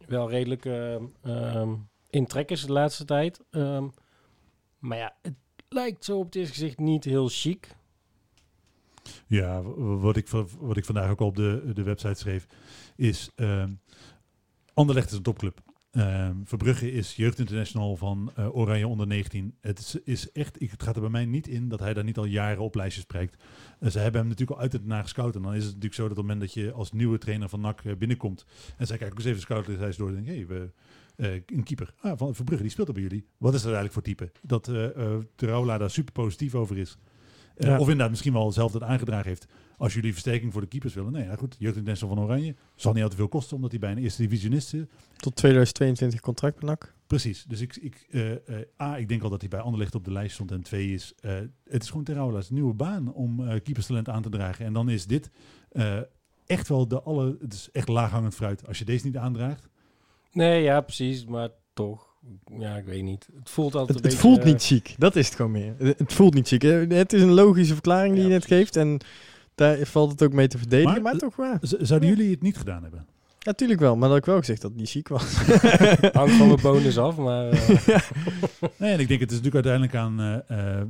wel 0.07 0.29
redelijk 0.29 0.65
ehm, 0.65 1.03
ehm, 1.21 1.75
in 2.09 2.25
trek 2.25 2.51
is 2.51 2.65
de 2.65 2.71
laatste 2.71 3.05
tijd. 3.05 3.41
Ehm, 3.49 3.87
maar 4.79 4.97
ja, 4.97 5.15
het 5.21 5.35
lijkt 5.69 6.05
zo 6.05 6.17
op 6.17 6.25
het 6.25 6.35
eerste 6.35 6.53
gezicht 6.53 6.77
niet 6.77 7.03
heel 7.03 7.27
chic. 7.27 7.77
Ja, 9.27 9.61
wat 9.77 10.17
ik, 10.17 10.27
wat 10.59 10.77
ik 10.77 10.85
vandaag 10.85 11.09
ook 11.09 11.19
al 11.19 11.27
op 11.27 11.35
de, 11.35 11.71
de 11.73 11.83
website 11.83 12.19
schreef, 12.19 12.47
is 12.95 13.31
ehm 13.35 13.71
Anderlecht 14.79 15.09
is 15.09 15.17
een 15.17 15.23
topclub. 15.23 15.61
Ehm 15.91 16.35
Verbrugge 16.43 16.91
is 16.91 17.15
jeugdinternational 17.15 17.95
van 17.95 18.31
eh, 18.35 18.55
Oranje 18.55 18.87
onder 18.87 19.07
19. 19.07 19.55
Het 19.61 20.01
is, 20.03 20.31
echt, 20.31 20.59
het 20.59 20.83
gaat 20.83 20.95
er 20.95 21.01
bij 21.01 21.09
mij 21.09 21.25
niet 21.25 21.47
in 21.47 21.69
dat 21.69 21.79
hij 21.79 21.93
daar 21.93 22.03
niet 22.03 22.17
al 22.17 22.25
jaren 22.25 22.63
op 22.63 22.75
lijstjes 22.75 23.03
spreekt. 23.03 23.43
Eh, 23.79 23.89
ze 23.89 23.99
hebben 23.99 24.19
hem 24.19 24.29
natuurlijk 24.29 24.57
al 24.57 24.63
uit 24.63 24.73
het 24.73 24.85
naar 24.85 25.03
gescout. 25.03 25.35
En 25.35 25.41
dan 25.41 25.53
is 25.53 25.63
het 25.63 25.73
natuurlijk 25.73 25.93
zo 25.93 26.07
dat 26.07 26.11
op 26.11 26.17
het 26.17 26.25
moment 26.25 26.53
dat 26.53 26.63
je 26.63 26.71
als 26.71 26.91
nieuwe 26.91 27.17
trainer 27.17 27.49
van 27.49 27.61
NAC 27.61 27.81
eh, 27.83 27.95
binnenkomt. 27.95 28.45
En 28.77 28.87
zij 28.87 28.97
kijken 28.97 29.17
ook 29.17 29.23
eens 29.23 29.29
even 29.29 29.41
scoutlijst 29.41 29.97
door 29.97 30.07
en 30.09 30.23
denken, 30.23 30.73
eh, 31.15 31.33
een 31.45 31.63
keeper 31.63 31.93
ah, 31.99 32.17
van 32.17 32.35
Verbrugge, 32.35 32.63
die 32.63 32.71
speelt 32.71 32.87
er 32.87 32.93
bij 32.93 33.03
jullie. 33.03 33.25
Wat 33.37 33.53
is 33.53 33.59
er 33.59 33.73
eigenlijk 33.73 33.93
voor 33.93 34.03
type? 34.03 34.31
Dat 34.41 34.63
Teroula 35.35 35.77
daar 35.77 35.89
super 35.89 36.13
positief 36.13 36.55
over 36.55 36.77
is. 36.77 36.97
Eh, 37.59 37.67
Ja. 37.67 37.73
Of 37.75 37.81
inderdaad 37.81 38.09
misschien 38.09 38.33
wel 38.33 38.51
zelf 38.51 38.71
dat 38.71 38.83
aangedragen 38.83 39.27
heeft. 39.27 39.45
Als 39.77 39.93
jullie 39.93 40.11
versterking 40.11 40.51
voor 40.51 40.61
de 40.61 40.67
keepers 40.67 40.93
willen. 40.93 41.11
Nee, 41.11 41.23
ja, 41.23 41.35
goed. 41.35 41.55
Jeugdinternational 41.59 42.15
van 42.15 42.23
Oranje. 42.23 42.55
Zal 42.75 42.93
niet 42.93 43.03
al 43.03 43.09
te 43.09 43.15
veel 43.15 43.27
kosten, 43.27 43.55
omdat 43.55 43.71
hij 43.71 43.79
bij 43.79 43.91
een 43.91 43.97
eerste 43.97 44.21
divisionist 44.21 44.67
zit. 44.67 44.89
Tot 45.17 45.35
2022 45.35 46.19
contract. 46.19 46.93
Precies. 47.07 47.43
Dus 47.47 47.61
ik, 47.61 47.75
ik, 47.75 48.05
eh, 48.09 48.31
eh, 48.31 48.39
A, 48.81 48.97
ik 48.97 49.07
denk 49.07 49.23
al 49.23 49.29
dat 49.29 49.39
hij 49.39 49.49
bij 49.49 49.59
Anderlecht 49.59 49.95
op 49.95 50.03
de 50.05 50.11
lijst 50.11 50.33
stond. 50.33 50.51
En 50.51 50.61
twee 50.63 50.93
is, 50.93 51.13
eh, 51.19 51.33
het 51.69 51.83
is 51.83 51.89
gewoon 51.89 52.03
Teroula's 52.03 52.49
nieuwe 52.49 52.73
baan 52.73 53.13
om 53.13 53.47
eh 53.47 53.61
keeperstalent 53.63 54.09
aan 54.09 54.21
te 54.21 54.29
dragen. 54.29 54.65
En 54.65 54.73
dan 54.73 54.89
is 54.89 55.05
dit 55.05 55.29
eh, 55.71 55.97
echt 56.45 56.67
wel 56.67 56.87
de 56.87 57.01
alle... 57.01 57.37
Het 57.41 57.53
is 57.53 57.69
echt 57.71 57.87
laaghangend 57.87 58.35
fruit. 58.35 58.67
Als 58.67 58.79
je 58.79 58.85
deze 58.85 59.05
niet 59.05 59.17
aandraagt. 59.17 59.69
Nee, 60.31 60.63
ja, 60.63 60.81
precies. 60.81 61.25
Maar 61.25 61.49
toch, 61.73 62.08
ja, 62.59 62.75
ik 62.75 62.85
weet 62.85 63.03
niet. 63.03 63.27
Het 63.39 63.49
voelt 63.49 63.75
altijd 63.75 63.87
Het, 63.87 63.97
een 64.05 64.11
het 64.11 64.21
beetje... 64.21 64.27
voelt 64.35 64.43
niet 64.53 64.63
chic. 64.65 64.95
Dat 64.97 65.15
is 65.15 65.25
het 65.25 65.35
gewoon 65.35 65.51
meer. 65.51 65.73
Het, 65.77 65.99
het 65.99 66.13
voelt 66.13 66.33
niet 66.33 66.47
chic. 66.47 66.61
hè. 66.61 66.85
Het 66.87 67.13
is 67.13 67.21
een 67.21 67.31
logische 67.33 67.73
verklaring 67.73 68.13
die 68.13 68.21
Ja, 68.23 68.27
je 68.27 68.33
net 68.33 68.45
precies. 68.45 68.63
geeft. 68.63 68.75
En 68.75 68.99
daar 69.55 69.77
valt 69.85 70.11
het 70.11 70.23
ook 70.23 70.33
mee 70.33 70.47
te 70.47 70.57
verdedigen. 70.57 70.91
Maar, 70.93 71.01
Maar, 71.01 71.17
toch 71.17 71.35
waar. 71.35 71.57
Zouden 71.61 72.09
jullie 72.09 72.31
het 72.31 72.41
niet 72.41 72.57
gedaan 72.57 72.81
hebben? 72.81 73.05
Ja, 73.39 73.53
tuurlijk 73.53 73.79
wel. 73.79 73.95
Maar 73.95 74.09
dat 74.09 74.17
ik 74.17 74.25
wel 74.25 74.37
gezegd 74.37 74.61
dat 74.61 74.71
het 74.71 74.79
niet 74.79 74.89
chic 74.89 75.07
was. 75.07 75.33
Hangt 76.13 76.33
van 76.33 76.47
mijn 76.47 76.61
bonus 76.61 76.97
af, 76.97 77.17
maar... 77.17 77.49
eh, 77.49 77.69
Nee, 78.77 78.91
en 78.93 78.99
ik 78.99 79.07
denk 79.07 79.19
het 79.19 79.31
is 79.31 79.37
natuurlijk 79.41 79.65
uiteindelijk 79.67 79.95
aan... 79.95 80.19
eh, 80.47 80.79
eh, 80.79 80.85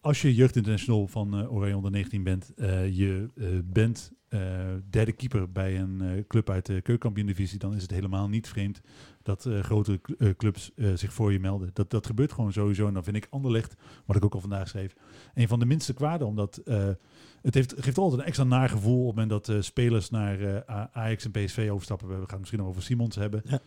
als 0.00 0.22
je 0.22 0.34
jeugdinternational 0.34 1.06
van 1.06 1.38
eh 1.38 1.52
Oranje 1.52 1.76
onder 1.76 1.90
19 1.90 2.22
bent, 2.22 2.54
eh, 2.56 2.96
je 2.96 3.30
eh, 3.36 3.46
bent 3.64 4.12
derde 4.90 5.12
keeper 5.12 5.52
bij 5.52 5.80
een 5.80 6.24
club 6.28 6.50
uit 6.50 6.66
de 6.66 6.72
keukenkampioen-divisie, 6.72 7.58
dan 7.58 7.74
is 7.74 7.82
het 7.82 7.90
helemaal 7.90 8.28
niet 8.28 8.48
vreemd 8.48 8.80
dat 9.22 9.48
grotere 9.60 10.00
cl- 10.00 10.24
clubs 10.36 10.70
zich 10.94 11.12
voor 11.12 11.32
je 11.32 11.40
melden. 11.40 11.70
Dat, 11.72 11.90
dat 11.90 12.06
gebeurt 12.06 12.32
gewoon 12.32 12.52
sowieso. 12.52 12.86
En 12.86 12.94
dan 12.94 13.04
vind 13.04 13.16
ik 13.16 13.26
Anderlecht, 13.30 13.76
wat 14.06 14.16
ik 14.16 14.24
ook 14.24 14.34
al 14.34 14.40
vandaag 14.40 14.68
schreef, 14.68 14.94
een 15.34 15.48
van 15.48 15.58
de 15.58 15.64
minste 15.64 15.94
kwaden. 15.94 16.26
Omdat 16.26 16.62
het 17.42 17.54
heeft, 17.54 17.74
geeft 17.78 17.98
altijd 17.98 18.20
een 18.20 18.26
extra 18.26 18.44
nagevoel 18.44 19.00
op 19.00 19.16
het 19.16 19.28
moment 19.28 19.46
dat 19.46 19.64
spelers 19.64 20.10
naar 20.10 20.64
Ajax 20.92 21.24
en 21.24 21.30
PSV 21.30 21.68
overstappen. 21.72 22.08
We 22.08 22.14
gaan 22.14 22.24
het 22.26 22.38
misschien 22.38 22.58
nog 22.58 22.68
over 22.68 22.82
Simons 22.82 23.16
hebben. 23.16 23.42
Ja. 23.44 23.60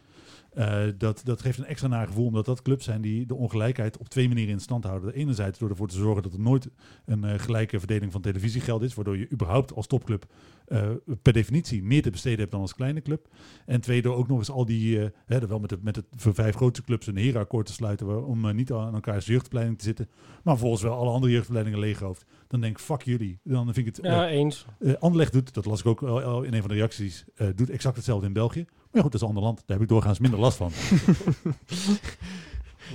Eh, 0.54 0.84
dat, 0.98 1.22
dat 1.24 1.42
geeft 1.42 1.58
een 1.58 1.66
extra 1.66 1.88
nagevoel, 1.88 2.26
omdat 2.26 2.46
dat 2.46 2.62
clubs 2.62 2.86
zijn 2.86 3.02
die 3.02 3.26
de 3.26 3.36
ongelijkheid 3.36 3.98
op 3.98 4.10
twee 4.10 4.28
manieren 4.28 4.54
in 4.54 4.60
stand 4.60 4.84
houden. 4.84 5.13
Enerzijds 5.13 5.60
door 5.60 5.70
ervoor 5.70 5.88
te 5.88 5.96
zorgen 5.96 6.24
dat 6.24 6.34
er 6.34 6.39
nooit 6.39 6.70
een 7.06 7.24
eh, 7.24 7.39
gelijke 7.39 7.80
verdeling 7.80 8.12
van 8.12 8.22
televisiegeld 8.22 8.82
is, 8.82 8.94
waardoor 8.94 9.18
je 9.18 9.32
überhaupt 9.32 9.74
als 9.74 9.88
topclub 9.88 10.26
eh, 10.68 10.89
per 11.22 11.34
definitie 11.34 11.84
meer 11.84 12.02
te 12.02 12.10
besteden 12.10 12.39
hebt 12.39 12.52
dan 12.52 12.62
als 12.62 12.74
kleine 12.76 13.02
club. 13.02 13.28
En 13.66 13.82
twee, 13.82 14.02
door 14.02 14.16
ook 14.16 14.28
nog 14.28 14.38
eens 14.38 14.50
al 14.52 14.66
die, 14.66 15.00
hè, 15.26 15.48
wel 15.48 15.60
met, 15.60 15.72
het, 15.72 15.84
met 15.84 15.96
het 15.96 16.06
voor 16.16 16.34
vijf 16.34 16.56
grootste 16.56 16.84
clubs 16.86 17.08
een 17.08 17.18
herenakkoord 17.18 17.66
te 17.66 17.74
sluiten, 17.74 18.06
waar- 18.08 18.24
om 18.24 18.56
niet 18.56 18.72
aan 18.72 18.94
elkaars 18.94 19.26
jeugdopleiding 19.26 19.78
te 19.78 19.84
zitten, 19.84 20.10
maar 20.44 20.58
volgens 20.58 20.82
wel 20.82 20.94
alle 20.98 21.10
andere 21.12 21.32
jeugdopleidingen 21.32 21.80
leeghoofd. 21.80 22.26
Dan 22.48 22.62
denk 22.62 22.78
ik, 22.78 22.84
fuck 22.84 23.02
jullie. 23.02 23.39
Dan 23.44 23.63
vind 23.74 23.78
ik 23.78 23.96
het... 23.96 24.06
ja, 24.06 24.28
eens. 24.30 24.66
Anderlecht 25.00 25.34
doet, 25.34 25.54
dat 25.54 25.66
las 25.66 25.80
ik 25.80 25.86
ook 25.86 26.04
al- 26.04 26.44
in 26.44 26.54
een 26.54 26.60
van 26.60 26.70
de 26.70 26.76
reacties, 26.76 27.26
doet 27.56 27.70
exact 27.70 27.96
hetzelfde 27.96 28.28
in 28.28 28.34
België. 28.34 28.66
Maar 28.93 29.01
ja, 29.01 29.10
goed, 29.10 29.12
dat 29.12 29.21
is 29.21 29.21
een 29.21 29.27
ander 29.27 29.43
land. 29.43 29.58
Daar 29.58 29.77
heb 29.77 29.86
ik 29.86 29.91
doorgaans 29.91 30.19
minder 30.19 30.39
last 30.39 30.58
van. 30.58 30.71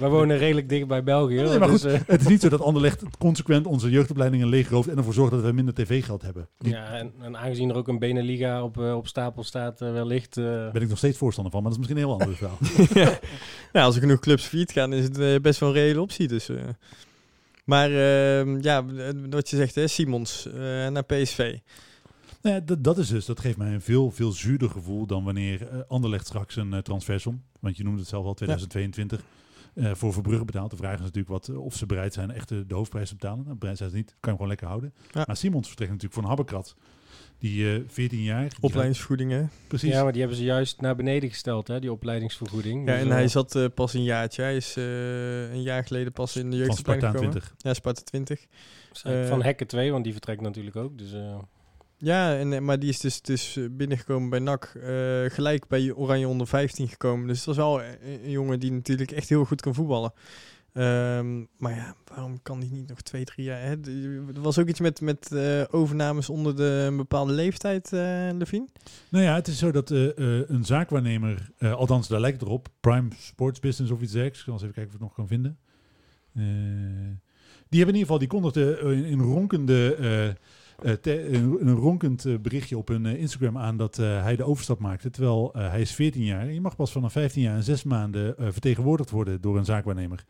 We 0.00 0.08
wonen 0.08 0.38
redelijk 0.38 0.68
dicht 0.68 0.86
bij 0.86 1.02
België. 1.02 1.34
Nee, 1.34 1.58
maar 1.58 1.68
dus, 1.68 1.82
goed, 1.82 1.90
eh, 1.90 2.00
het 2.06 2.20
is 2.20 2.26
niet 2.26 2.40
zo 2.40 2.48
dat 2.48 2.60
Anderlecht 2.60 3.02
consequent 3.18 3.66
onze 3.66 3.90
jeugdopleidingen 3.90 4.48
leegrooft 4.48 4.88
en 4.88 4.96
ervoor 4.96 5.14
zorgt 5.14 5.32
dat 5.32 5.42
we 5.42 5.52
minder 5.52 5.74
tv-geld 5.74 6.22
hebben. 6.22 6.48
Die 6.58 6.72
ja, 6.72 6.92
en, 6.92 7.12
en 7.20 7.36
aangezien 7.36 7.70
er 7.70 7.76
ook 7.76 7.88
een 7.88 7.98
Beneliga 7.98 8.62
op, 8.62 8.78
eh, 8.80 8.96
op 8.96 9.06
stapel 9.06 9.44
staat, 9.44 9.80
eh, 9.80 9.92
wellicht... 9.92 10.36
eh, 10.36 10.70
ben 10.70 10.82
ik 10.82 10.88
nog 10.88 10.98
steeds 10.98 11.18
voorstander 11.18 11.52
van, 11.52 11.62
maar 11.62 11.72
dat 11.72 11.80
is 11.80 11.86
misschien 11.86 12.10
een 12.10 12.18
heel 12.18 12.20
ander 12.20 12.36
verhaal. 12.36 13.18
ja, 13.72 13.82
als 13.86 13.94
er 13.94 14.00
genoeg 14.00 14.20
clubs 14.20 14.44
failliet 14.44 14.72
gaan, 14.72 14.92
is 14.92 15.04
het 15.04 15.42
best 15.42 15.60
wel 15.60 15.68
een 15.68 15.74
reële 15.74 16.00
optie. 16.00 16.28
Dus, 16.28 16.48
eh. 16.48 16.56
Maar 17.68 17.90
ehm, 17.90 18.58
ja, 18.60 18.84
wat 19.30 19.50
je 19.50 19.56
zegt, 19.56 19.74
hè, 19.74 19.86
Simons 19.86 20.46
eh, 20.46 20.88
naar 20.88 21.04
PSV. 21.04 21.56
Nou 22.48 22.60
ja, 22.60 22.66
dat, 22.66 22.84
dat 22.84 22.98
is 22.98 23.08
dus, 23.08 23.24
dat 23.26 23.40
geeft 23.40 23.56
mij 23.58 23.72
een 23.74 23.80
veel, 23.80 24.10
veel 24.10 24.32
zuurder 24.32 24.70
gevoel 24.70 25.06
dan 25.06 25.24
wanneer 25.24 25.68
eh, 25.68 25.78
Anderlecht 25.88 26.26
straks 26.26 26.56
een 26.56 26.72
uh, 26.72 26.78
transfersom, 26.78 27.42
want 27.60 27.76
je 27.76 27.84
noemde 27.84 27.98
het 28.00 28.08
zelf 28.08 28.24
al 28.24 28.34
2022, 28.34 29.20
uh, 29.74 29.94
voor 29.94 30.12
Verbrugge 30.12 30.44
betaalt. 30.44 30.70
De 30.70 30.76
vraag 30.76 30.94
is 30.94 31.00
natuurlijk 31.00 31.28
wat, 31.28 31.48
uh, 31.48 31.64
of 31.64 31.74
ze 31.74 31.86
bereid 31.86 32.12
zijn 32.14 32.30
echt 32.30 32.48
de, 32.48 32.66
de 32.66 32.74
hoofdprijs 32.74 33.08
te 33.08 33.14
betalen. 33.14 33.44
Nou, 33.44 33.56
bereid 33.56 33.78
zijn 33.78 33.90
ze 33.90 33.96
niet, 33.96 34.06
kan 34.08 34.16
je 34.20 34.26
hem 34.26 34.34
gewoon 34.36 34.48
lekker 34.48 34.66
houden. 34.66 34.92
Ja. 35.10 35.22
Maar 35.26 35.36
Simons 35.36 35.66
vertrekt 35.66 35.90
natuurlijk 35.90 36.14
voor 36.20 36.22
een 36.30 36.36
Habbekrat. 36.36 36.74
Die 37.38 37.78
uh, 37.78 37.82
14 37.86 38.22
jaar. 38.22 38.52
Opleidingsvergoedingen. 38.60 39.40
gaat- 39.40 39.68
Precies. 39.68 39.90
Ja, 39.92 40.02
maar 40.02 40.12
die 40.12 40.20
hebben 40.20 40.38
ze 40.38 40.44
juist 40.44 40.80
naar 40.80 40.96
beneden 40.96 41.28
gesteld, 41.28 41.68
hè, 41.68 41.80
die 41.80 41.92
opleidingsvergoeding. 41.92 42.86
Ja, 42.86 42.92
Dus, 42.92 43.02
en 43.02 43.08
eh, 43.08 43.12
hij 43.14 43.28
zat 43.28 43.54
eh, 43.56 43.64
pas 43.74 43.94
een 43.94 44.02
jaartje. 44.02 44.42
Hij 44.42 44.56
is 44.56 44.76
eh, 44.76 45.52
een 45.52 45.62
jaar 45.62 45.84
geleden 45.84 46.12
pas 46.12 46.36
in 46.36 46.50
de 46.50 46.56
van 46.56 46.66
jeugdopleiding 46.66 47.10
Sparta 47.12 47.26
gekomen. 47.26 47.48
20. 47.50 47.54
Ja, 47.70 47.74
Sparta 47.74 48.02
20. 48.02 48.46
eh, 49.02 49.28
van 49.28 49.42
Hekken 49.42 49.66
2, 49.66 49.90
want 49.92 50.04
die 50.04 50.12
vertrekt 50.12 50.40
natuurlijk 50.40 50.76
ook. 50.76 50.98
Dus, 50.98 51.12
eh, 51.12 51.38
Ja, 52.00 52.36
en, 52.36 52.52
eh, 52.52 52.60
maar 52.60 52.78
die 52.78 52.88
is 52.88 53.00
dus, 53.00 53.20
dus 53.20 53.56
eh, 53.56 53.64
binnengekomen 53.70 54.30
bij 54.30 54.38
NAC. 54.38 54.64
eh, 54.64 55.30
gelijk 55.30 55.66
bij 55.66 55.92
Oranje 55.92 56.28
onder 56.28 56.46
15 56.46 56.88
gekomen. 56.88 57.26
Dus 57.26 57.44
dat 57.44 57.54
is 57.54 57.60
wel 57.60 57.82
een, 57.82 58.30
jongen 58.30 58.60
die 58.60 58.72
natuurlijk 58.72 59.10
echt 59.10 59.28
heel 59.28 59.44
goed 59.44 59.60
kan 59.60 59.74
voetballen. 59.74 60.12
Ehm, 60.72 61.44
maar 61.56 61.74
ja, 61.74 61.94
waarom 62.04 62.42
kan 62.42 62.58
hij 62.58 62.68
niet 62.72 62.88
nog 62.88 63.00
twee, 63.00 63.24
drie 63.24 63.46
jaar? 63.46 63.60
Hè? 63.60 63.70
Er 64.34 64.40
was 64.40 64.58
ook 64.58 64.68
iets 64.68 64.80
met, 64.80 65.00
met 65.00 65.34
overnames 65.70 66.28
onder 66.28 66.56
de, 66.56 66.84
een 66.86 66.96
bepaalde 66.96 67.32
leeftijd, 67.32 67.88
Levine. 68.38 68.68
Nou 69.08 69.24
ja, 69.24 69.34
het 69.34 69.48
is 69.48 69.58
zo 69.58 69.70
dat 69.70 69.90
een 69.90 70.64
zaakwaarnemer, 70.64 71.50
althans 71.58 72.08
daar 72.08 72.20
lijkt 72.20 72.40
het 72.40 72.48
erop, 72.48 72.68
Prime 72.80 73.08
Sports 73.18 73.60
Business 73.60 73.92
of 73.92 74.00
iets 74.00 74.12
dergelijks, 74.12 74.38
ik 74.38 74.44
zal 74.44 74.54
eens 74.54 74.62
even 74.62 74.74
kijken 74.74 74.92
of 74.92 75.00
ik 75.00 75.00
het 75.00 75.08
nog 75.08 75.14
kan 75.14 75.28
vinden. 75.28 75.58
Die 77.68 77.78
hebben 77.78 77.94
in 77.94 78.00
ieder 78.00 78.00
geval, 78.00 78.18
die 78.18 78.28
kondigde 78.28 78.78
in, 78.80 79.04
in 79.04 79.20
ronkende 79.20 79.96
te- 81.00 81.28
een, 81.34 81.56
een 81.68 81.74
ronkend 81.74 82.24
eh, 82.24 82.34
berichtje 82.38 82.78
op 82.78 82.88
hun 82.88 83.06
eh, 83.06 83.20
Instagram 83.20 83.58
aan 83.58 83.76
dat 83.76 83.98
eh, 83.98 84.22
hij 84.22 84.36
de 84.36 84.44
overstap 84.44 84.78
maakte. 84.78 85.10
Terwijl 85.10 85.52
eh, 85.54 85.68
hij 85.70 85.80
is 85.80 85.92
14 85.94 86.24
jaar 86.24 86.40
en 86.40 86.54
je 86.54 86.60
mag 86.60 86.76
pas 86.76 86.92
vanaf 86.92 87.12
15 87.12 87.42
jaar 87.42 87.56
en 87.56 87.62
6 87.62 87.82
maanden 87.82 88.36
eh, 88.38 88.46
vertegenwoordigd 88.50 89.10
worden 89.10 89.40
door 89.40 89.56
een 89.58 89.64
zaakwaarnemer. 89.64 90.24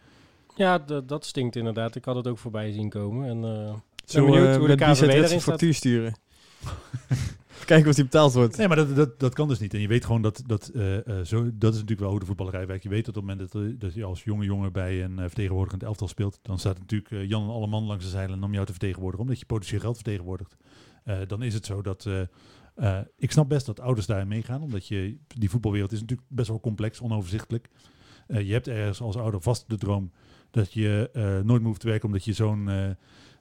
Ja, 0.56 0.78
dat 1.06 1.24
stinkt 1.24 1.56
inderdaad. 1.56 1.94
Ik 1.94 2.04
had 2.04 2.16
het 2.16 2.26
ook 2.26 2.38
voorbij 2.38 2.72
zien 2.72 2.88
komen. 2.88 3.28
En, 3.28 3.44
eh, 3.44 3.74
Zullen 4.04 4.30
benieuwd 4.30 4.52
we 4.52 4.58
hoe 4.58 4.68
de 4.68 4.74
KVB 4.74 5.08
erin 5.10 5.40
factuur 5.40 5.74
sturen? 5.74 6.16
Kijken 7.68 7.88
of 7.88 7.94
die 7.94 8.04
betaald 8.04 8.32
wordt. 8.32 8.56
Nee, 8.56 8.68
maar 8.68 8.76
dat, 8.76 8.96
dat, 8.96 9.20
dat 9.20 9.34
kan 9.34 9.48
dus 9.48 9.58
niet. 9.58 9.74
En 9.74 9.80
je 9.80 9.88
weet 9.88 10.04
gewoon 10.04 10.22
dat, 10.22 10.42
dat, 10.46 10.68
eh, 10.68 10.96
eh, 10.96 11.24
zo, 11.24 11.50
dat 11.54 11.72
is 11.72 11.80
natuurlijk 11.80 12.00
wel 12.00 12.10
hoe 12.10 12.18
de 12.18 12.26
voetballerij 12.26 12.66
werkt. 12.66 12.82
Je 12.82 12.88
weet 12.88 13.04
dat 13.04 13.16
op 13.16 13.28
het 13.28 13.38
moment 13.52 13.80
dat, 13.80 13.94
je 13.94 14.04
als 14.04 14.24
jonge 14.24 14.44
jongen 14.44 14.72
bij 14.72 15.04
een 15.04 15.18
eh, 15.18 15.24
vertegenwoordigend 15.24 15.82
elftal 15.82 16.08
speelt, 16.08 16.38
dan 16.42 16.58
staat 16.58 16.78
natuurlijk 16.78 17.28
Jan 17.28 17.42
en 17.42 17.48
Alleman 17.48 17.84
langs 17.84 18.04
de 18.04 18.10
zeilen 18.10 18.42
om 18.42 18.52
jou 18.52 18.66
te 18.66 18.72
vertegenwoordigen, 18.72 19.26
omdat 19.26 19.40
je 19.40 19.46
potentieel 19.46 19.80
geld 19.80 19.94
vertegenwoordigt. 19.94 20.56
Dan 21.26 21.42
is 21.42 21.54
het 21.54 21.66
zo 21.66 21.82
dat... 21.82 22.08
ik 23.16 23.32
snap 23.32 23.48
best 23.48 23.66
dat 23.66 23.80
ouders 23.80 24.06
daarin 24.06 24.28
meegaan, 24.28 24.62
omdat 24.62 24.86
je, 24.86 25.16
die 25.26 25.50
voetbalwereld 25.50 25.92
is 25.92 26.00
natuurlijk 26.00 26.28
best 26.30 26.48
wel 26.48 26.60
complex, 26.60 27.00
onoverzichtelijk. 27.00 27.68
Je 28.26 28.52
hebt 28.52 28.68
ergens 28.68 29.00
als 29.00 29.16
ouder 29.16 29.40
vast 29.40 29.64
de 29.68 29.76
droom 29.76 30.12
dat 30.50 30.72
je 30.72 31.10
nooit 31.44 31.60
meer 31.60 31.68
hoeft 31.68 31.80
te 31.80 31.88
werken 31.88 32.06
omdat 32.06 32.24
je 32.24 32.34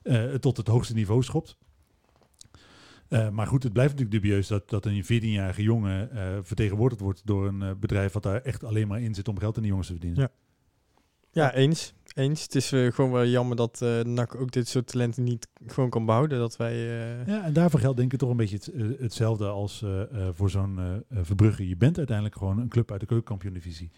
eh, 0.08 0.34
tot 0.34 0.56
het 0.56 0.66
hoogste 0.66 0.94
niveau 0.94 1.22
schopt. 1.22 1.56
Eh, 3.08 3.28
maar 3.28 3.46
goed, 3.46 3.62
het 3.62 3.72
blijft 3.72 3.92
natuurlijk 3.92 4.22
dubieus 4.22 4.46
dat, 4.46 4.70
dat 4.70 4.86
een 4.86 5.04
14-jarige 5.04 5.62
jongen 5.62 6.10
eh, 6.10 6.38
vertegenwoordigd 6.42 7.00
wordt 7.00 7.22
door 7.24 7.46
een 7.46 7.62
eh, 7.62 7.70
bedrijf 7.80 8.12
wat 8.12 8.22
daar 8.22 8.42
echt 8.42 8.64
alleen 8.64 8.88
maar 8.88 9.00
in 9.00 9.14
zit 9.14 9.28
om 9.28 9.38
geld 9.38 9.56
in 9.56 9.62
de 9.62 9.68
jongens 9.68 9.86
te 9.86 9.92
verdienen. 9.92 10.20
Ja. 10.20 10.30
Ja, 11.30 11.54
eens. 11.54 11.94
Eens. 12.14 12.42
Het 12.42 12.54
is 12.54 12.68
gewoon 12.68 13.10
wel 13.10 13.26
jammer 13.26 13.56
dat 13.56 13.80
NAC 14.02 14.34
ook 14.34 14.50
dit 14.50 14.68
soort 14.68 14.86
talenten 14.86 15.24
niet 15.24 15.48
gewoon 15.66 15.90
kan 15.90 16.04
behouden. 16.04 16.38
Dat 16.38 16.56
wij... 16.56 16.76
Ja, 17.26 17.44
en 17.44 17.52
daarvoor 17.52 17.80
geldt 17.80 17.96
denk 17.96 18.12
ik 18.12 18.18
toch 18.18 18.30
een 18.30 18.36
beetje 18.36 18.56
het, 18.56 19.00
hetzelfde 19.00 19.46
als 19.46 19.84
voor 20.32 20.50
zo'n 20.50 21.04
Verbrugge. 21.10 21.68
Je 21.68 21.76
bent 21.76 21.96
uiteindelijk 21.96 22.36
gewoon 22.36 22.58
een 22.58 22.68
club 22.68 22.90
uit 22.90 23.00
de 23.00 23.06
keukenkampioen-divisie. 23.06 23.90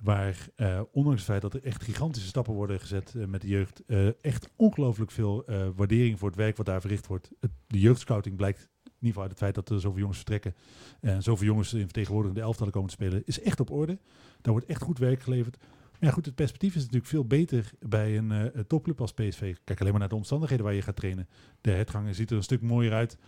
Waar, 0.00 0.48
eh, 0.54 0.80
ondanks 0.92 1.18
het 1.18 1.30
feit 1.30 1.42
dat 1.42 1.54
er 1.54 1.64
echt 1.64 1.82
gigantische 1.82 2.28
stappen 2.28 2.54
worden 2.54 2.80
gezet 2.80 3.14
eh, 3.14 3.24
met 3.24 3.40
de 3.40 3.48
jeugd, 3.48 3.82
eh, 3.86 4.24
echt 4.24 4.48
ongelooflijk 4.56 5.10
veel 5.10 5.44
waardering 5.76 6.18
voor 6.18 6.28
het 6.28 6.38
werk 6.38 6.56
wat 6.56 6.66
daar 6.66 6.80
verricht 6.80 7.06
wordt. 7.06 7.30
Het, 7.40 7.50
de 7.66 7.80
jeugdscouting 7.80 8.36
blijkt, 8.36 8.60
in 8.84 8.92
ieder 8.92 9.06
geval 9.06 9.22
uit 9.22 9.30
het 9.30 9.40
feit 9.40 9.54
dat 9.54 9.68
er 9.68 9.80
zoveel 9.80 9.98
jongens 9.98 10.16
vertrekken 10.16 10.54
en 11.00 11.22
zoveel 11.22 11.46
jongens 11.46 11.72
in 11.72 11.80
vertegenwoordigende 11.80 12.42
elftallen 12.42 12.72
komen 12.72 12.88
te 12.88 12.94
spelen, 12.94 13.22
is 13.24 13.40
echt 13.40 13.60
op 13.60 13.70
orde. 13.70 13.98
Daar 14.40 14.52
wordt 14.52 14.66
echt 14.66 14.82
goed 14.82 14.98
werk 14.98 15.22
geleverd. 15.22 15.56
Ja, 16.00 16.10
goed, 16.10 16.26
het 16.26 16.34
perspectief 16.34 16.74
is 16.74 16.80
natuurlijk 16.80 17.06
veel 17.06 17.24
beter 17.24 17.70
bij 17.80 18.16
een 18.16 18.30
eh, 18.30 18.60
topclub 18.66 19.00
als 19.00 19.12
PSV. 19.12 19.56
Kijk 19.64 19.80
alleen 19.80 19.90
maar 19.90 20.00
naar 20.00 20.08
de 20.08 20.14
omstandigheden 20.14 20.64
waar 20.64 20.74
je 20.74 20.82
gaat 20.82 20.96
trainen. 20.96 21.28
De 21.60 21.70
hertgang 21.70 22.14
ziet 22.14 22.30
er 22.30 22.36
een 22.36 22.42
stuk 22.42 22.62
mooier 22.62 22.92
uit 22.92 23.18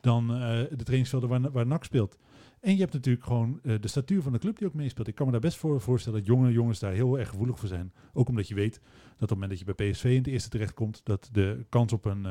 dan 0.00 0.34
eh, 0.34 0.38
de 0.70 0.84
trainingsvelden 0.84 1.28
waar, 1.28 1.50
waar 1.50 1.66
NAC 1.66 1.84
speelt. 1.84 2.18
En 2.60 2.72
je 2.72 2.80
hebt 2.80 2.92
natuurlijk 2.92 3.24
gewoon 3.24 3.60
eh, 3.62 3.74
de 3.80 3.88
statuur 3.88 4.22
van 4.22 4.32
de 4.32 4.38
club 4.38 4.58
die 4.58 4.66
ook 4.66 4.74
meespeelt. 4.74 5.08
Ik 5.08 5.14
kan 5.14 5.26
me 5.26 5.32
daar 5.32 5.40
best 5.40 5.56
voor 5.56 5.80
voorstellen 5.80 6.18
dat 6.18 6.28
jonge 6.28 6.52
jongens 6.52 6.78
daar 6.78 6.92
heel 6.92 7.18
erg 7.18 7.28
gevoelig 7.28 7.58
voor 7.58 7.68
zijn. 7.68 7.92
Ook 8.12 8.28
omdat 8.28 8.48
je 8.48 8.54
weet 8.54 8.74
dat 8.74 8.82
op 9.12 9.18
het 9.18 9.30
moment 9.30 9.50
dat 9.50 9.58
je 9.58 9.74
bij 9.74 9.90
PSV 9.90 10.04
in 10.04 10.16
het 10.16 10.26
eerste 10.26 10.48
terechtkomt, 10.48 11.00
dat 11.04 11.28
de 11.32 11.64
kans 11.68 11.92
op, 11.92 12.04
een, 12.04 12.26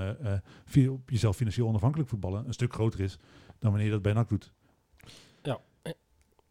op 0.89 1.10
jezelf 1.10 1.36
financieel 1.36 1.68
onafhankelijk 1.68 2.10
voetballen 2.10 2.48
een 2.48 2.54
stuk 2.54 2.74
groter 2.74 3.00
is 3.00 3.20
dan 3.60 3.70
wanneer 3.70 3.86
je 3.86 3.93
dat 3.93 4.02
bij 4.02 4.14
NAC 4.14 4.30
doet. 4.30 4.54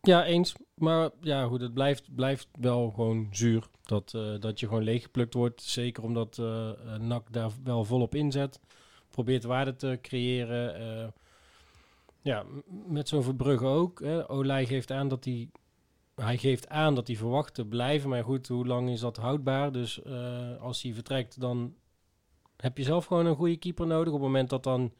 Ja, 0.07 0.24
eens. 0.24 0.54
Maar 0.74 1.11
ja, 1.20 1.44
goed, 1.44 1.61
het 1.61 1.74
blijft, 1.74 2.14
blijft 2.14 2.48
wel 2.61 2.90
gewoon 2.90 3.28
zuur 3.30 3.68
dat, 3.82 4.14
eh, 4.14 4.40
dat 4.40 4.61
je 4.61 4.66
gewoon 4.66 4.82
leeggeplukt 4.82 5.34
wordt. 5.34 5.62
Zeker 5.62 6.02
omdat 6.02 6.38
eh 6.38 6.70
eh, 6.70 7.00
NAC 7.00 7.32
daar 7.32 7.50
wel 7.64 7.84
volop 7.84 8.14
inzet. 8.14 8.61
Probeert 9.11 9.44
waarde 9.44 9.76
te 9.76 9.98
creëren. 10.02 11.12
ja, 12.22 12.44
met 12.86 13.09
zo'n 13.09 13.22
Verbrugge 13.22 13.66
ook. 13.66 14.00
Hè. 14.00 14.30
Olij 14.30 14.66
geeft 14.66 14.90
aan 14.90 15.09
dat 15.09 15.24
hij... 15.24 15.50
Hij 16.14 16.38
geeft 16.38 16.68
aan 16.68 16.94
dat 16.94 17.07
hij 17.07 17.16
verwacht 17.16 17.54
te 17.54 17.66
blijven. 17.66 18.09
Maar 18.09 18.24
goed, 18.24 18.48
hoe 18.48 18.66
lang 18.66 18.90
is 18.90 19.00
dat 19.00 19.16
houdbaar? 19.16 19.72
Dus 19.72 20.04
als 20.61 20.82
hij 20.82 20.94
vertrekt, 20.94 21.40
dan 21.40 21.74
heb 22.57 22.78
je 22.78 22.84
zelf 22.84 23.04
gewoon 23.04 23.26
een 23.26 23.36
goede 23.36 23.57
keeper 23.57 23.86
nodig. 23.86 24.12
Op 24.12 24.18
het 24.18 24.28
moment 24.28 24.50
dat 24.50 24.62
dan 24.62 24.92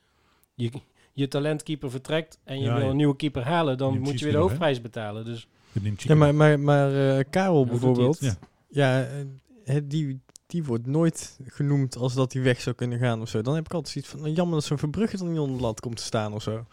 je, 0.55 0.71
je 1.17 1.29
talentkeeper 1.29 1.91
vertrekt 1.91 2.39
en 2.45 2.59
je 2.59 2.65
Ja, 2.65 2.75
wil 2.75 2.85
ja. 2.85 2.91
een 2.91 2.97
nieuwe 2.97 3.17
keeper 3.17 3.43
halen, 3.45 3.79
dan 3.79 3.99
moet 3.99 4.19
je 4.19 4.25
weer 4.25 4.35
de 4.35 4.41
hoofdprijs 4.41 4.81
betalen. 4.81 5.25
Dus 5.25 5.49
ja, 5.97 6.15
maar, 6.15 6.35
maar, 6.35 6.61
maar 6.61 7.19
eh, 7.19 7.25
Karel 7.31 7.67
bijvoorbeeld, 7.67 8.19
het? 8.21 8.39
ja, 8.69 9.03
eh, 9.03 9.25
hè, 9.65 9.87
die, 9.87 10.21
die 10.47 10.65
wordt 10.65 10.87
nooit 10.87 11.39
genoemd 11.47 11.97
als 11.97 12.15
dat 12.15 12.33
hij 12.33 12.43
weg 12.43 12.61
zou 12.61 12.77
kunnen 12.77 12.99
gaan 12.99 13.21
of 13.21 13.29
zo. 13.29 13.43
Dan 13.43 13.55
heb 13.55 13.65
ik 13.65 13.73
altijd 13.75 13.93
zoiets 13.93 14.11
van, 14.11 14.21
nou, 14.21 14.33
jammer 14.33 14.55
dat 14.55 14.65
zo'n 14.65 14.79
Verbrugge 14.79 15.17
dan 15.17 15.31
niet 15.31 15.39
onder 15.39 15.57
de 15.57 15.63
lat 15.63 15.81
komt 15.81 15.97
te 15.97 16.03
staan 16.03 16.33
of 16.33 16.43
zo. 16.43 16.67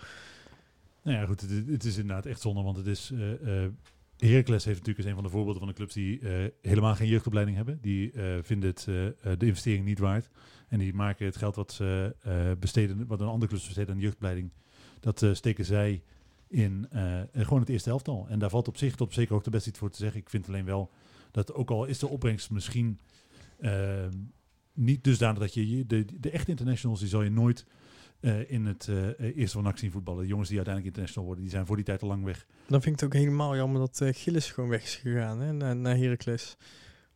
Nou 1.02 1.18
ja, 1.18 1.26
goed, 1.26 1.42
het, 1.42 1.52
het 1.68 1.84
is 1.84 1.98
inderdaad 1.98 2.26
echt 2.26 2.42
zonde, 2.42 2.62
want 2.62 2.78
het 2.78 2.88
is... 2.88 3.12
eh 3.14 3.64
eh 3.64 3.70
Heracles 4.30 4.66
heeft 4.66 4.80
natuurlijk 4.80 5.08
een 5.08 5.14
van 5.14 5.24
de 5.24 5.30
voorbeelden 5.30 5.60
van 5.62 5.68
de 5.68 5.74
clubs 5.76 5.94
die 5.94 6.20
eh, 6.20 6.50
helemaal 6.62 6.96
geen 6.96 7.08
jeugdopleiding 7.08 7.58
hebben. 7.58 7.78
Die 7.82 8.12
eh, 8.12 8.38
vinden 8.42 8.70
het, 8.70 8.80
eh, 8.80 9.38
de 9.38 9.46
investering 9.46 9.86
niet 9.86 10.00
waard. 10.00 10.30
En 10.68 10.80
die 10.80 10.94
maken 10.94 11.26
het 11.26 11.36
geld 11.38 11.56
wat 11.56 11.72
ze 11.72 12.16
besteden, 12.60 13.08
wat 13.08 13.22
een 13.22 13.28
andere 13.28 13.48
clubs 13.52 13.66
besteden 13.66 13.94
aan 13.94 14.00
jeugdopleiding, 14.02 14.52
dat 15.00 15.26
steken 15.34 15.66
zij 15.66 16.04
in 16.48 16.88
gewoon 17.34 17.60
het 17.60 17.70
eerste 17.70 17.90
elftal. 17.90 18.26
En 18.30 18.40
daar 18.40 18.50
valt 18.50 18.68
op 18.68 18.78
zich 18.78 19.00
op 19.00 19.14
zeker 19.14 19.36
ook 19.36 19.44
de 19.44 19.50
best 19.50 19.68
iets 19.68 19.80
voor 19.80 19.90
te 19.90 19.98
zeggen. 19.98 20.20
Ik 20.20 20.30
vind 20.30 20.48
alleen 20.48 20.66
wel 20.66 20.92
dat 21.32 21.54
ook 21.54 21.70
al 21.70 21.86
is 21.86 22.00
de 22.00 22.08
opbrengst 22.08 22.52
misschien 22.52 23.00
eh, 23.60 24.06
niet 24.74 25.04
dusdanig 25.04 25.40
dat 25.40 25.54
je 25.54 25.70
je- 25.78 25.86
de, 25.86 26.06
de 26.20 26.30
echte 26.30 26.50
internationals 26.50 27.00
die 27.00 27.10
zal 27.10 27.24
je 27.24 27.30
nooit 27.30 27.66
eh, 28.24 28.52
in 28.52 28.66
het 28.66 28.88
eh, 28.88 29.38
eerste 29.38 29.58
van 29.58 29.66
actie 29.66 29.92
voetballen. 29.92 30.22
De 30.22 30.28
jongens 30.28 30.50
die 30.50 30.58
uiteindelijk 30.58 30.96
international 30.96 31.26
worden, 31.28 31.44
die 31.44 31.54
zijn 31.54 31.66
voor 31.66 31.76
die 31.76 31.86
tijd 31.86 32.02
al 32.02 32.08
lang 32.08 32.24
weg. 32.24 32.46
Dan 32.68 32.82
vind 32.82 32.96
ik 32.96 33.02
het 33.02 33.04
ook 33.04 33.22
helemaal 33.22 33.56
jammer 33.56 33.80
dat 33.80 34.02
eh, 34.02 34.10
Gillis 34.12 34.52
gewoon 34.52 34.70
weg 34.70 34.84
is 34.84 34.96
gegaan 34.96 35.40
hè, 35.40 35.54
naar, 35.54 35.76
naar 35.76 35.98
Heracles. 35.98 36.58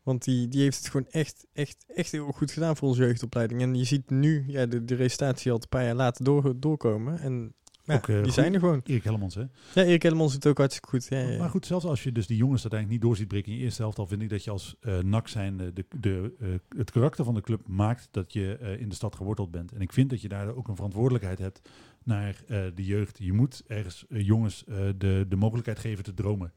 Want 0.04 0.24
die, 0.24 0.48
die 0.48 0.62
heeft 0.62 0.78
het 0.78 0.88
gewoon 0.88 1.08
echt, 1.10 1.48
echt, 1.54 1.86
echt 1.88 2.12
heel 2.12 2.32
goed 2.32 2.52
gedaan 2.52 2.78
voor 2.78 2.88
onze 2.88 3.02
jeugdopleiding. 3.02 3.62
En 3.62 3.76
je 3.76 3.84
ziet 3.84 4.10
nu 4.10 4.44
ja, 4.48 4.66
de, 4.66 4.86
de 4.86 4.96
resultatie 4.96 5.52
al 5.52 5.58
een 5.58 5.70
paar 5.70 5.84
jaar 5.84 5.96
later 5.96 6.24
door, 6.24 6.60
doorkomen. 6.60 7.20
En 7.20 7.54
ja, 7.88 7.96
Ook, 7.96 8.08
eh, 8.08 8.16
die 8.16 8.24
goed. 8.24 8.34
zijn 8.34 8.54
er 8.54 8.60
gewoon. 8.60 8.82
Erik 8.84 9.04
Hellemans, 9.04 9.36
hè? 9.36 9.42
Ja, 9.74 9.84
Erik 9.84 10.02
Hellemans 10.04 10.32
doet 10.34 10.44
het 10.44 10.52
ook 10.52 10.58
hartstikke 10.58 10.90
goed. 10.90 11.06
Ja, 11.10 11.20
ja. 11.20 11.38
Maar 11.38 11.50
goed, 11.50 11.66
zelfs 11.66 11.86
als 11.86 12.04
je 12.04 12.12
dus 12.12 12.28
die 12.28 12.38
jongens 12.38 12.62
uiteindelijk 12.62 13.02
niet 13.02 13.10
door 13.10 13.18
ziet 13.20 13.28
breken 13.28 13.52
in 13.52 13.58
je 13.58 13.64
eerste 13.64 13.82
helft, 13.82 13.98
al 13.98 14.08
vind 14.08 14.22
ik 14.22 14.30
dat 14.30 14.44
je 14.44 14.52
als 14.52 14.76
eh 14.80 15.00
NAC 15.00 15.28
zijn 15.28 15.58
de, 15.58 15.74
de, 16.00 16.34
eh, 16.40 16.48
het 16.78 16.92
karakter 16.92 17.26
van 17.26 17.34
de 17.34 17.42
club 17.42 17.68
maakt 17.68 18.08
dat 18.12 18.34
je 18.34 18.58
eh, 18.58 18.80
in 18.82 18.90
de 18.90 18.96
stad 18.96 19.16
geworteld 19.16 19.52
bent. 19.52 19.72
En 19.72 19.82
ik 19.82 19.94
vind 19.94 20.10
dat 20.10 20.22
je 20.22 20.28
daar 20.28 20.56
ook 20.56 20.68
een 20.68 20.76
verantwoordelijkheid 20.76 21.40
hebt 21.40 21.70
naar 22.04 22.42
eh, 22.48 22.62
de 22.76 22.86
jeugd. 22.86 23.18
Je 23.22 23.34
moet 23.34 23.64
ergens 23.68 24.06
jongens 24.10 24.64
eh, 24.66 24.76
de, 24.98 25.26
de 25.30 25.36
mogelijkheid 25.36 25.80
geven 25.80 26.04
te 26.04 26.14
dromen. 26.14 26.54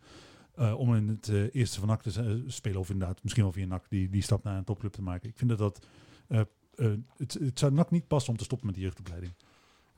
eh, 0.55 0.79
om 0.79 0.95
in 0.95 1.09
het 1.09 1.29
eh, 1.29 1.55
eerste 1.55 1.79
van 1.79 1.89
NAC 1.89 2.03
te 2.03 2.43
spelen, 2.47 2.81
of 2.81 2.91
inderdaad 2.91 3.23
misschien 3.23 3.45
wel 3.45 3.53
via 3.53 3.67
NAC 3.67 3.85
die, 3.89 4.09
die 4.09 4.23
stap 4.23 4.45
naar 4.45 4.57
een 4.57 4.65
topclub 4.65 4.93
te 4.93 5.03
maken. 5.03 5.29
Ik 5.29 5.37
vind 5.37 5.51
dat 5.51 5.59
dat. 5.59 5.87
eh, 6.29 6.41
eh, 6.75 6.87
het, 7.17 7.33
het 7.41 7.59
zou 7.59 7.73
NAC 7.73 7.91
niet 7.91 8.07
passen 8.07 8.31
om 8.33 8.39
te 8.39 8.45
stoppen 8.45 8.67
met 8.67 8.77
de 8.77 8.83
jeugdopleiding. 8.83 9.33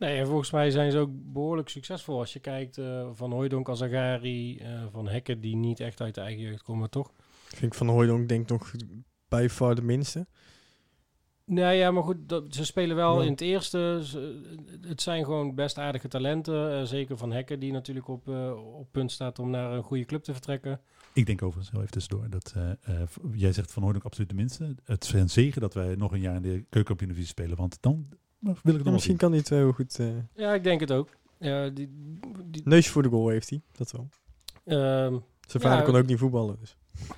Nee, 0.02 0.18
en 0.18 0.26
volgens 0.26 0.50
mij 0.50 0.70
zijn 0.70 0.90
ze 0.90 0.98
ook 0.98 1.10
behoorlijk 1.12 1.68
succesvol. 1.68 2.18
Als 2.18 2.32
je 2.32 2.38
kijkt 2.40 2.78
eh, 2.78 3.08
van 3.12 3.32
Hooijdonk, 3.32 3.68
Azagari, 3.68 4.58
eh 4.58 4.84
van 4.90 5.08
Hekken, 5.08 5.40
die 5.40 5.56
niet 5.56 5.80
echt 5.80 6.00
uit 6.00 6.14
de 6.14 6.20
eigen 6.20 6.42
jeugd 6.42 6.62
komen, 6.62 6.90
toch? 6.90 7.12
Vind 7.44 7.62
ik 7.72 7.74
van 7.74 7.88
Hooydonk 7.88 8.28
denk 8.28 8.42
ik 8.42 8.48
nog 8.48 8.72
bij 9.28 9.50
far 9.50 9.74
de 9.74 9.82
minste. 9.82 10.26
Nee, 11.44 11.78
ja, 11.78 11.90
maar 11.90 12.02
goed, 12.02 12.16
dat, 12.28 12.54
ze 12.54 12.64
spelen 12.64 12.96
wel 12.96 13.18
Ja. 13.18 13.24
in 13.24 13.30
het 13.30 13.40
eerste. 13.40 14.00
Ze- 14.04 14.40
het 14.80 15.02
zijn 15.02 15.24
gewoon 15.24 15.54
best 15.54 15.78
aardige 15.78 16.08
talenten. 16.08 16.72
eh, 16.78 16.82
zeker 16.82 17.16
van 17.16 17.32
Hekken, 17.32 17.60
die 17.60 17.72
natuurlijk 17.72 18.08
op, 18.08 18.28
eh, 18.28 18.76
op 18.78 18.88
punt 18.92 19.12
staat 19.12 19.38
om 19.38 19.50
naar 19.50 19.72
een 19.72 19.82
goede 19.82 20.04
club 20.04 20.22
te 20.22 20.32
vertrekken. 20.32 20.80
Ik 21.12 21.26
denk 21.26 21.42
overigens, 21.42 21.70
heel 21.70 21.80
even 21.80 21.92
tussendoor, 21.92 22.30
dat 22.30 22.52
eh, 22.56 22.70
eh, 23.02 23.08
jij 23.34 23.52
zegt 23.52 23.72
van 23.72 23.82
Hooydonk 23.82 24.04
absoluut 24.04 24.28
de 24.30 24.34
minste. 24.36 24.74
Het 24.84 25.04
is 25.04 25.12
een 25.12 25.30
zegen 25.30 25.60
dat 25.60 25.74
wij 25.74 25.94
nog 25.94 26.12
een 26.12 26.20
jaar 26.20 26.36
in 26.36 26.42
de 26.42 26.64
keukenkampioen 26.68 27.24
spelen, 27.26 27.56
want 27.56 27.78
dan 27.80 28.08
wil 28.62 28.74
ik 28.74 28.84
Ja, 28.84 28.90
misschien 28.90 29.16
kan 29.16 29.30
hij 29.30 29.38
het 29.38 29.48
wel 29.48 29.58
heel 29.58 29.72
goed. 29.72 29.98
eh 29.98 30.06
Ja, 30.34 30.54
ik 30.54 30.64
denk 30.64 30.80
het 30.80 30.92
ook. 30.92 31.08
Ja, 31.38 31.68
die, 31.68 31.90
die, 32.44 32.62
neus 32.64 32.88
voor 32.88 33.02
de 33.02 33.08
goal 33.08 33.28
heeft 33.28 33.50
hij, 33.50 33.60
dat 33.72 33.90
wel. 33.92 34.08
ehm, 34.64 35.16
Zijn 35.46 35.62
vader 35.62 35.78
Ja, 35.78 35.82
kon 35.84 35.96
ook 35.96 36.06
niet 36.06 36.18
voetballen. 36.18 36.56
Dus. 36.60 36.76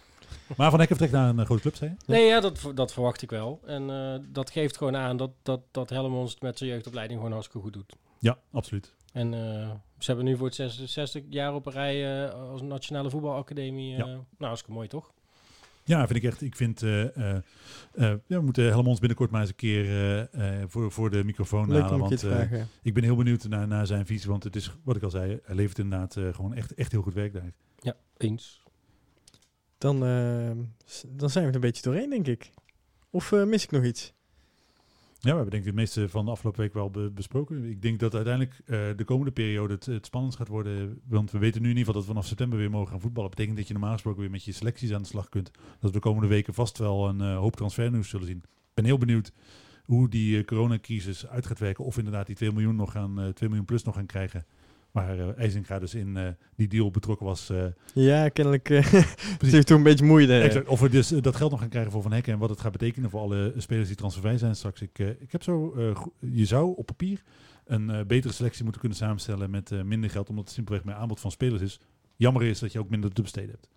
Maar 0.57 0.71
Van 0.71 0.79
Hekken 0.79 0.97
vertrekt 0.97 1.13
naar 1.13 1.29
een 1.29 1.39
eh, 1.39 1.45
grote 1.45 1.61
club, 1.61 1.75
zei 1.75 1.91
je? 1.91 2.13
Nee, 2.13 2.27
ja, 2.27 2.41
dat, 2.41 2.61
dat 2.75 2.93
verwacht 2.93 3.23
ik 3.23 3.31
wel. 3.31 3.61
En 3.67 3.91
eh, 3.91 4.19
dat 4.29 4.51
geeft 4.51 4.77
gewoon 4.77 4.97
aan 4.97 5.17
dat, 5.17 5.31
dat, 5.43 5.61
dat 5.71 5.91
Helmond 5.91 6.31
het 6.31 6.43
met 6.43 6.59
zijn 6.59 6.71
jeugdopleiding 6.71 7.19
gewoon 7.19 7.33
hartstikke 7.35 7.65
goed 7.65 7.73
doet. 7.75 7.97
Ja, 8.19 8.39
absoluut. 8.53 8.95
En 9.13 9.35
eh, 9.35 9.71
ze 9.99 10.07
hebben 10.07 10.25
nu 10.25 10.37
voor 10.37 10.47
het 10.47 10.55
66 10.55 11.23
jaar 11.29 11.55
op 11.55 11.67
een 11.67 11.73
rij 11.73 12.25
eh, 12.27 12.51
als 12.51 12.63
Nationale 12.63 13.11
Voetbalacademie. 13.11 13.93
eh 13.93 13.99
Ja. 13.99 14.05
Nou, 14.07 14.25
hartstikke 14.39 14.73
mooi 14.77 14.89
toch? 14.89 15.13
Ja, 15.85 16.07
vind 16.07 16.19
ik 16.19 16.31
echt. 16.31 16.43
Ik 16.43 16.57
vind, 16.57 16.83
eh, 16.83 17.17
eh, 17.17 17.37
eh, 17.37 17.43
ja, 18.27 18.39
we 18.39 18.41
moeten 18.41 18.65
Helmonds 18.65 19.01
binnenkort 19.01 19.31
maar 19.31 19.41
eens 19.41 19.51
een 19.51 19.57
keer 19.57 19.85
eh, 19.85 20.21
eh, 20.61 20.65
voor, 20.69 20.93
voor 20.93 21.11
de 21.11 21.25
microfoon 21.25 21.69
Leuk 21.69 21.83
halen. 21.83 21.99
Want 21.99 22.23
eh, 22.23 22.63
ik 22.83 22.95
ben 22.95 23.03
heel 23.03 23.17
benieuwd 23.17 23.49
naar, 23.49 23.67
naar 23.69 23.87
zijn 23.87 24.07
visie, 24.07 24.31
want 24.31 24.45
het 24.45 24.57
is, 24.57 24.75
wat 24.85 24.97
ik 24.97 25.03
al 25.03 25.11
zei, 25.11 25.41
hij 25.45 25.55
levert 25.55 25.79
inderdaad 25.79 26.17
eh, 26.17 26.35
gewoon 26.35 26.55
echt, 26.55 26.75
echt 26.75 26.93
heel 26.93 27.03
goed 27.03 27.15
werk 27.15 27.33
daar. 27.33 27.53
Ja, 27.79 27.97
eens. 28.17 28.63
Dan, 29.79 30.05
eh, 30.05 30.51
dan 31.09 31.31
zijn 31.31 31.45
we 31.45 31.49
er 31.51 31.55
een 31.55 31.61
beetje 31.61 31.83
doorheen, 31.83 32.11
denk 32.11 32.27
ik. 32.27 32.51
Of 33.11 33.33
eh, 33.33 33.45
mis 33.45 33.65
ik 33.65 33.71
nog 33.71 33.85
iets? 33.85 34.13
Ja, 35.25 35.31
we 35.31 35.37
hebben 35.37 35.51
denk 35.51 35.63
ik 35.63 35.69
het 35.69 35.79
meeste 35.81 36.09
van 36.09 36.25
de 36.25 36.31
afgelopen 36.31 36.61
week 36.61 36.73
wel 36.73 36.91
be- 36.91 37.11
besproken. 37.11 37.65
Ik 37.65 37.83
denk 37.83 38.01
dat 38.01 38.15
uiteindelijk 38.15 38.61
eh, 38.65 38.79
de 38.97 39.05
komende 39.05 39.33
periode 39.33 39.79
het, 39.85 40.07
spannend 40.07 40.37
gaat 40.37 40.49
worden. 40.49 41.01
Want 41.09 41.31
we 41.31 41.39
weten 41.39 41.63
nu 41.63 41.69
in 41.71 41.77
ieder 41.77 41.85
geval 41.87 42.01
dat 42.01 42.03
we 42.03 42.09
vanaf 42.09 42.27
september 42.27 42.59
weer 42.59 42.71
mogen 42.71 42.91
gaan 42.91 43.01
voetballen. 43.01 43.29
Dat 43.29 43.37
betekent 43.39 43.59
dat 43.59 43.69
je 43.69 43.73
normaal 43.75 43.93
gesproken 43.93 44.21
weer 44.21 44.31
met 44.31 44.45
je 44.45 44.53
selecties 44.53 44.93
aan 44.93 45.03
de 45.03 45.09
slag 45.09 45.29
kunt. 45.29 45.51
Dat 45.55 45.91
we 45.91 45.91
de 45.91 45.99
komende 45.99 46.29
weken 46.29 46.55
vast 46.55 46.79
wel 46.79 47.09
een 47.09 47.21
eh, 47.21 47.37
hoop 47.37 47.57
transfernieuws 47.57 48.09
zullen 48.09 48.27
zien. 48.27 48.37
Ik 48.37 48.75
ben 48.75 48.85
heel 48.85 48.99
benieuwd 48.99 49.33
hoe 49.85 50.09
die 50.09 50.39
eh, 50.39 50.45
coronacrisis 50.45 51.27
uit 51.27 51.47
gaat 51.47 51.59
werken. 51.59 51.85
Of 51.85 51.99
inderdaad 51.99 52.27
die 52.27 52.37
2 52.37 52.53
miljoen, 52.53 52.77
nog 52.77 52.93
gaan, 52.93 53.21
eh 53.21 53.29
2 53.29 53.49
miljoen 53.49 53.67
plus 53.67 53.83
nog 53.83 53.95
gaan 53.95 54.07
krijgen. 54.07 54.45
Waar 54.95 55.19
eh 55.19 55.39
IJzinga 55.39 55.79
dus 55.79 55.95
in 55.95 56.17
eh, 56.17 56.29
die 56.57 56.69
deal 56.69 56.91
betrokken 56.91 57.27
was. 57.27 57.51
eh, 57.51 57.65
Ja, 57.95 58.29
kennelijk 58.29 58.69
uh, 58.71 58.87
heeft 59.39 59.67
toen 59.67 59.77
een 59.77 59.83
beetje 59.83 60.05
moeite. 60.05 60.41
Exact. 60.41 60.69
Of 60.69 60.81
we 60.81 60.89
dus 60.89 61.09
dat 61.09 61.37
geld 61.37 61.51
nog 61.51 61.61
gaan 61.61 61.69
krijgen 61.69 61.93
voor 61.93 62.03
Van 62.03 62.13
Hekken 62.13 62.33
en 62.33 62.39
wat 62.39 62.51
het 62.51 62.61
gaat 62.61 62.73
betekenen 62.73 63.11
voor 63.11 63.21
alle 63.21 63.55
spelers 63.57 63.87
die 63.87 63.97
transfervrij 63.97 64.39
zijn 64.39 64.57
straks. 64.57 64.81
Ik, 64.81 64.99
ik 64.99 65.33
heb 65.33 65.43
zo, 65.43 65.75
je 66.19 66.45
zou 66.45 66.77
op 66.77 66.87
papier 66.87 67.23
een 67.65 68.05
betere 68.07 68.33
selectie 68.33 68.63
moeten 68.63 68.81
kunnen 68.81 68.99
samenstellen 68.99 69.51
met 69.51 69.71
minder 69.85 70.11
geld, 70.11 70.29
omdat 70.29 70.45
het 70.45 70.55
simpelweg 70.55 70.85
meer 70.85 70.95
aanbod 70.95 71.21
van 71.21 71.31
spelers 71.31 71.63
is. 71.63 71.81
Jammer 72.17 72.43
is 72.43 72.59
dat 72.59 72.73
je 72.73 72.79
ook 72.79 72.91
minder 72.91 73.13
te 73.13 73.23
besteden 73.23 73.51
hebt. 73.51 73.69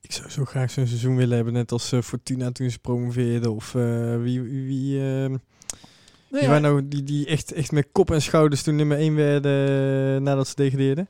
Ik 0.00 0.12
zou 0.12 0.30
zo 0.30 0.44
graag 0.44 0.70
zo'n 0.70 0.86
seizoen 0.86 1.16
willen 1.16 1.36
hebben, 1.36 1.52
net 1.52 1.72
als 1.72 1.92
Fortuna 2.02 2.50
toen 2.52 2.70
ze 2.70 2.78
promoveerden. 2.78 3.54
Of 3.54 3.72
wie, 4.22 4.40
wie, 4.42 5.00
wie 6.40 6.46
waren 6.48 6.62
nou 6.62 6.88
die, 6.88 7.02
die 7.04 7.26
echt, 7.26 7.52
echt 7.52 7.72
met 7.72 7.86
kop 7.92 8.10
en 8.10 8.22
schouders 8.22 8.62
toen 8.62 8.76
nummer 8.76 8.98
1 8.98 9.14
werden 9.14 9.68
eh, 10.16 10.20
nadat 10.22 10.48
ze 10.48 10.54
degradeerden. 10.56 11.08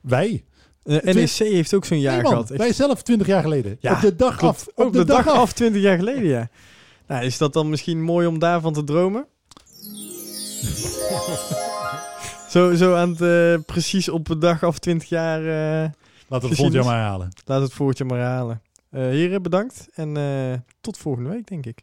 Wij, 0.00 0.44
Eh, 0.82 1.02
NEC 1.14 1.28
heeft 1.30 1.74
ook 1.74 1.84
zo'n 1.84 2.00
jaar 2.00 2.12
Nee, 2.14 2.22
man, 2.22 2.30
gehad. 2.32 2.50
Echt 2.50 2.58
wij 2.60 2.72
zelf 2.72 3.02
20 3.02 3.26
jaar 3.26 3.42
geleden. 3.42 3.76
Ja, 3.80 3.92
op 3.94 4.00
de 4.00 4.16
dag 4.16 4.36
klopt. 4.36 4.54
af. 4.74 4.86
Op, 4.86 4.92
de, 4.92 5.04
dag, 5.04 5.28
af, 5.28 5.52
20 5.52 5.82
jaar 5.82 5.96
geleden, 5.98 6.24
ja. 6.28 6.48
Nou, 7.06 7.24
is 7.24 7.38
dat 7.38 7.52
dan 7.52 7.70
misschien 7.70 8.02
mooi 8.02 8.26
om 8.26 8.38
daarvan 8.38 8.72
te 8.72 8.84
dromen? 8.84 9.26
zo, 12.50 12.74
zo 12.74 12.94
aan 12.94 13.10
het, 13.16 13.20
eh, 13.20 13.64
precies 13.66 14.08
op 14.08 14.26
de 14.26 14.38
dag 14.38 14.62
af 14.62 14.78
20 14.78 15.08
jaar. 15.08 15.40
eh, 15.40 15.46
Laten 15.80 15.94
we 16.28 16.34
het 16.34 16.46
Geschiedenis. 16.46 16.86
maar 16.86 17.00
halen. 17.00 17.28
laat 17.44 17.62
het 17.62 17.72
voortje 17.72 18.04
maar 18.04 18.20
halen. 18.20 18.60
Eh 18.90 19.00
heren, 19.00 19.42
bedankt. 19.42 19.88
En 19.94 20.16
eh, 20.16 20.58
tot 20.80 20.98
volgende 20.98 21.28
week, 21.30 21.46
denk 21.46 21.66
ik. 21.66 21.82